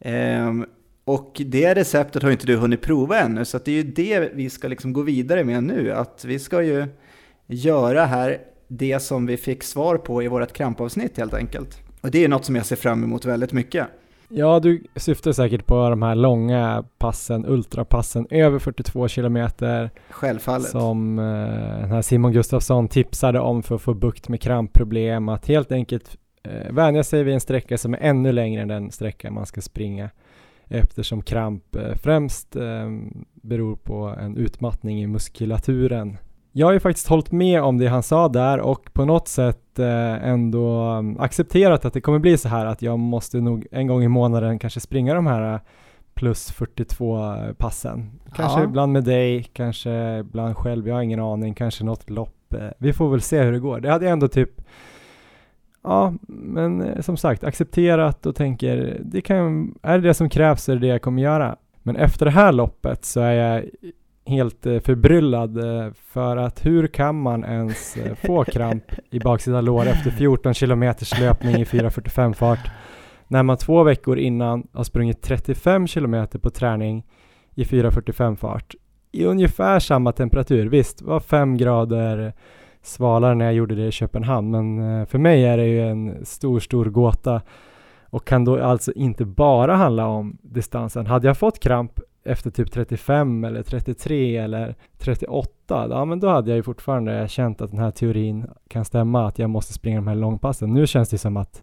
Ehm, 0.00 0.66
och 1.04 1.42
det 1.46 1.74
receptet 1.74 2.22
har 2.22 2.30
inte 2.30 2.46
du 2.46 2.56
hunnit 2.56 2.80
prova 2.80 3.18
ännu, 3.18 3.44
så 3.44 3.58
det 3.58 3.70
är 3.70 3.74
ju 3.74 3.82
det 3.82 4.30
vi 4.34 4.50
ska 4.50 4.68
liksom 4.68 4.92
gå 4.92 5.02
vidare 5.02 5.44
med 5.44 5.64
nu. 5.64 5.92
Att 5.92 6.24
vi 6.24 6.38
ska 6.38 6.62
ju 6.62 6.86
göra 7.46 8.04
här 8.04 8.38
det 8.68 9.00
som 9.00 9.26
vi 9.26 9.36
fick 9.36 9.62
svar 9.62 9.96
på 9.96 10.22
i 10.22 10.28
vårt 10.28 10.52
krampavsnitt 10.52 11.16
helt 11.16 11.34
enkelt. 11.34 11.78
Och 12.00 12.10
det 12.10 12.24
är 12.24 12.28
något 12.28 12.44
som 12.44 12.56
jag 12.56 12.66
ser 12.66 12.76
fram 12.76 13.04
emot 13.04 13.24
väldigt 13.24 13.52
mycket. 13.52 13.86
Ja, 14.32 14.60
du 14.60 14.82
syftar 14.96 15.32
säkert 15.32 15.66
på 15.66 15.90
de 15.90 16.02
här 16.02 16.14
långa 16.14 16.84
passen, 16.98 17.46
ultrapassen 17.46 18.26
över 18.30 18.58
42 18.58 19.08
kilometer. 19.08 19.90
Självfallet. 20.10 20.68
Som 20.68 21.18
eh, 21.18 21.24
den 21.80 21.90
här 21.90 22.02
Simon 22.02 22.32
Gustafsson 22.32 22.88
tipsade 22.88 23.40
om 23.40 23.62
för 23.62 23.74
att 23.74 23.82
få 23.82 23.94
bukt 23.94 24.28
med 24.28 24.40
krampproblem. 24.40 25.28
Att 25.28 25.46
helt 25.46 25.72
enkelt 25.72 26.16
eh, 26.42 26.72
vänja 26.72 27.04
sig 27.04 27.22
vid 27.22 27.34
en 27.34 27.40
sträcka 27.40 27.78
som 27.78 27.94
är 27.94 27.98
ännu 27.98 28.32
längre 28.32 28.62
än 28.62 28.68
den 28.68 28.90
sträcka 28.90 29.30
man 29.30 29.46
ska 29.46 29.60
springa. 29.60 30.10
Eftersom 30.68 31.22
kramp 31.22 31.76
eh, 31.76 31.94
främst 31.94 32.56
eh, 32.56 32.90
beror 33.32 33.76
på 33.76 34.14
en 34.20 34.36
utmattning 34.36 35.02
i 35.02 35.06
muskulaturen 35.06 36.16
jag 36.52 36.66
har 36.66 36.72
ju 36.72 36.80
faktiskt 36.80 37.08
hållit 37.08 37.32
med 37.32 37.62
om 37.62 37.78
det 37.78 37.86
han 37.86 38.02
sa 38.02 38.28
där 38.28 38.60
och 38.60 38.92
på 38.94 39.04
något 39.04 39.28
sätt 39.28 39.78
eh, 39.78 40.28
ändå 40.28 40.68
mm, 40.82 41.20
accepterat 41.20 41.84
att 41.84 41.92
det 41.92 42.00
kommer 42.00 42.18
bli 42.18 42.38
så 42.38 42.48
här 42.48 42.66
att 42.66 42.82
jag 42.82 42.98
måste 42.98 43.40
nog 43.40 43.66
en 43.70 43.86
gång 43.86 44.02
i 44.02 44.08
månaden 44.08 44.58
kanske 44.58 44.80
springa 44.80 45.14
de 45.14 45.26
här 45.26 45.54
eh, 45.54 45.60
plus 46.14 46.50
42 46.52 47.34
passen. 47.58 48.10
Kanske 48.34 48.60
Ja. 48.60 48.64
ibland 48.64 48.92
med 48.92 49.04
dig, 49.04 49.42
kanske 49.52 50.18
ibland 50.18 50.56
själv, 50.56 50.88
jag 50.88 50.94
har 50.94 51.02
ingen 51.02 51.20
aning, 51.20 51.54
kanske 51.54 51.84
något 51.84 52.10
lopp. 52.10 52.52
Eh, 52.54 52.68
Vi 52.78 52.92
får 52.92 53.10
väl 53.10 53.20
se 53.20 53.42
hur 53.42 53.52
det 53.52 53.58
går. 53.58 53.80
Det 53.80 53.90
hade 53.90 54.04
jag 54.04 54.12
ändå 54.12 54.28
typ 54.28 54.50
Ja, 55.82 56.14
men 56.28 56.82
eh, 56.82 57.00
som 57.00 57.16
sagt 57.16 57.44
accepterat 57.44 58.26
och 58.26 58.36
tänker 58.36 59.00
det 59.04 59.20
kan, 59.20 59.74
är 59.82 59.98
det 59.98 60.08
det 60.08 60.14
som 60.14 60.28
krävs 60.28 60.62
så 60.64 60.72
är 60.72 60.76
det 60.76 60.80
det 60.80 60.86
jag 60.86 61.02
kommer 61.02 61.22
göra. 61.22 61.56
Men 61.82 61.96
efter 61.96 62.24
det 62.26 62.32
här 62.32 62.52
loppet 62.52 63.04
så 63.04 63.20
är 63.20 63.32
jag 63.32 63.64
helt 64.30 64.66
eh, 64.66 64.80
förbryllad 64.80 65.58
eh, 65.58 65.92
för 65.92 66.36
att 66.36 66.66
hur 66.66 66.86
kan 66.86 67.20
man 67.20 67.44
ens 67.44 67.96
eh, 67.96 68.14
få 68.26 68.44
kramp 68.44 68.84
i 69.10 69.18
baksida 69.18 69.60
lår 69.60 69.86
efter 69.86 70.10
14 70.10 70.54
kilometers 70.54 71.20
löpning 71.20 71.56
i 71.56 71.64
4.45 71.64 72.32
fart 72.32 72.70
när 73.28 73.42
man 73.42 73.56
två 73.56 73.82
veckor 73.82 74.18
innan 74.18 74.66
har 74.72 74.84
sprungit 74.84 75.22
35 75.22 75.86
kilometer 75.86 76.38
på 76.38 76.50
träning 76.50 77.06
i 77.54 77.64
4.45 77.64 78.36
fart 78.36 78.74
i 79.12 79.24
ungefär 79.24 79.78
samma 79.78 80.12
temperatur. 80.12 80.66
Visst, 80.66 81.02
var 81.02 81.20
fem 81.20 81.56
grader 81.56 82.32
svalare 82.82 83.34
när 83.34 83.44
jag 83.44 83.54
gjorde 83.54 83.74
det 83.74 83.86
i 83.86 83.92
Köpenhamn, 83.92 84.50
men 84.50 85.06
för 85.06 85.18
mig 85.18 85.44
är 85.44 85.56
det 85.56 85.66
ju 85.66 85.88
en 85.88 86.26
stor, 86.26 86.60
stor 86.60 86.84
gåta 86.84 87.42
och 88.10 88.26
kan 88.26 88.44
då 88.44 88.62
alltså 88.62 88.92
inte 88.92 89.24
bara 89.24 89.74
handla 89.74 90.06
om 90.06 90.38
distansen. 90.42 91.06
Hade 91.06 91.26
jag 91.26 91.38
fått 91.38 91.60
kramp 91.60 92.00
efter 92.30 92.50
typ 92.50 92.72
35 92.72 93.44
eller 93.44 93.62
33 93.62 94.36
eller 94.36 94.74
38, 94.98 95.86
ja 95.90 96.04
men 96.04 96.20
då 96.20 96.28
hade 96.28 96.50
jag 96.50 96.56
ju 96.56 96.62
fortfarande 96.62 97.28
känt 97.28 97.60
att 97.60 97.70
den 97.70 97.80
här 97.80 97.90
teorin 97.90 98.46
kan 98.68 98.84
stämma, 98.84 99.26
att 99.28 99.38
jag 99.38 99.50
måste 99.50 99.72
springa 99.72 99.96
de 99.96 100.06
här 100.06 100.14
långpassen. 100.14 100.74
Nu 100.74 100.86
känns 100.86 101.08
det 101.08 101.18
som 101.18 101.36
att 101.36 101.62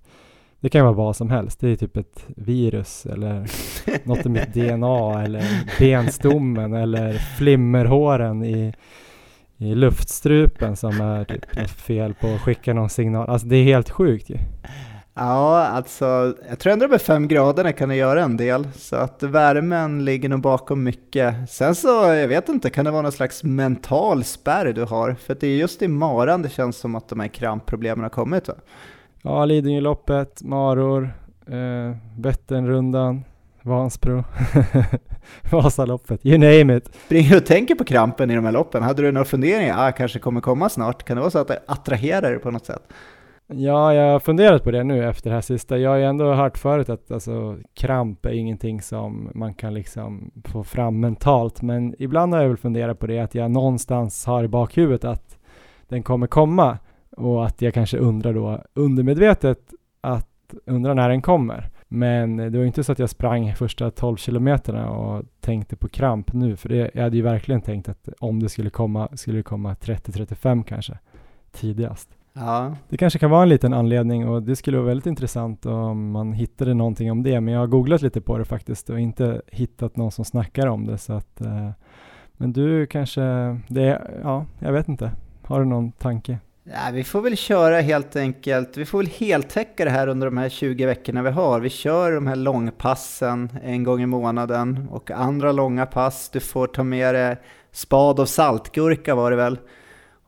det 0.59 0.69
kan 0.69 0.85
vara 0.85 0.95
vad 0.95 1.15
som 1.15 1.29
helst. 1.29 1.59
Det 1.59 1.69
är 1.69 1.75
typ 1.75 1.97
ett 1.97 2.27
virus 2.27 3.05
eller 3.05 3.47
något 4.07 4.25
i 4.25 4.29
mitt 4.29 4.53
DNA 4.53 5.23
eller 5.23 5.43
benstommen 5.79 6.73
eller 6.73 7.13
flimmerhåren 7.13 8.43
i, 8.43 8.73
i 9.57 9.75
luftstrupen 9.75 10.75
som 10.75 11.01
är 11.01 11.25
typ 11.25 11.69
fel 11.69 12.13
på 12.13 12.27
att 12.27 12.41
skicka 12.41 12.73
någon 12.73 12.89
signal. 12.89 13.29
Alltså 13.29 13.47
det 13.47 13.55
är 13.55 13.63
helt 13.63 13.89
sjukt 13.89 14.29
ju. 14.29 14.37
Ja, 15.19 15.65
alltså 15.67 16.35
jag 16.49 16.59
tror 16.59 16.73
ändå 16.73 16.87
med 16.87 17.01
fem 17.01 17.27
graderna 17.27 17.73
kan 17.73 17.89
det 17.89 17.95
göra 17.95 18.23
en 18.23 18.37
del. 18.37 18.67
Så 18.75 18.95
att 18.95 19.23
värmen 19.23 20.05
ligger 20.05 20.29
nog 20.29 20.41
bakom 20.41 20.83
mycket. 20.83 21.49
Sen 21.49 21.75
så, 21.75 21.87
jag 21.87 22.27
vet 22.27 22.49
inte, 22.49 22.69
kan 22.69 22.85
det 22.85 22.91
vara 22.91 23.01
någon 23.01 23.11
slags 23.11 23.43
mental 23.43 24.23
spärr 24.23 24.73
du 24.73 24.83
har? 24.83 25.13
För 25.13 25.33
att 25.33 25.39
det 25.39 25.47
är 25.47 25.55
just 25.55 25.81
i 25.81 25.87
maran 25.87 26.41
det 26.41 26.49
känns 26.49 26.77
som 26.77 26.95
att 26.95 27.09
de 27.09 27.19
här 27.19 27.27
krampproblemen 27.27 28.03
har 28.03 28.09
kommit 28.09 28.47
va? 28.47 28.53
Ja, 29.21 29.45
Lidingöloppet, 29.45 30.43
Maror, 30.43 31.13
eh, 31.47 31.97
Vätternrundan, 32.19 33.23
Vansbro, 33.61 34.23
Vasaloppet, 35.51 36.25
you 36.25 36.37
name 36.37 36.77
it. 36.77 36.89
Springer 37.05 37.29
du 37.29 37.37
och 37.37 37.45
tänker 37.45 37.75
på 37.75 37.83
krampen 37.83 38.31
i 38.31 38.35
de 38.35 38.45
här 38.45 38.51
loppen? 38.51 38.83
Hade 38.83 39.01
du 39.01 39.11
några 39.11 39.25
funderingar? 39.25 39.87
Ah, 39.87 39.91
kanske 39.91 40.19
kommer 40.19 40.41
komma 40.41 40.69
snart. 40.69 41.03
Kan 41.03 41.15
det 41.17 41.21
vara 41.21 41.31
så 41.31 41.39
att 41.39 41.47
det 41.47 41.59
attraherar 41.67 42.31
dig 42.31 42.39
på 42.39 42.51
något 42.51 42.65
sätt? 42.65 42.83
Ja, 43.49 43.93
jag 43.93 44.11
har 44.11 44.19
funderat 44.19 44.63
på 44.63 44.71
det 44.71 44.83
nu 44.83 45.09
efter 45.09 45.29
det 45.29 45.33
här 45.33 45.41
sista. 45.41 45.77
Jag 45.77 45.89
har 45.89 45.97
ju 45.97 46.03
ändå 46.03 46.33
hört 46.33 46.57
förut 46.57 46.89
att 46.89 47.11
alltså, 47.11 47.57
kramp 47.73 48.25
är 48.25 48.29
ingenting 48.31 48.81
som 48.81 49.31
man 49.35 49.53
kan 49.53 49.73
liksom 49.73 50.31
få 50.45 50.63
fram 50.63 50.99
mentalt, 50.99 51.61
men 51.61 51.95
ibland 51.99 52.33
har 52.33 52.41
jag 52.41 52.47
väl 52.49 52.57
funderat 52.57 52.99
på 52.99 53.07
det 53.07 53.19
att 53.19 53.35
jag 53.35 53.51
någonstans 53.51 54.25
har 54.25 54.43
i 54.43 54.47
bakhuvudet 54.47 55.05
att 55.05 55.37
den 55.87 56.03
kommer 56.03 56.27
komma 56.27 56.77
och 57.11 57.45
att 57.45 57.61
jag 57.61 57.73
kanske 57.73 57.97
undrar 57.97 58.33
då 58.33 58.63
undermedvetet 58.73 59.59
att 60.01 60.53
undra 60.65 60.93
när 60.93 61.09
den 61.09 61.21
kommer. 61.21 61.69
Men 61.87 62.37
det 62.37 62.57
var 62.57 62.65
inte 62.65 62.83
så 62.83 62.91
att 62.91 62.99
jag 62.99 63.09
sprang 63.09 63.55
första 63.55 63.91
12 63.91 64.17
kilometerna 64.17 64.89
och 64.89 65.25
tänkte 65.39 65.75
på 65.75 65.87
kramp 65.87 66.33
nu, 66.33 66.55
för 66.55 66.69
det, 66.69 66.91
jag 66.93 67.03
hade 67.03 67.15
ju 67.15 67.23
verkligen 67.23 67.61
tänkt 67.61 67.89
att 67.89 68.09
om 68.19 68.43
det 68.43 68.49
skulle 68.49 68.69
komma, 68.69 69.09
skulle 69.13 69.37
det 69.37 69.43
komma 69.43 69.73
30-35 69.73 70.63
kanske, 70.63 70.97
tidigast. 71.51 72.16
Ja, 72.39 72.75
Det 72.89 72.97
kanske 72.97 73.19
kan 73.19 73.29
vara 73.31 73.43
en 73.43 73.49
liten 73.49 73.73
anledning 73.73 74.27
och 74.27 74.43
det 74.43 74.55
skulle 74.55 74.77
vara 74.77 74.87
väldigt 74.87 75.05
intressant 75.05 75.65
om 75.65 76.11
man 76.11 76.33
hittade 76.33 76.73
någonting 76.73 77.11
om 77.11 77.23
det. 77.23 77.41
Men 77.41 77.53
jag 77.53 77.61
har 77.61 77.67
googlat 77.67 78.01
lite 78.01 78.21
på 78.21 78.37
det 78.37 78.45
faktiskt 78.45 78.89
och 78.89 78.99
inte 78.99 79.41
hittat 79.47 79.95
någon 79.95 80.11
som 80.11 80.25
snackar 80.25 80.67
om 80.67 80.85
det. 80.85 80.97
Så 80.97 81.13
att, 81.13 81.41
eh, 81.41 81.69
men 82.37 82.53
du 82.53 82.85
kanske, 82.87 83.21
det 83.67 84.01
ja, 84.23 84.45
jag 84.59 84.71
vet 84.71 84.87
inte. 84.87 85.11
Har 85.43 85.59
du 85.59 85.65
någon 85.65 85.91
tanke? 85.91 86.39
Ja, 86.63 86.91
vi 86.93 87.03
får 87.03 87.21
väl 87.21 87.37
köra 87.37 87.81
helt 87.81 88.15
enkelt, 88.15 88.77
vi 88.77 88.85
får 88.85 88.97
väl 88.97 89.07
heltäcka 89.07 89.85
det 89.85 89.91
här 89.91 90.07
under 90.07 90.27
de 90.27 90.37
här 90.37 90.49
20 90.49 90.85
veckorna 90.85 91.21
vi 91.21 91.29
har. 91.29 91.59
Vi 91.59 91.69
kör 91.69 92.11
de 92.11 92.27
här 92.27 92.35
långpassen 92.35 93.49
en 93.63 93.83
gång 93.83 94.01
i 94.01 94.05
månaden 94.05 94.87
och 94.91 95.11
andra 95.11 95.51
långa 95.51 95.85
pass. 95.85 96.29
Du 96.29 96.39
får 96.39 96.67
ta 96.67 96.83
med 96.83 97.15
dig 97.15 97.37
spad 97.71 98.19
och 98.19 98.29
saltgurka 98.29 99.15
var 99.15 99.31
det 99.31 99.37
väl. 99.37 99.57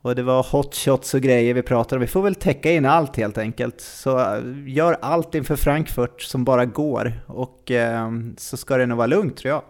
Och 0.02 0.16
det 0.16 0.24
var 0.24 0.52
hot 0.52 0.76
shots 0.76 1.14
och 1.14 1.22
grejer 1.22 1.54
vi 1.54 1.62
pratade 1.62 1.96
om. 1.96 2.02
Vi 2.02 2.08
får 2.08 2.22
väl 2.22 2.36
täcka 2.36 2.72
in 2.72 2.86
allt 2.86 3.18
helt 3.18 3.38
enkelt. 3.38 3.82
Så 3.82 4.20
eh, 4.20 4.42
gör 4.66 4.98
allt 5.02 5.36
inför 5.36 5.56
Frankfurt 5.56 6.22
som 6.22 6.44
bara 6.44 6.66
går 6.66 7.14
och 7.28 7.72
eh, 7.72 8.10
så 8.38 8.58
ska 8.58 8.78
det 8.78 8.86
nog 8.86 8.98
vara 8.98 9.08
lugnt 9.08 9.38
tror 9.38 9.54
jag. 9.54 9.62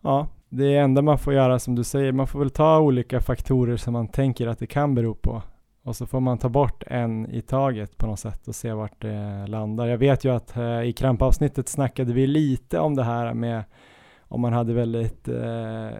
Ja, 0.00 0.28
det 0.48 0.76
enda 0.76 1.02
man 1.02 1.18
får 1.18 1.34
göra 1.34 1.58
som 1.58 1.74
du 1.74 1.84
säger, 1.84 2.12
man 2.12 2.26
får 2.26 2.38
väl 2.38 2.50
ta 2.50 2.78
olika 2.78 3.20
faktorer 3.20 3.76
som 3.76 3.92
man 3.92 4.08
tänker 4.08 4.46
att 4.46 4.58
det 4.58 4.66
kan 4.66 4.94
bero 4.94 5.14
på. 5.14 5.42
Och 5.84 5.96
så 5.96 6.06
får 6.06 6.20
man 6.20 6.38
ta 6.38 6.48
bort 6.48 6.82
en 6.86 7.30
i 7.30 7.42
taget 7.42 7.98
på 7.98 8.06
något 8.06 8.20
sätt 8.20 8.48
och 8.48 8.54
se 8.54 8.72
vart 8.72 9.02
det 9.02 9.46
landar. 9.46 9.86
Jag 9.86 9.98
vet 9.98 10.24
ju 10.24 10.34
att 10.34 10.56
eh, 10.56 10.82
i 10.82 10.92
krampavsnittet 10.92 11.68
snackade 11.68 12.12
vi 12.12 12.26
lite 12.26 12.78
om 12.78 12.94
det 12.94 13.04
här 13.04 13.34
med 13.34 13.64
om 14.30 14.40
man 14.40 14.52
hade 14.52 14.74
väldigt 14.74 15.28
eh, 15.28 15.90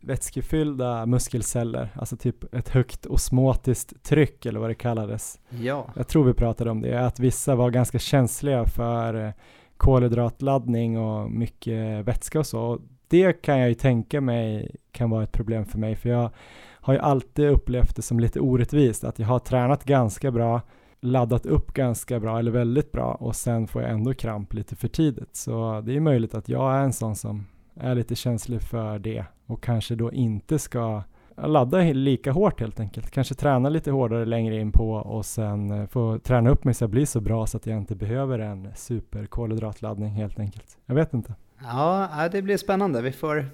vätskefyllda 0.00 1.06
muskelceller, 1.06 1.88
alltså 1.94 2.16
typ 2.16 2.54
ett 2.54 2.68
högt 2.68 3.06
osmotiskt 3.06 4.02
tryck 4.02 4.46
eller 4.46 4.60
vad 4.60 4.70
det 4.70 4.74
kallades. 4.74 5.40
Ja. 5.48 5.86
Jag 5.96 6.08
tror 6.08 6.24
vi 6.24 6.32
pratade 6.34 6.70
om 6.70 6.80
det, 6.80 7.06
att 7.06 7.20
vissa 7.20 7.54
var 7.54 7.70
ganska 7.70 7.98
känsliga 7.98 8.66
för 8.66 9.26
eh, 9.26 9.32
kolhydratladdning 9.76 10.98
och 10.98 11.30
mycket 11.30 12.04
vätska 12.04 12.38
och 12.38 12.46
så. 12.46 12.80
Det 13.08 13.32
kan 13.32 13.58
jag 13.58 13.68
ju 13.68 13.74
tänka 13.74 14.20
mig 14.20 14.76
kan 14.92 15.10
vara 15.10 15.22
ett 15.22 15.32
problem 15.32 15.64
för 15.64 15.78
mig, 15.78 15.96
för 15.96 16.08
jag 16.08 16.30
har 16.70 16.94
ju 16.94 17.00
alltid 17.00 17.48
upplevt 17.48 17.96
det 17.96 18.02
som 18.02 18.20
lite 18.20 18.40
orättvist 18.40 19.04
att 19.04 19.18
jag 19.18 19.26
har 19.26 19.38
tränat 19.38 19.84
ganska 19.84 20.30
bra, 20.30 20.60
laddat 21.00 21.46
upp 21.46 21.72
ganska 21.72 22.20
bra 22.20 22.38
eller 22.38 22.50
väldigt 22.50 22.92
bra 22.92 23.14
och 23.14 23.36
sen 23.36 23.66
får 23.66 23.82
jag 23.82 23.90
ändå 23.90 24.14
kramp 24.14 24.54
lite 24.54 24.76
för 24.76 24.88
tidigt. 24.88 25.36
Så 25.36 25.82
det 25.86 25.96
är 25.96 26.00
möjligt 26.00 26.34
att 26.34 26.48
jag 26.48 26.74
är 26.74 26.80
en 26.80 26.92
sån 26.92 27.16
som 27.16 27.46
är 27.80 27.94
lite 27.94 28.14
känslig 28.14 28.62
för 28.62 28.98
det 28.98 29.24
och 29.46 29.62
kanske 29.62 29.94
då 29.94 30.12
inte 30.12 30.58
ska 30.58 31.02
ladda 31.36 31.78
lika 31.78 32.32
hårt 32.32 32.60
helt 32.60 32.80
enkelt. 32.80 33.10
Kanske 33.10 33.34
träna 33.34 33.68
lite 33.68 33.90
hårdare 33.90 34.24
längre 34.24 34.60
in 34.60 34.72
på 34.72 34.90
och 34.92 35.24
sen 35.26 35.70
eh, 35.70 35.86
få 35.86 36.18
träna 36.18 36.50
upp 36.50 36.64
mig 36.64 36.74
så 36.74 36.82
jag 36.82 36.90
blir 36.90 37.06
så 37.06 37.20
bra 37.20 37.46
så 37.46 37.56
att 37.56 37.66
jag 37.66 37.76
inte 37.78 37.94
behöver 37.94 38.38
en 38.38 38.68
superkolhydratladdning 38.74 40.10
helt 40.10 40.38
enkelt. 40.38 40.78
Jag 40.86 40.94
vet 40.94 41.14
inte. 41.14 41.34
Ja, 41.62 42.28
det 42.32 42.42
blir 42.42 42.56
spännande. 42.56 43.02
Vi 43.02 43.12
får, 43.12 43.46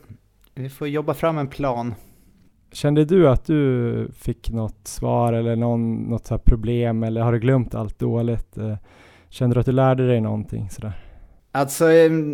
vi 0.55 0.69
får 0.69 0.89
jobba 0.89 1.15
fram 1.15 1.39
en 1.39 1.49
plan. 1.49 1.95
Kände 2.73 3.05
du 3.05 3.29
att 3.29 3.45
du 3.47 4.09
fick 4.15 4.51
något 4.51 4.87
svar 4.89 5.33
eller 5.33 5.57
någon, 5.57 5.95
något 5.97 6.27
så 6.27 6.35
här 6.35 6.39
problem 6.39 7.03
eller 7.03 7.21
har 7.21 7.33
du 7.33 7.39
glömt 7.39 7.75
allt 7.75 7.99
dåligt? 7.99 8.59
Eh, 8.59 8.77
Kände 9.29 9.55
du 9.57 9.61
att 9.61 9.67
du 9.67 9.73
lärde 9.73 10.07
dig 10.07 10.21
någonting 10.21 10.71
sådär? 10.71 10.93
Alltså 11.55 11.85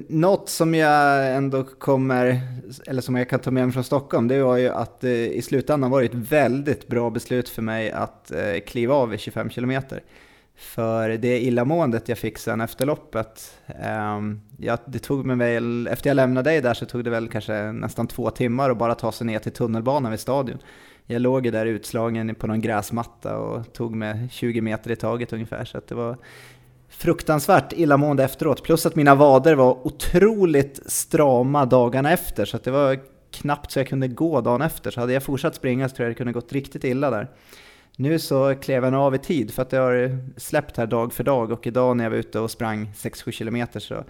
något 0.09 0.49
som 0.49 0.75
jag 0.75 1.37
ändå 1.37 1.65
kommer, 1.65 2.41
eller 2.87 3.03
som 3.03 3.17
jag 3.17 3.29
kan 3.29 3.41
ta 3.41 3.51
med 3.51 3.65
mig 3.65 3.73
från 3.73 3.85
Stockholm, 3.85 4.29
det 4.29 4.43
var 4.43 4.57
ju 4.57 4.69
att 4.69 5.05
eh, 5.05 5.11
i 5.11 5.43
slutändan 5.43 5.91
var 5.91 6.01
det 6.01 6.07
ett 6.07 6.15
väldigt 6.15 6.89
bra 6.89 7.11
beslut 7.11 7.49
för 7.49 7.63
mig 7.63 7.91
att 7.91 8.31
eh, 8.31 8.61
kliva 8.67 8.95
av 8.95 9.15
i 9.15 9.19
25 9.19 9.51
kilometer. 9.51 10.03
för 10.57 11.09
det 11.09 11.41
illamåendet 11.41 12.09
jag 12.09 12.19
fick 12.19 12.39
sen 12.39 12.61
efter 12.61 12.87
loppet. 12.87 13.61
eh, 13.67 14.21
ja, 14.59 14.79
det 14.87 14.99
tog 14.99 15.27
mig 15.27 15.37
väl, 15.37 15.87
efter 15.87 16.11
jag 16.11 16.15
lämnade 16.15 16.51
dig 16.51 16.61
där 16.61 16.75
så 16.75 16.87
tog 16.87 17.05
det 17.05 17.11
väl 17.11 17.29
kanske 17.29 17.73
nästan 17.73 18.07
två 18.07 18.31
timmar 18.31 18.71
att 18.71 18.79
bara 18.79 18.95
ta 18.95 19.13
sig 19.13 19.27
ner 19.27 19.39
till 19.39 19.53
tunnelbanan 19.53 20.11
vid 20.11 20.21
stadion. 20.21 20.59
Jag 21.07 21.23
låg 21.23 21.47
ju 21.47 21.53
där 21.53 21.67
utslagen 21.67 22.35
på 22.35 22.47
någon 22.47 22.61
gräsmatta 22.61 23.39
och 23.39 23.73
tog 23.73 23.95
mig 23.95 24.29
20 24.31 24.61
meter 24.61 24.91
i 24.91 24.97
taget 24.97 25.33
ungefär, 25.33 25.65
så 25.65 25.81
det 25.89 25.95
var 25.95 26.17
fruktansvärt 26.99 27.73
illamående 27.73 28.25
efteråt. 28.25 28.63
Plus 28.63 28.87
att 28.87 28.97
mina 28.97 29.15
vader 29.15 29.55
var 29.55 29.87
otroligt 29.87 30.81
strama 30.87 31.67
dagarna 31.67 32.13
efter, 32.13 32.45
så 32.45 32.59
det 32.65 32.71
var 32.71 32.99
knappt 33.31 33.71
så 33.71 33.79
jag 33.79 33.89
kunde 33.89 34.09
gå 34.09 34.41
dagen 34.41 34.63
efter. 34.63 34.91
Så 34.91 35.01
hade 35.01 35.13
jag 35.13 35.23
fortsatt 35.23 35.55
springa 35.55 35.89
så 35.89 35.97
tror 35.97 36.05
jag 36.05 36.11
det 36.11 36.19
kunde 36.19 36.33
gått 36.33 36.53
riktigt 36.53 36.85
illa 36.85 37.11
där. 37.11 37.31
Nu 37.97 38.19
så 38.19 38.55
klev 38.55 38.85
jag 38.85 38.95
av 38.95 39.15
i 39.15 39.19
tid 39.19 39.55
för 39.55 39.63
att 39.63 39.71
det 39.71 39.77
har 39.77 40.19
släppt 40.37 40.77
här 40.77 40.87
dag 40.87 41.13
för 41.13 41.25
dag 41.25 41.53
och 41.53 41.67
idag 41.67 41.97
när 41.97 42.05
jag 42.05 42.11
var 42.11 42.17
ute 42.17 42.41
och 42.41 42.51
sprang 42.51 42.93
6-7 42.95 43.31
kilometer 43.31 43.81
så 43.81 44.05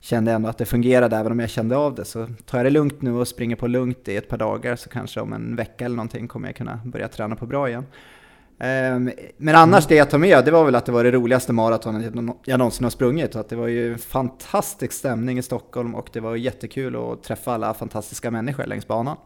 kände 0.00 0.30
jag 0.30 0.36
ändå 0.36 0.48
att 0.48 0.58
det 0.58 0.66
fungerade 0.66 1.16
även 1.16 1.32
om 1.32 1.40
jag 1.40 1.50
kände 1.50 1.76
av 1.76 1.94
det. 1.94 2.04
Så 2.04 2.28
tar 2.46 2.58
jag 2.58 2.66
det 2.66 2.70
lugnt 2.70 3.02
nu 3.02 3.14
och 3.14 3.28
springer 3.28 3.56
på 3.56 3.66
lugnt 3.66 4.08
i 4.08 4.16
ett 4.16 4.28
par 4.28 4.38
dagar 4.38 4.76
så 4.76 4.88
kanske 4.88 5.20
om 5.20 5.32
en 5.32 5.56
vecka 5.56 5.84
eller 5.84 5.96
någonting 5.96 6.28
kommer 6.28 6.48
jag 6.48 6.56
kunna 6.56 6.80
börja 6.84 7.08
träna 7.08 7.36
på 7.36 7.46
bra 7.46 7.68
igen. 7.68 7.86
Ehm, 8.58 9.10
men 9.36 9.54
annars 9.54 9.84
mm. 9.84 9.88
det 9.88 9.94
jag 9.94 10.10
tar 10.10 10.18
med, 10.18 10.44
det 10.44 10.50
var 10.50 10.64
väl 10.64 10.74
att 10.74 10.86
det 10.86 10.92
var 10.92 11.04
det 11.04 11.10
roligaste 11.10 11.52
maratonet 11.52 12.12
jag 12.44 12.58
någonsin 12.58 12.84
har 12.84 12.90
sprungit. 12.90 13.36
att 13.36 13.48
det 13.48 13.56
var 13.56 13.66
ju 13.66 13.92
en 13.92 13.98
fantastisk 13.98 14.92
stämning 14.92 15.38
i 15.38 15.42
Stockholm 15.42 15.94
och 15.94 16.10
det 16.12 16.20
var 16.20 16.36
jättekul 16.36 16.96
att 16.96 17.22
träffa 17.22 17.54
alla 17.54 17.74
fantastiska 17.74 18.30
människor 18.30 18.64
längs 18.64 18.86
banan. 18.88 19.16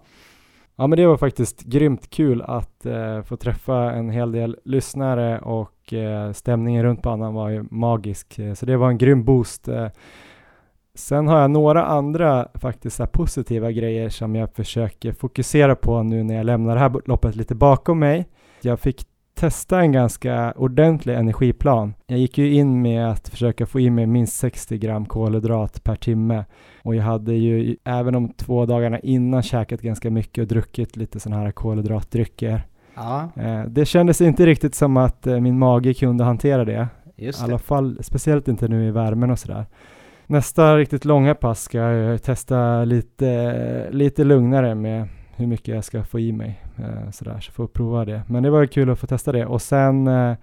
Ja 0.77 0.87
men 0.87 0.99
det 0.99 1.07
var 1.07 1.17
faktiskt 1.17 1.63
grymt 1.63 2.11
kul 2.11 2.43
att 2.43 2.87
eh, 2.87 3.23
få 3.23 3.37
träffa 3.37 3.93
en 3.93 4.11
hel 4.11 4.33
del 4.33 4.57
lyssnare 4.65 5.39
och 5.39 5.93
eh, 5.93 6.33
stämningen 6.33 6.83
runt 6.83 7.03
banan 7.03 7.35
var 7.35 7.49
ju 7.49 7.65
magisk. 7.71 8.39
Eh, 8.39 8.55
så 8.55 8.67
det 8.67 8.77
var 8.77 8.89
en 8.89 8.99
grym 8.99 9.25
boost. 9.25 9.69
Eh, 9.69 9.89
sen 10.95 11.29
har 11.29 11.41
jag 11.41 11.51
några 11.51 11.85
andra 11.85 12.49
faktiskt 12.55 13.13
positiva 13.13 13.71
grejer 13.73 14.09
som 14.09 14.35
jag 14.35 14.55
försöker 14.55 15.13
fokusera 15.13 15.77
på 15.77 16.03
nu 16.03 16.23
när 16.23 16.35
jag 16.35 16.47
lämnar 16.47 16.75
det 16.75 16.81
här 16.81 16.93
loppet 17.05 17.37
lite 17.37 17.55
bakom 17.55 17.99
mig. 17.99 18.27
Jag 18.63 18.81
fick 18.81 19.07
testa 19.41 19.81
en 19.81 19.93
ganska 19.93 20.53
ordentlig 20.57 21.15
energiplan. 21.15 21.95
Jag 22.07 22.19
gick 22.19 22.39
ju 22.39 22.55
in 22.55 22.83
med 22.83 23.11
att 23.11 23.29
försöka 23.29 23.67
få 23.67 23.81
i 23.81 23.91
mig 23.91 24.07
minst 24.07 24.37
60 24.37 24.79
gram 24.79 25.07
kolhydrat 25.07 25.85
per 25.85 25.97
timme 25.97 26.45
och 26.83 26.95
jag 26.95 27.03
hade 27.03 27.35
ju 27.35 27.77
även 27.85 28.13
de 28.13 28.29
två 28.29 28.67
dagarna 28.67 28.99
innan 28.99 29.43
käkat 29.43 29.81
ganska 29.81 30.11
mycket 30.11 30.43
och 30.43 30.49
druckit 30.49 30.97
lite 30.97 31.21
sådana 31.21 31.43
här 31.43 31.51
kolhydratdrycker. 31.51 32.63
Ja. 32.95 33.29
Eh, 33.37 33.65
det 33.65 33.85
kändes 33.85 34.21
inte 34.21 34.47
riktigt 34.47 34.75
som 34.75 34.97
att 34.97 35.27
eh, 35.27 35.41
min 35.41 35.59
mage 35.59 35.95
kunde 35.95 36.25
hantera 36.25 36.65
det. 36.65 36.89
I 37.17 37.31
alla 37.43 37.59
fall, 37.59 37.99
speciellt 38.03 38.49
inte 38.49 38.69
nu 38.69 38.89
i 38.89 38.91
värmen 38.91 39.31
och 39.31 39.39
sådär. 39.39 39.67
Nästa 40.27 40.77
riktigt 40.77 41.05
långa 41.05 41.35
pass 41.35 41.63
ska 41.63 41.79
jag 41.79 42.23
testa 42.23 42.85
lite, 42.85 43.91
lite 43.91 44.25
lugnare 44.25 44.75
med 44.75 45.09
hur 45.37 45.47
mycket 45.47 45.75
jag 45.75 45.85
ska 45.85 46.05
få 46.05 46.21
i 46.21 46.33
mig. 46.33 46.61
Eh, 46.83 47.11
sådär, 47.11 47.41
så 47.41 47.53
får 47.53 47.63
jag 47.63 47.73
prova 47.73 48.05
det. 48.05 48.23
Men 48.27 48.43
det 48.43 48.51
var 48.51 48.67
kul 48.67 48.91
att 48.91 48.99
få 48.99 49.07
testa 49.07 49.33
det. 49.33 49.47
Och 49.47 49.63
sen 49.63 50.07
eh, 50.07 50.35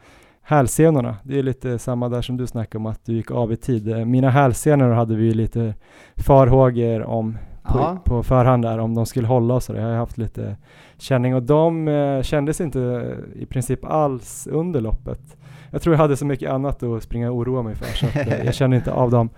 hälsenorna, 0.42 1.16
det 1.24 1.40
är 1.40 1.44
lite 1.44 1.80
samma 1.80 2.10
där 2.10 2.22
som 2.22 2.38
du 2.38 2.48
snackade 2.48 2.78
om 2.78 2.86
att 2.86 3.06
du 3.06 3.14
gick 3.14 3.32
av 3.32 3.52
i 3.52 3.58
tid. 3.58 3.92
Eh, 3.92 4.06
mina 4.06 4.30
hälsenor 4.30 4.92
hade 4.92 5.16
vi 5.16 5.34
lite 5.34 5.74
farhågor 6.16 7.04
om 7.04 7.38
på, 7.64 7.98
på, 8.06 8.24
förhand 8.24 8.64
där, 8.64 8.78
om 8.78 8.96
de 8.96 9.06
skulle 9.06 9.28
hålla 9.28 9.54
och 9.54 9.64
så. 9.64 9.76
Jag 9.76 9.84
har 9.84 9.96
haft 9.96 10.18
lite 10.18 10.56
känning 10.98 11.36
och 11.36 11.44
de 11.44 11.88
eh, 11.88 12.22
kändes 12.22 12.62
inte 12.62 13.16
i 13.36 13.46
princip 13.46 13.86
alls 13.86 14.48
under 14.52 14.82
loppet. 14.82 15.38
Jag 15.72 15.82
tror 15.82 15.96
jag 15.96 16.00
hade 16.00 16.18
så 16.18 16.26
mycket 16.26 16.52
annat 16.52 16.84
att 16.84 17.04
springa 17.04 17.32
och 17.32 17.38
oroa 17.38 17.62
mig 17.62 17.76
för 17.76 17.98
så 17.98 18.06
att, 18.06 18.28
eh, 18.28 18.46
jag 18.46 18.54
kände 18.54 18.78
inte 18.78 18.92
av 18.92 19.12
dem. 19.12 19.30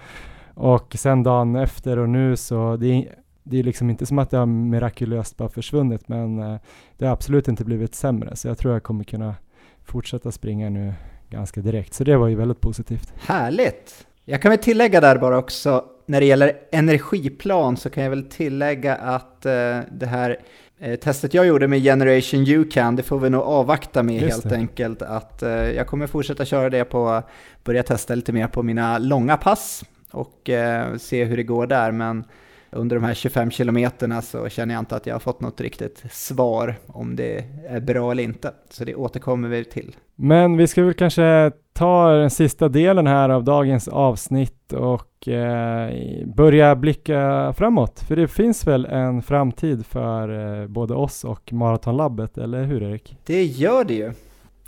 Och 0.53 0.95
sen 0.99 1.23
dagen 1.23 1.55
efter 1.55 1.99
och 1.99 2.09
nu 2.09 2.35
så, 2.35 2.75
det 2.75 2.87
är, 2.87 3.15
det 3.49 3.59
är 3.59 3.63
liksom 3.63 3.89
inte 3.89 4.05
som 4.05 4.19
att 4.19 4.29
det 4.29 4.37
har 4.37 4.45
mirakulöst 4.45 5.37
bara 5.37 5.49
försvunnit 5.49 6.07
men 6.07 6.39
eh, 6.39 6.59
det 6.97 7.05
har 7.05 7.13
absolut 7.13 7.47
inte 7.47 7.65
blivit 7.65 7.95
sämre 7.95 8.35
så 8.35 8.47
jag 8.47 8.57
tror 8.57 8.73
jag 8.73 8.83
kommer 8.83 9.03
kunna 9.03 9.35
fortsätta 9.83 10.31
springa 10.31 10.69
nu 10.69 10.93
ganska 11.29 11.61
direkt. 11.61 11.93
Så 11.93 12.03
det 12.03 12.17
var 12.17 12.27
ju 12.27 12.35
väldigt 12.35 12.61
positivt. 12.61 13.13
Härligt! 13.15 14.07
Jag 14.25 14.41
kan 14.41 14.49
väl 14.49 14.59
tillägga 14.59 15.01
där 15.01 15.17
bara 15.17 15.37
också, 15.37 15.85
när 16.05 16.19
det 16.19 16.25
gäller 16.25 16.53
energiplan 16.71 17.77
så 17.77 17.89
kan 17.89 18.03
jag 18.03 18.09
väl 18.09 18.23
tillägga 18.23 18.95
att 18.95 19.45
eh, 19.45 19.79
det 19.91 20.05
här 20.05 20.37
eh, 20.79 20.95
testet 20.99 21.33
jag 21.33 21.47
gjorde 21.47 21.67
med 21.67 21.83
Generation 21.83 22.47
UCAN, 22.47 22.95
det 22.95 23.03
får 23.03 23.19
vi 23.19 23.29
nog 23.29 23.41
avvakta 23.41 24.03
med 24.03 24.21
Just 24.21 24.31
helt 24.31 24.49
det. 24.49 24.55
enkelt. 24.55 25.01
Att 25.01 25.43
eh, 25.43 25.49
jag 25.49 25.87
kommer 25.87 26.07
fortsätta 26.07 26.45
köra 26.45 26.69
det 26.69 26.85
på, 26.85 27.23
börja 27.63 27.83
testa 27.83 28.15
lite 28.15 28.33
mer 28.33 28.47
på 28.47 28.63
mina 28.63 28.97
långa 28.97 29.37
pass 29.37 29.83
och 30.11 30.49
eh, 30.49 30.95
se 30.97 31.23
hur 31.25 31.37
det 31.37 31.43
går 31.43 31.67
där. 31.67 31.91
Men 31.91 32.23
under 32.71 32.95
de 32.95 33.05
här 33.05 33.13
25 33.13 33.51
kilometerna 33.51 34.21
så 34.21 34.49
känner 34.49 34.73
jag 34.73 34.81
inte 34.81 34.95
att 34.95 35.05
jag 35.05 35.15
har 35.15 35.19
fått 35.19 35.41
något 35.41 35.61
riktigt 35.61 36.03
svar 36.11 36.75
om 36.87 37.15
det 37.15 37.45
är 37.67 37.79
bra 37.79 38.11
eller 38.11 38.23
inte. 38.23 38.53
Så 38.69 38.85
det 38.85 38.95
återkommer 38.95 39.49
vi 39.49 39.65
till. 39.65 39.95
Men 40.15 40.57
vi 40.57 40.67
ska 40.67 40.83
väl 40.83 40.93
kanske 40.93 41.51
ta 41.73 42.11
den 42.11 42.29
sista 42.29 42.69
delen 42.69 43.07
här 43.07 43.29
av 43.29 43.43
dagens 43.43 43.87
avsnitt 43.87 44.73
och 44.73 45.27
eh, 45.27 45.91
börja 46.35 46.75
blicka 46.75 47.53
framåt. 47.57 47.99
För 47.99 48.15
det 48.15 48.27
finns 48.27 48.67
väl 48.67 48.85
en 48.85 49.21
framtid 49.21 49.85
för 49.85 50.61
eh, 50.61 50.67
både 50.67 50.93
oss 50.93 51.23
och 51.23 51.53
Maratonlabbet, 51.53 52.37
eller 52.37 52.63
hur 52.63 52.83
Erik? 52.83 53.17
Det 53.25 53.43
gör 53.43 53.83
det 53.83 53.93
ju, 53.93 54.11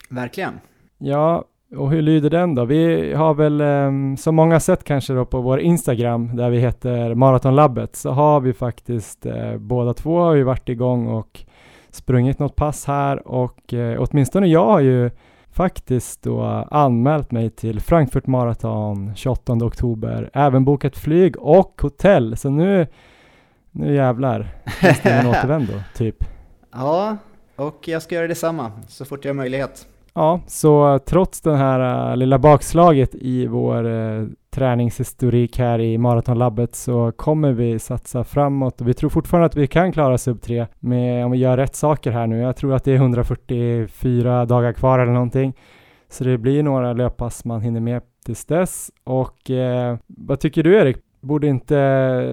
verkligen. 0.09 0.53
Ja, 0.97 1.45
och 1.75 1.91
hur 1.91 2.01
lyder 2.01 2.29
den 2.29 2.55
då? 2.55 2.65
Vi 2.65 3.13
har 3.13 3.33
väl, 3.33 3.61
um, 3.61 4.17
som 4.17 4.35
många 4.35 4.59
sett 4.59 4.83
kanske 4.83 5.13
då 5.13 5.25
på 5.25 5.41
vår 5.41 5.59
Instagram, 5.59 6.35
där 6.35 6.49
vi 6.49 6.59
heter 6.59 7.15
Maratonlabbet, 7.15 7.95
så 7.95 8.11
har 8.11 8.39
vi 8.39 8.53
faktiskt 8.53 9.25
uh, 9.25 9.57
båda 9.57 9.93
två 9.93 10.19
har 10.19 10.33
ju 10.33 10.43
varit 10.43 10.69
igång 10.69 11.07
och 11.07 11.39
sprungit 11.91 12.39
något 12.39 12.55
pass 12.55 12.85
här 12.85 13.27
och 13.27 13.73
uh, 13.73 13.95
åtminstone 13.99 14.47
jag 14.47 14.65
har 14.65 14.79
ju 14.79 15.11
faktiskt 15.51 16.21
då 16.21 16.41
anmält 16.71 17.31
mig 17.31 17.49
till 17.49 17.79
Frankfurt 17.79 18.27
Marathon 18.27 19.15
28 19.15 19.53
oktober, 19.53 20.29
även 20.33 20.65
bokat 20.65 20.97
flyg 20.97 21.37
och 21.37 21.81
hotell, 21.81 22.37
så 22.37 22.49
nu, 22.49 22.87
nu 23.71 23.95
jävlar, 23.95 24.47
nästan 24.81 25.11
en 25.11 25.27
återvändo, 25.29 25.73
typ. 25.95 26.23
Ja, 26.71 27.17
och 27.55 27.87
jag 27.87 28.01
ska 28.01 28.15
göra 28.15 28.27
detsamma 28.27 28.71
så 28.87 29.05
fort 29.05 29.25
jag 29.25 29.29
har 29.29 29.35
möjlighet. 29.35 29.87
Ja, 30.13 30.39
så 30.47 30.99
trots 30.99 31.41
det 31.41 31.55
här 31.55 32.09
uh, 32.11 32.17
lilla 32.17 32.39
bakslaget 32.39 33.15
i 33.15 33.47
vår 33.47 33.85
uh, 33.85 34.27
träningshistorik 34.49 35.59
här 35.59 35.79
i 35.79 35.97
Maratonlabbet 35.97 36.75
så 36.75 37.11
kommer 37.11 37.51
vi 37.51 37.79
satsa 37.79 38.23
framåt 38.23 38.81
och 38.81 38.87
vi 38.87 38.93
tror 38.93 39.09
fortfarande 39.09 39.45
att 39.45 39.55
vi 39.55 39.67
kan 39.67 39.91
klara 39.91 40.17
sub 40.17 40.41
3 40.41 40.67
med, 40.79 41.25
om 41.25 41.31
vi 41.31 41.37
gör 41.37 41.57
rätt 41.57 41.75
saker 41.75 42.11
här 42.11 42.27
nu. 42.27 42.39
Jag 42.39 42.55
tror 42.55 42.73
att 42.73 42.83
det 42.83 42.91
är 42.91 42.95
144 42.95 44.45
dagar 44.45 44.73
kvar 44.73 44.99
eller 44.99 45.13
någonting. 45.13 45.53
Så 46.09 46.23
det 46.23 46.37
blir 46.37 46.63
några 46.63 46.93
löppass 46.93 47.45
man 47.45 47.61
hinner 47.61 47.79
med 47.79 48.01
tills 48.25 48.45
dess. 48.45 48.91
Och 49.03 49.51
eh, 49.51 49.97
vad 50.07 50.39
tycker 50.39 50.63
du 50.63 50.75
Erik? 50.75 50.97
Borde 51.21 51.47
inte 51.47 51.75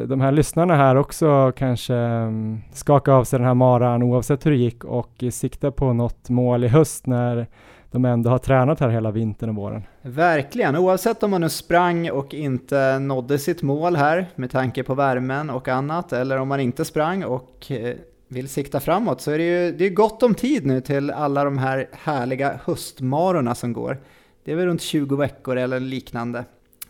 de 0.06 0.20
här 0.20 0.32
lyssnarna 0.32 0.76
här 0.76 0.96
också 0.96 1.52
kanske 1.56 1.94
mm, 1.94 2.60
skaka 2.72 3.12
av 3.12 3.24
sig 3.24 3.38
den 3.38 3.46
här 3.46 3.54
maran 3.54 4.02
oavsett 4.02 4.46
hur 4.46 4.50
det 4.50 4.56
gick 4.56 4.84
och 4.84 5.24
sikta 5.32 5.70
på 5.70 5.92
något 5.92 6.28
mål 6.28 6.64
i 6.64 6.68
höst 6.68 7.06
när 7.06 7.46
de 7.90 8.04
ändå 8.04 8.30
har 8.30 8.38
tränat 8.38 8.80
här 8.80 8.88
hela 8.88 9.10
vintern 9.10 9.50
och 9.50 9.56
våren? 9.56 9.82
Verkligen, 10.02 10.76
oavsett 10.76 11.22
om 11.22 11.30
man 11.30 11.40
nu 11.40 11.48
sprang 11.48 12.10
och 12.10 12.34
inte 12.34 12.98
nådde 12.98 13.38
sitt 13.38 13.62
mål 13.62 13.96
här 13.96 14.26
med 14.34 14.50
tanke 14.50 14.82
på 14.82 14.94
värmen 14.94 15.50
och 15.50 15.68
annat 15.68 16.12
eller 16.12 16.38
om 16.38 16.48
man 16.48 16.60
inte 16.60 16.84
sprang 16.84 17.24
och 17.24 17.70
eh, 17.70 17.96
vill 18.28 18.48
sikta 18.48 18.80
framåt 18.80 19.20
så 19.20 19.30
är 19.30 19.38
det 19.38 19.44
ju 19.44 19.72
det 19.72 19.86
är 19.86 19.90
gott 19.90 20.22
om 20.22 20.34
tid 20.34 20.66
nu 20.66 20.80
till 20.80 21.10
alla 21.10 21.44
de 21.44 21.58
här 21.58 21.88
härliga 21.92 22.60
höstmarorna 22.64 23.54
som 23.54 23.72
går. 23.72 23.98
Det 24.44 24.52
är 24.52 24.56
väl 24.56 24.66
runt 24.66 24.82
20 24.82 25.16
veckor 25.16 25.56
eller 25.56 25.80
liknande. 25.80 26.44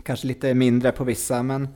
Kanske 0.08 0.26
lite 0.26 0.54
mindre 0.54 0.92
på 0.92 1.04
vissa, 1.04 1.42
men 1.42 1.68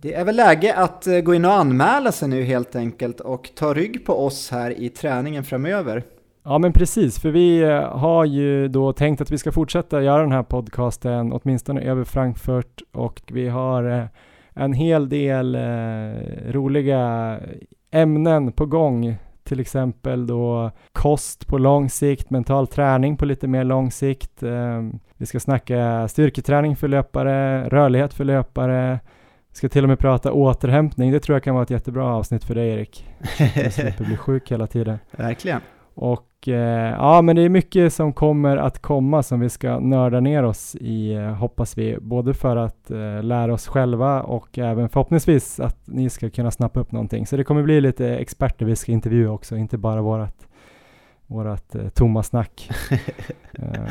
det 0.00 0.14
är 0.14 0.24
väl 0.24 0.36
läge 0.36 0.74
att 0.74 1.06
eh, 1.06 1.20
gå 1.20 1.34
in 1.34 1.44
och 1.44 1.52
anmäla 1.52 2.12
sig 2.12 2.28
nu 2.28 2.42
helt 2.42 2.76
enkelt 2.76 3.20
och 3.20 3.50
ta 3.54 3.74
rygg 3.74 4.06
på 4.06 4.24
oss 4.26 4.50
här 4.50 4.80
i 4.80 4.88
träningen 4.88 5.44
framöver. 5.44 6.02
Ja 6.44 6.58
men 6.58 6.72
precis, 6.72 7.18
för 7.18 7.30
vi 7.30 7.60
eh, 7.62 7.98
har 7.98 8.24
ju 8.24 8.68
då 8.68 8.92
tänkt 8.92 9.20
att 9.20 9.30
vi 9.30 9.38
ska 9.38 9.52
fortsätta 9.52 10.02
göra 10.02 10.22
den 10.22 10.32
här 10.32 10.42
podcasten 10.42 11.32
åtminstone 11.32 11.80
över 11.80 12.04
Frankfurt 12.04 12.82
och 12.92 13.22
vi 13.26 13.48
har 13.48 13.90
eh, 13.90 14.04
en 14.54 14.72
hel 14.72 15.08
del 15.08 15.56
roliga 16.52 17.36
ämnen 17.90 18.52
på 18.52 18.66
gång 18.66 19.18
till 19.48 19.60
exempel 19.60 20.26
då 20.26 20.70
kost 20.92 21.46
på 21.46 21.58
lång 21.58 21.90
sikt, 21.90 22.30
mental 22.30 22.66
träning 22.66 23.16
på 23.16 23.24
lite 23.24 23.48
mer 23.48 23.64
lång 23.64 23.90
sikt. 23.90 24.42
Ehm, 24.42 24.98
vi 25.16 25.26
ska 25.26 25.40
snacka 25.40 26.08
styrketräning 26.08 26.76
för 26.76 26.88
löpare, 26.88 27.68
rörlighet 27.68 28.14
för 28.14 28.24
löpare. 28.24 29.00
Vi 29.48 29.56
ska 29.56 29.68
till 29.68 29.82
och 29.82 29.88
med 29.88 29.98
prata 29.98 30.32
återhämtning. 30.32 31.12
Det 31.12 31.20
tror 31.20 31.36
jag 31.36 31.42
kan 31.42 31.54
vara 31.54 31.62
ett 31.62 31.70
jättebra 31.70 32.14
avsnitt 32.14 32.44
för 32.44 32.54
dig 32.54 32.68
Erik. 32.68 33.06
Du 33.54 33.70
slipper 33.70 34.04
bli 34.04 34.16
sjuk 34.16 34.52
hela 34.52 34.66
tiden. 34.66 34.98
Verkligen. 35.10 35.60
Och 35.94 36.27
och 36.38 36.48
eh, 36.48 36.90
ja, 36.90 37.22
men 37.22 37.36
det 37.36 37.42
är 37.42 37.48
mycket 37.48 37.92
som 37.92 38.12
kommer 38.12 38.56
att 38.56 38.78
komma 38.78 39.22
som 39.22 39.40
vi 39.40 39.48
ska 39.48 39.80
nörda 39.80 40.20
ner 40.20 40.42
oss 40.42 40.74
i, 40.74 41.12
eh, 41.14 41.22
hoppas 41.22 41.78
vi, 41.78 41.98
både 42.00 42.34
för 42.34 42.56
att 42.56 42.90
eh, 42.90 43.22
lära 43.22 43.54
oss 43.54 43.68
själva 43.68 44.22
och 44.22 44.58
även 44.58 44.88
förhoppningsvis 44.88 45.60
att 45.60 45.76
ni 45.84 46.10
ska 46.10 46.30
kunna 46.30 46.50
snappa 46.50 46.80
upp 46.80 46.92
någonting. 46.92 47.26
Så 47.26 47.36
det 47.36 47.44
kommer 47.44 47.62
bli 47.62 47.80
lite 47.80 48.16
experter 48.16 48.66
vi 48.66 48.76
ska 48.76 48.92
intervjua 48.92 49.30
också, 49.30 49.56
inte 49.56 49.78
bara 49.78 50.02
vårat, 50.02 50.48
vårat 51.26 51.74
eh, 51.74 51.88
tomma 51.88 52.22
snack. 52.22 52.70
Ehm, 53.52 53.86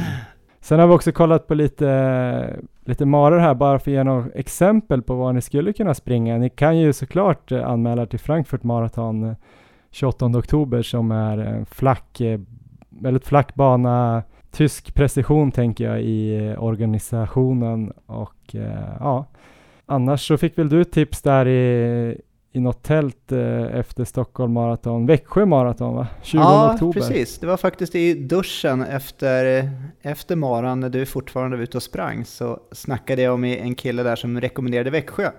sen 0.61 0.79
har 0.79 0.87
vi 0.87 0.93
också 0.93 1.11
kollat 1.11 1.47
på 1.47 1.53
lite, 1.53 2.59
lite 2.85 3.05
maror 3.05 3.39
här, 3.39 3.53
bara 3.53 3.79
för 3.79 3.91
att 3.91 3.95
ge 3.95 4.03
några 4.03 4.25
exempel 4.35 5.01
på 5.01 5.15
vad 5.15 5.35
ni 5.35 5.41
skulle 5.41 5.73
kunna 5.73 5.93
springa. 5.93 6.37
Ni 6.37 6.49
kan 6.49 6.77
ju 6.77 6.93
såklart 6.93 7.51
eh, 7.51 7.67
anmäla 7.67 8.05
till 8.05 8.19
Frankfurt 8.19 8.63
Marathon 8.63 9.35
28 9.97 10.25
oktober 10.25 10.81
som 10.81 11.11
är 11.11 11.37
en 11.37 11.65
flack, 11.65 12.21
eh, 12.21 12.39
väldigt 12.89 13.27
flack 13.27 13.55
bana, 13.55 14.23
tysk 14.51 14.93
precision 14.93 15.51
tänker 15.51 15.83
jag 15.83 16.01
i 16.01 16.55
organisationen 16.57 17.91
och 18.05 18.55
eh, 18.55 18.95
ja, 18.99 19.25
annars 19.85 20.27
så 20.27 20.37
fick 20.37 20.57
väl 20.57 20.69
du 20.69 20.83
tips 20.83 21.21
där 21.21 21.47
i, 21.47 22.21
i 22.51 22.59
något 22.59 22.83
tält 22.83 23.31
eh, 23.31 23.63
efter 23.63 24.05
Stockholm 24.05 24.53
Marathon, 24.53 25.05
Växjö 25.05 25.45
Marathon 25.45 25.95
va? 25.95 26.07
20 26.21 26.41
ja, 26.41 26.73
oktober. 26.73 27.01
Ja, 27.01 27.07
precis. 27.07 27.39
Det 27.39 27.47
var 27.47 27.57
faktiskt 27.57 27.95
i 27.95 28.13
duschen 28.13 28.81
efter, 28.81 29.69
efter 30.01 30.35
maran 30.35 30.79
när 30.79 30.89
du 30.89 31.05
fortfarande 31.05 31.57
var 31.57 31.63
ute 31.63 31.77
och 31.77 31.83
sprang 31.83 32.25
så 32.25 32.59
snackade 32.71 33.21
jag 33.21 33.39
med 33.39 33.59
en 33.59 33.75
kille 33.75 34.03
där 34.03 34.15
som 34.15 34.41
rekommenderade 34.41 34.89
Växjö. 34.89 35.31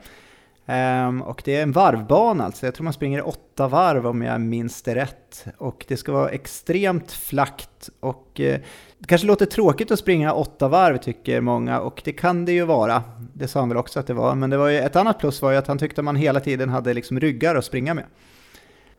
Um, 0.68 1.22
och 1.22 1.42
det 1.44 1.56
är 1.56 1.62
en 1.62 1.72
varvbana 1.72 2.44
alltså, 2.44 2.66
jag 2.66 2.74
tror 2.74 2.84
man 2.84 2.92
springer 2.92 3.28
åtta 3.28 3.68
varv 3.68 4.06
om 4.06 4.22
jag 4.22 4.40
minns 4.40 4.82
det 4.82 4.94
rätt. 4.94 5.46
Och 5.58 5.84
det 5.88 5.96
ska 5.96 6.12
vara 6.12 6.28
extremt 6.28 7.12
flackt 7.12 7.90
och 8.00 8.40
uh, 8.40 8.56
det 8.98 9.06
kanske 9.06 9.26
låter 9.26 9.46
tråkigt 9.46 9.90
att 9.90 9.98
springa 9.98 10.32
åtta 10.32 10.68
varv 10.68 10.96
tycker 10.96 11.40
många 11.40 11.80
och 11.80 12.02
det 12.04 12.12
kan 12.12 12.44
det 12.44 12.52
ju 12.52 12.64
vara. 12.64 13.02
Det 13.34 13.48
sa 13.48 13.60
han 13.60 13.68
väl 13.68 13.78
också 13.78 14.00
att 14.00 14.06
det 14.06 14.14
var, 14.14 14.34
men 14.34 14.50
det 14.50 14.56
var 14.56 14.68
ju, 14.68 14.78
ett 14.78 14.96
annat 14.96 15.18
plus 15.18 15.42
var 15.42 15.50
ju 15.50 15.56
att 15.56 15.66
han 15.66 15.78
tyckte 15.78 16.02
man 16.02 16.16
hela 16.16 16.40
tiden 16.40 16.68
hade 16.68 16.94
liksom 16.94 17.20
ryggar 17.20 17.56
att 17.56 17.64
springa 17.64 17.94
med. 17.94 18.04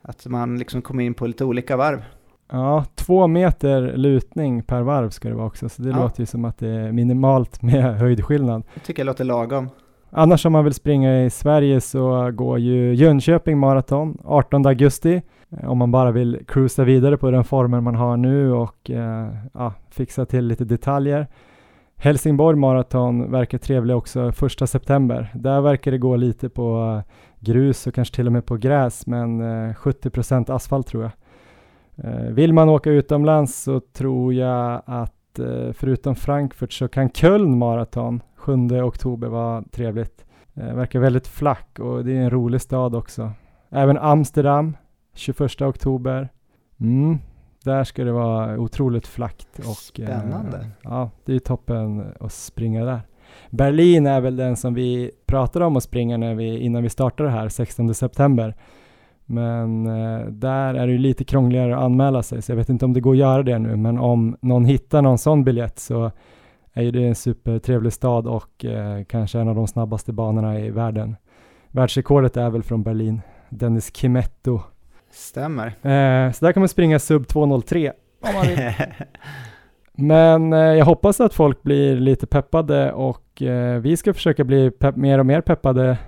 Att 0.02 0.26
man 0.26 0.58
liksom 0.58 0.82
kom 0.82 1.00
in 1.00 1.14
på 1.14 1.26
lite 1.26 1.44
olika 1.44 1.76
varv. 1.76 2.04
Ja, 2.52 2.84
två 2.94 3.26
meter 3.26 3.96
lutning 3.96 4.62
per 4.62 4.80
varv 4.80 5.10
ska 5.10 5.28
det 5.28 5.34
vara 5.34 5.46
också, 5.46 5.68
så 5.68 5.82
det 5.82 5.90
ja. 5.90 5.96
låter 5.96 6.20
ju 6.20 6.26
som 6.26 6.44
att 6.44 6.58
det 6.58 6.68
är 6.68 6.92
minimalt 6.92 7.62
med 7.62 7.94
höjdskillnad. 7.98 8.62
Det 8.74 8.80
tycker 8.80 9.00
jag 9.00 9.06
låter 9.06 9.24
lagom. 9.24 9.68
Annars 10.12 10.46
om 10.46 10.52
man 10.52 10.64
vill 10.64 10.74
springa 10.74 11.24
i 11.24 11.30
Sverige 11.30 11.80
så 11.80 12.30
går 12.30 12.58
ju 12.58 12.94
Jönköping 12.94 13.58
Marathon 13.58 14.18
18 14.24 14.66
augusti. 14.66 15.22
Eh, 15.50 15.70
om 15.70 15.78
man 15.78 15.90
bara 15.90 16.10
vill 16.10 16.40
cruisa 16.48 16.84
vidare 16.84 17.16
på 17.16 17.30
den 17.30 17.44
formen 17.44 17.84
man 17.84 17.94
har 17.94 18.16
nu 18.16 18.52
och 18.52 18.90
eh, 18.90 19.28
ja, 19.54 19.72
fixa 19.90 20.26
till 20.26 20.46
lite 20.46 20.64
detaljer. 20.64 21.26
Helsingborg 21.96 22.56
Marathon 22.56 23.30
verkar 23.30 23.58
trevlig 23.58 23.96
också 23.96 24.32
1 24.62 24.68
september. 24.70 25.32
Där 25.34 25.60
verkar 25.60 25.90
det 25.90 25.98
gå 25.98 26.16
lite 26.16 26.48
på 26.48 26.94
eh, 27.06 27.12
grus 27.40 27.86
och 27.86 27.94
kanske 27.94 28.14
till 28.14 28.26
och 28.26 28.32
med 28.32 28.46
på 28.46 28.56
gräs 28.56 29.06
men 29.06 29.40
eh, 29.40 29.74
70% 29.74 30.54
asfalt 30.54 30.86
tror 30.86 31.02
jag. 31.02 31.12
Eh, 32.04 32.30
vill 32.30 32.52
man 32.52 32.68
åka 32.68 32.90
utomlands 32.90 33.62
så 33.62 33.80
tror 33.80 34.34
jag 34.34 34.82
att 34.84 35.38
eh, 35.38 35.72
förutom 35.72 36.14
Frankfurt 36.14 36.72
så 36.72 36.88
kan 36.88 37.10
Köln 37.10 37.58
Marathon 37.58 38.20
7 38.40 38.82
oktober 38.82 39.28
var 39.28 39.62
trevligt. 39.62 40.24
Eh, 40.54 40.74
verkar 40.74 41.00
väldigt 41.00 41.26
flack 41.26 41.78
och 41.78 42.04
det 42.04 42.12
är 42.12 42.20
en 42.22 42.30
rolig 42.30 42.60
stad 42.60 42.94
också. 42.94 43.32
Även 43.70 43.98
Amsterdam 43.98 44.76
21 45.14 45.60
oktober. 45.62 46.28
Mm, 46.80 47.18
där 47.64 47.84
ska 47.84 48.04
det 48.04 48.12
vara 48.12 48.58
otroligt 48.58 49.06
flackt. 49.06 49.58
Och, 49.58 50.00
eh, 50.00 50.06
Spännande. 50.06 50.56
Eh, 50.56 50.66
ja, 50.82 51.10
det 51.24 51.34
är 51.34 51.38
toppen 51.38 52.04
att 52.20 52.32
springa 52.32 52.84
där. 52.84 53.00
Berlin 53.50 54.06
är 54.06 54.20
väl 54.20 54.36
den 54.36 54.56
som 54.56 54.74
vi 54.74 55.10
pratade 55.26 55.64
om 55.64 55.76
att 55.76 55.82
springa 55.82 56.16
när 56.16 56.34
vi, 56.34 56.58
innan 56.58 56.82
vi 56.82 56.88
startade 56.88 57.30
här 57.30 57.48
16 57.48 57.94
september. 57.94 58.54
Men 59.26 59.86
eh, 59.86 60.26
där 60.26 60.74
är 60.74 60.86
det 60.86 60.98
lite 60.98 61.24
krångligare 61.24 61.76
att 61.76 61.82
anmäla 61.82 62.22
sig, 62.22 62.42
så 62.42 62.52
jag 62.52 62.56
vet 62.56 62.68
inte 62.68 62.84
om 62.84 62.92
det 62.92 63.00
går 63.00 63.12
att 63.12 63.18
göra 63.18 63.42
det 63.42 63.58
nu, 63.58 63.76
men 63.76 63.98
om 63.98 64.36
någon 64.40 64.64
hittar 64.64 65.02
någon 65.02 65.18
sån 65.18 65.44
biljett 65.44 65.78
så 65.78 66.10
är 66.72 66.82
ju 66.82 66.90
det 66.90 67.06
en 67.06 67.14
supertrevlig 67.14 67.92
stad 67.92 68.26
och 68.26 68.64
eh, 68.64 69.04
kanske 69.04 69.40
en 69.40 69.48
av 69.48 69.54
de 69.54 69.66
snabbaste 69.66 70.12
banorna 70.12 70.60
i 70.60 70.70
världen. 70.70 71.16
Världsrekordet 71.68 72.36
är 72.36 72.50
väl 72.50 72.62
från 72.62 72.82
Berlin, 72.82 73.20
Dennis 73.48 73.96
Kimetto. 73.96 74.60
Stämmer. 75.10 75.66
Eh, 75.66 76.32
så 76.32 76.44
där 76.44 76.52
kan 76.52 76.60
man 76.60 76.68
springa 76.68 76.98
sub 76.98 77.22
2.03 77.22 77.92
om 78.20 78.34
man 78.34 78.46
vill. 78.46 78.72
Men 79.92 80.52
eh, 80.52 80.58
jag 80.58 80.84
hoppas 80.84 81.20
att 81.20 81.34
folk 81.34 81.62
blir 81.62 81.96
lite 81.96 82.26
peppade 82.26 82.92
och 82.92 83.42
eh, 83.42 83.80
vi 83.80 83.96
ska 83.96 84.14
försöka 84.14 84.44
bli 84.44 84.72
mer 84.94 85.18
och 85.18 85.26
mer 85.26 85.40
peppade 85.40 85.98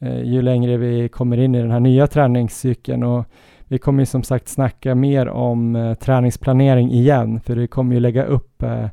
eh, 0.00 0.22
ju 0.22 0.42
längre 0.42 0.76
vi 0.76 1.08
kommer 1.08 1.36
in 1.36 1.54
i 1.54 1.60
den 1.60 1.70
här 1.70 1.80
nya 1.80 2.06
träningscykeln 2.06 3.02
och 3.02 3.24
vi 3.68 3.78
kommer 3.78 4.02
ju 4.02 4.06
som 4.06 4.22
sagt 4.22 4.48
snacka 4.48 4.94
mer 4.94 5.28
om 5.28 5.76
eh, 5.76 5.94
träningsplanering 5.94 6.90
igen 6.90 7.40
för 7.40 7.56
vi 7.56 7.66
kommer 7.66 7.94
ju 7.94 8.00
lägga 8.00 8.24
upp 8.24 8.62
eh, 8.62 8.86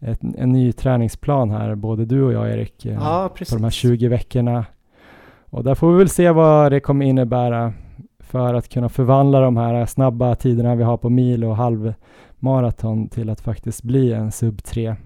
ett, 0.00 0.20
en 0.38 0.52
ny 0.52 0.72
träningsplan 0.72 1.50
här, 1.50 1.74
både 1.74 2.04
du 2.04 2.22
och 2.22 2.32
jag 2.32 2.50
Erik, 2.50 2.86
eh, 2.86 2.94
ja, 2.94 3.30
på 3.48 3.54
de 3.54 3.64
här 3.64 3.70
20 3.70 4.08
veckorna. 4.08 4.64
Och 5.50 5.64
där 5.64 5.74
får 5.74 5.92
vi 5.92 5.98
väl 5.98 6.08
se 6.08 6.30
vad 6.30 6.72
det 6.72 6.80
kommer 6.80 7.06
innebära 7.06 7.72
för 8.18 8.54
att 8.54 8.68
kunna 8.68 8.88
förvandla 8.88 9.40
de 9.40 9.56
här 9.56 9.86
snabba 9.86 10.34
tiderna 10.34 10.74
vi 10.74 10.82
har 10.82 10.96
på 10.96 11.10
mil 11.10 11.44
och 11.44 11.56
halvmaraton 11.56 13.08
till 13.08 13.30
att 13.30 13.40
faktiskt 13.40 13.82
bli 13.82 14.12
en 14.12 14.32
sub 14.32 14.62
3. 14.64 14.96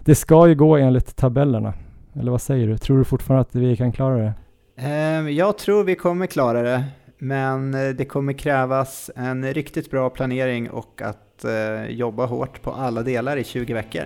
Det 0.00 0.14
ska 0.14 0.48
ju 0.48 0.54
gå 0.54 0.76
enligt 0.76 1.16
tabellerna, 1.16 1.74
eller 2.20 2.30
vad 2.30 2.42
säger 2.42 2.66
du? 2.66 2.78
Tror 2.78 2.98
du 2.98 3.04
fortfarande 3.04 3.40
att 3.40 3.54
vi 3.54 3.76
kan 3.76 3.92
klara 3.92 4.16
det? 4.16 4.32
Ehm, 4.76 5.28
jag 5.28 5.58
tror 5.58 5.84
vi 5.84 5.94
kommer 5.94 6.26
klara 6.26 6.62
det, 6.62 6.84
men 7.18 7.74
eh, 7.74 7.88
det 7.88 8.04
kommer 8.04 8.32
krävas 8.32 9.10
en 9.16 9.54
riktigt 9.54 9.90
bra 9.90 10.10
planering 10.10 10.70
och 10.70 11.02
att 11.02 11.44
eh, 11.44 11.90
jobba 11.90 12.26
hårt 12.26 12.62
på 12.62 12.70
alla 12.70 13.02
delar 13.02 13.36
i 13.36 13.44
20 13.44 13.74
veckor. 13.74 14.02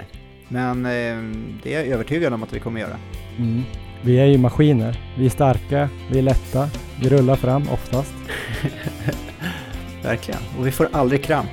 Men 0.53 0.87
eh, 0.87 1.37
det 1.63 1.75
är 1.75 1.79
jag 1.79 1.87
övertygad 1.87 2.33
om 2.33 2.43
att 2.43 2.53
vi 2.53 2.61
kommer 2.61 2.81
göra. 2.81 2.97
Mm. 3.39 3.63
Vi 4.03 4.21
är 4.21 4.27
ju 4.27 4.39
maskiner. 4.39 5.01
Vi 5.19 5.27
är 5.27 5.31
starka, 5.31 5.89
vi 6.11 6.19
är 6.19 6.23
lätta, 6.23 6.69
vi 7.01 7.09
rullar 7.09 7.37
fram 7.37 7.63
oftast. 7.69 8.15
Verkligen, 10.03 10.41
och 10.59 10.67
vi 10.67 10.71
får 10.71 10.89
aldrig 10.93 11.25
kramp. 11.25 11.51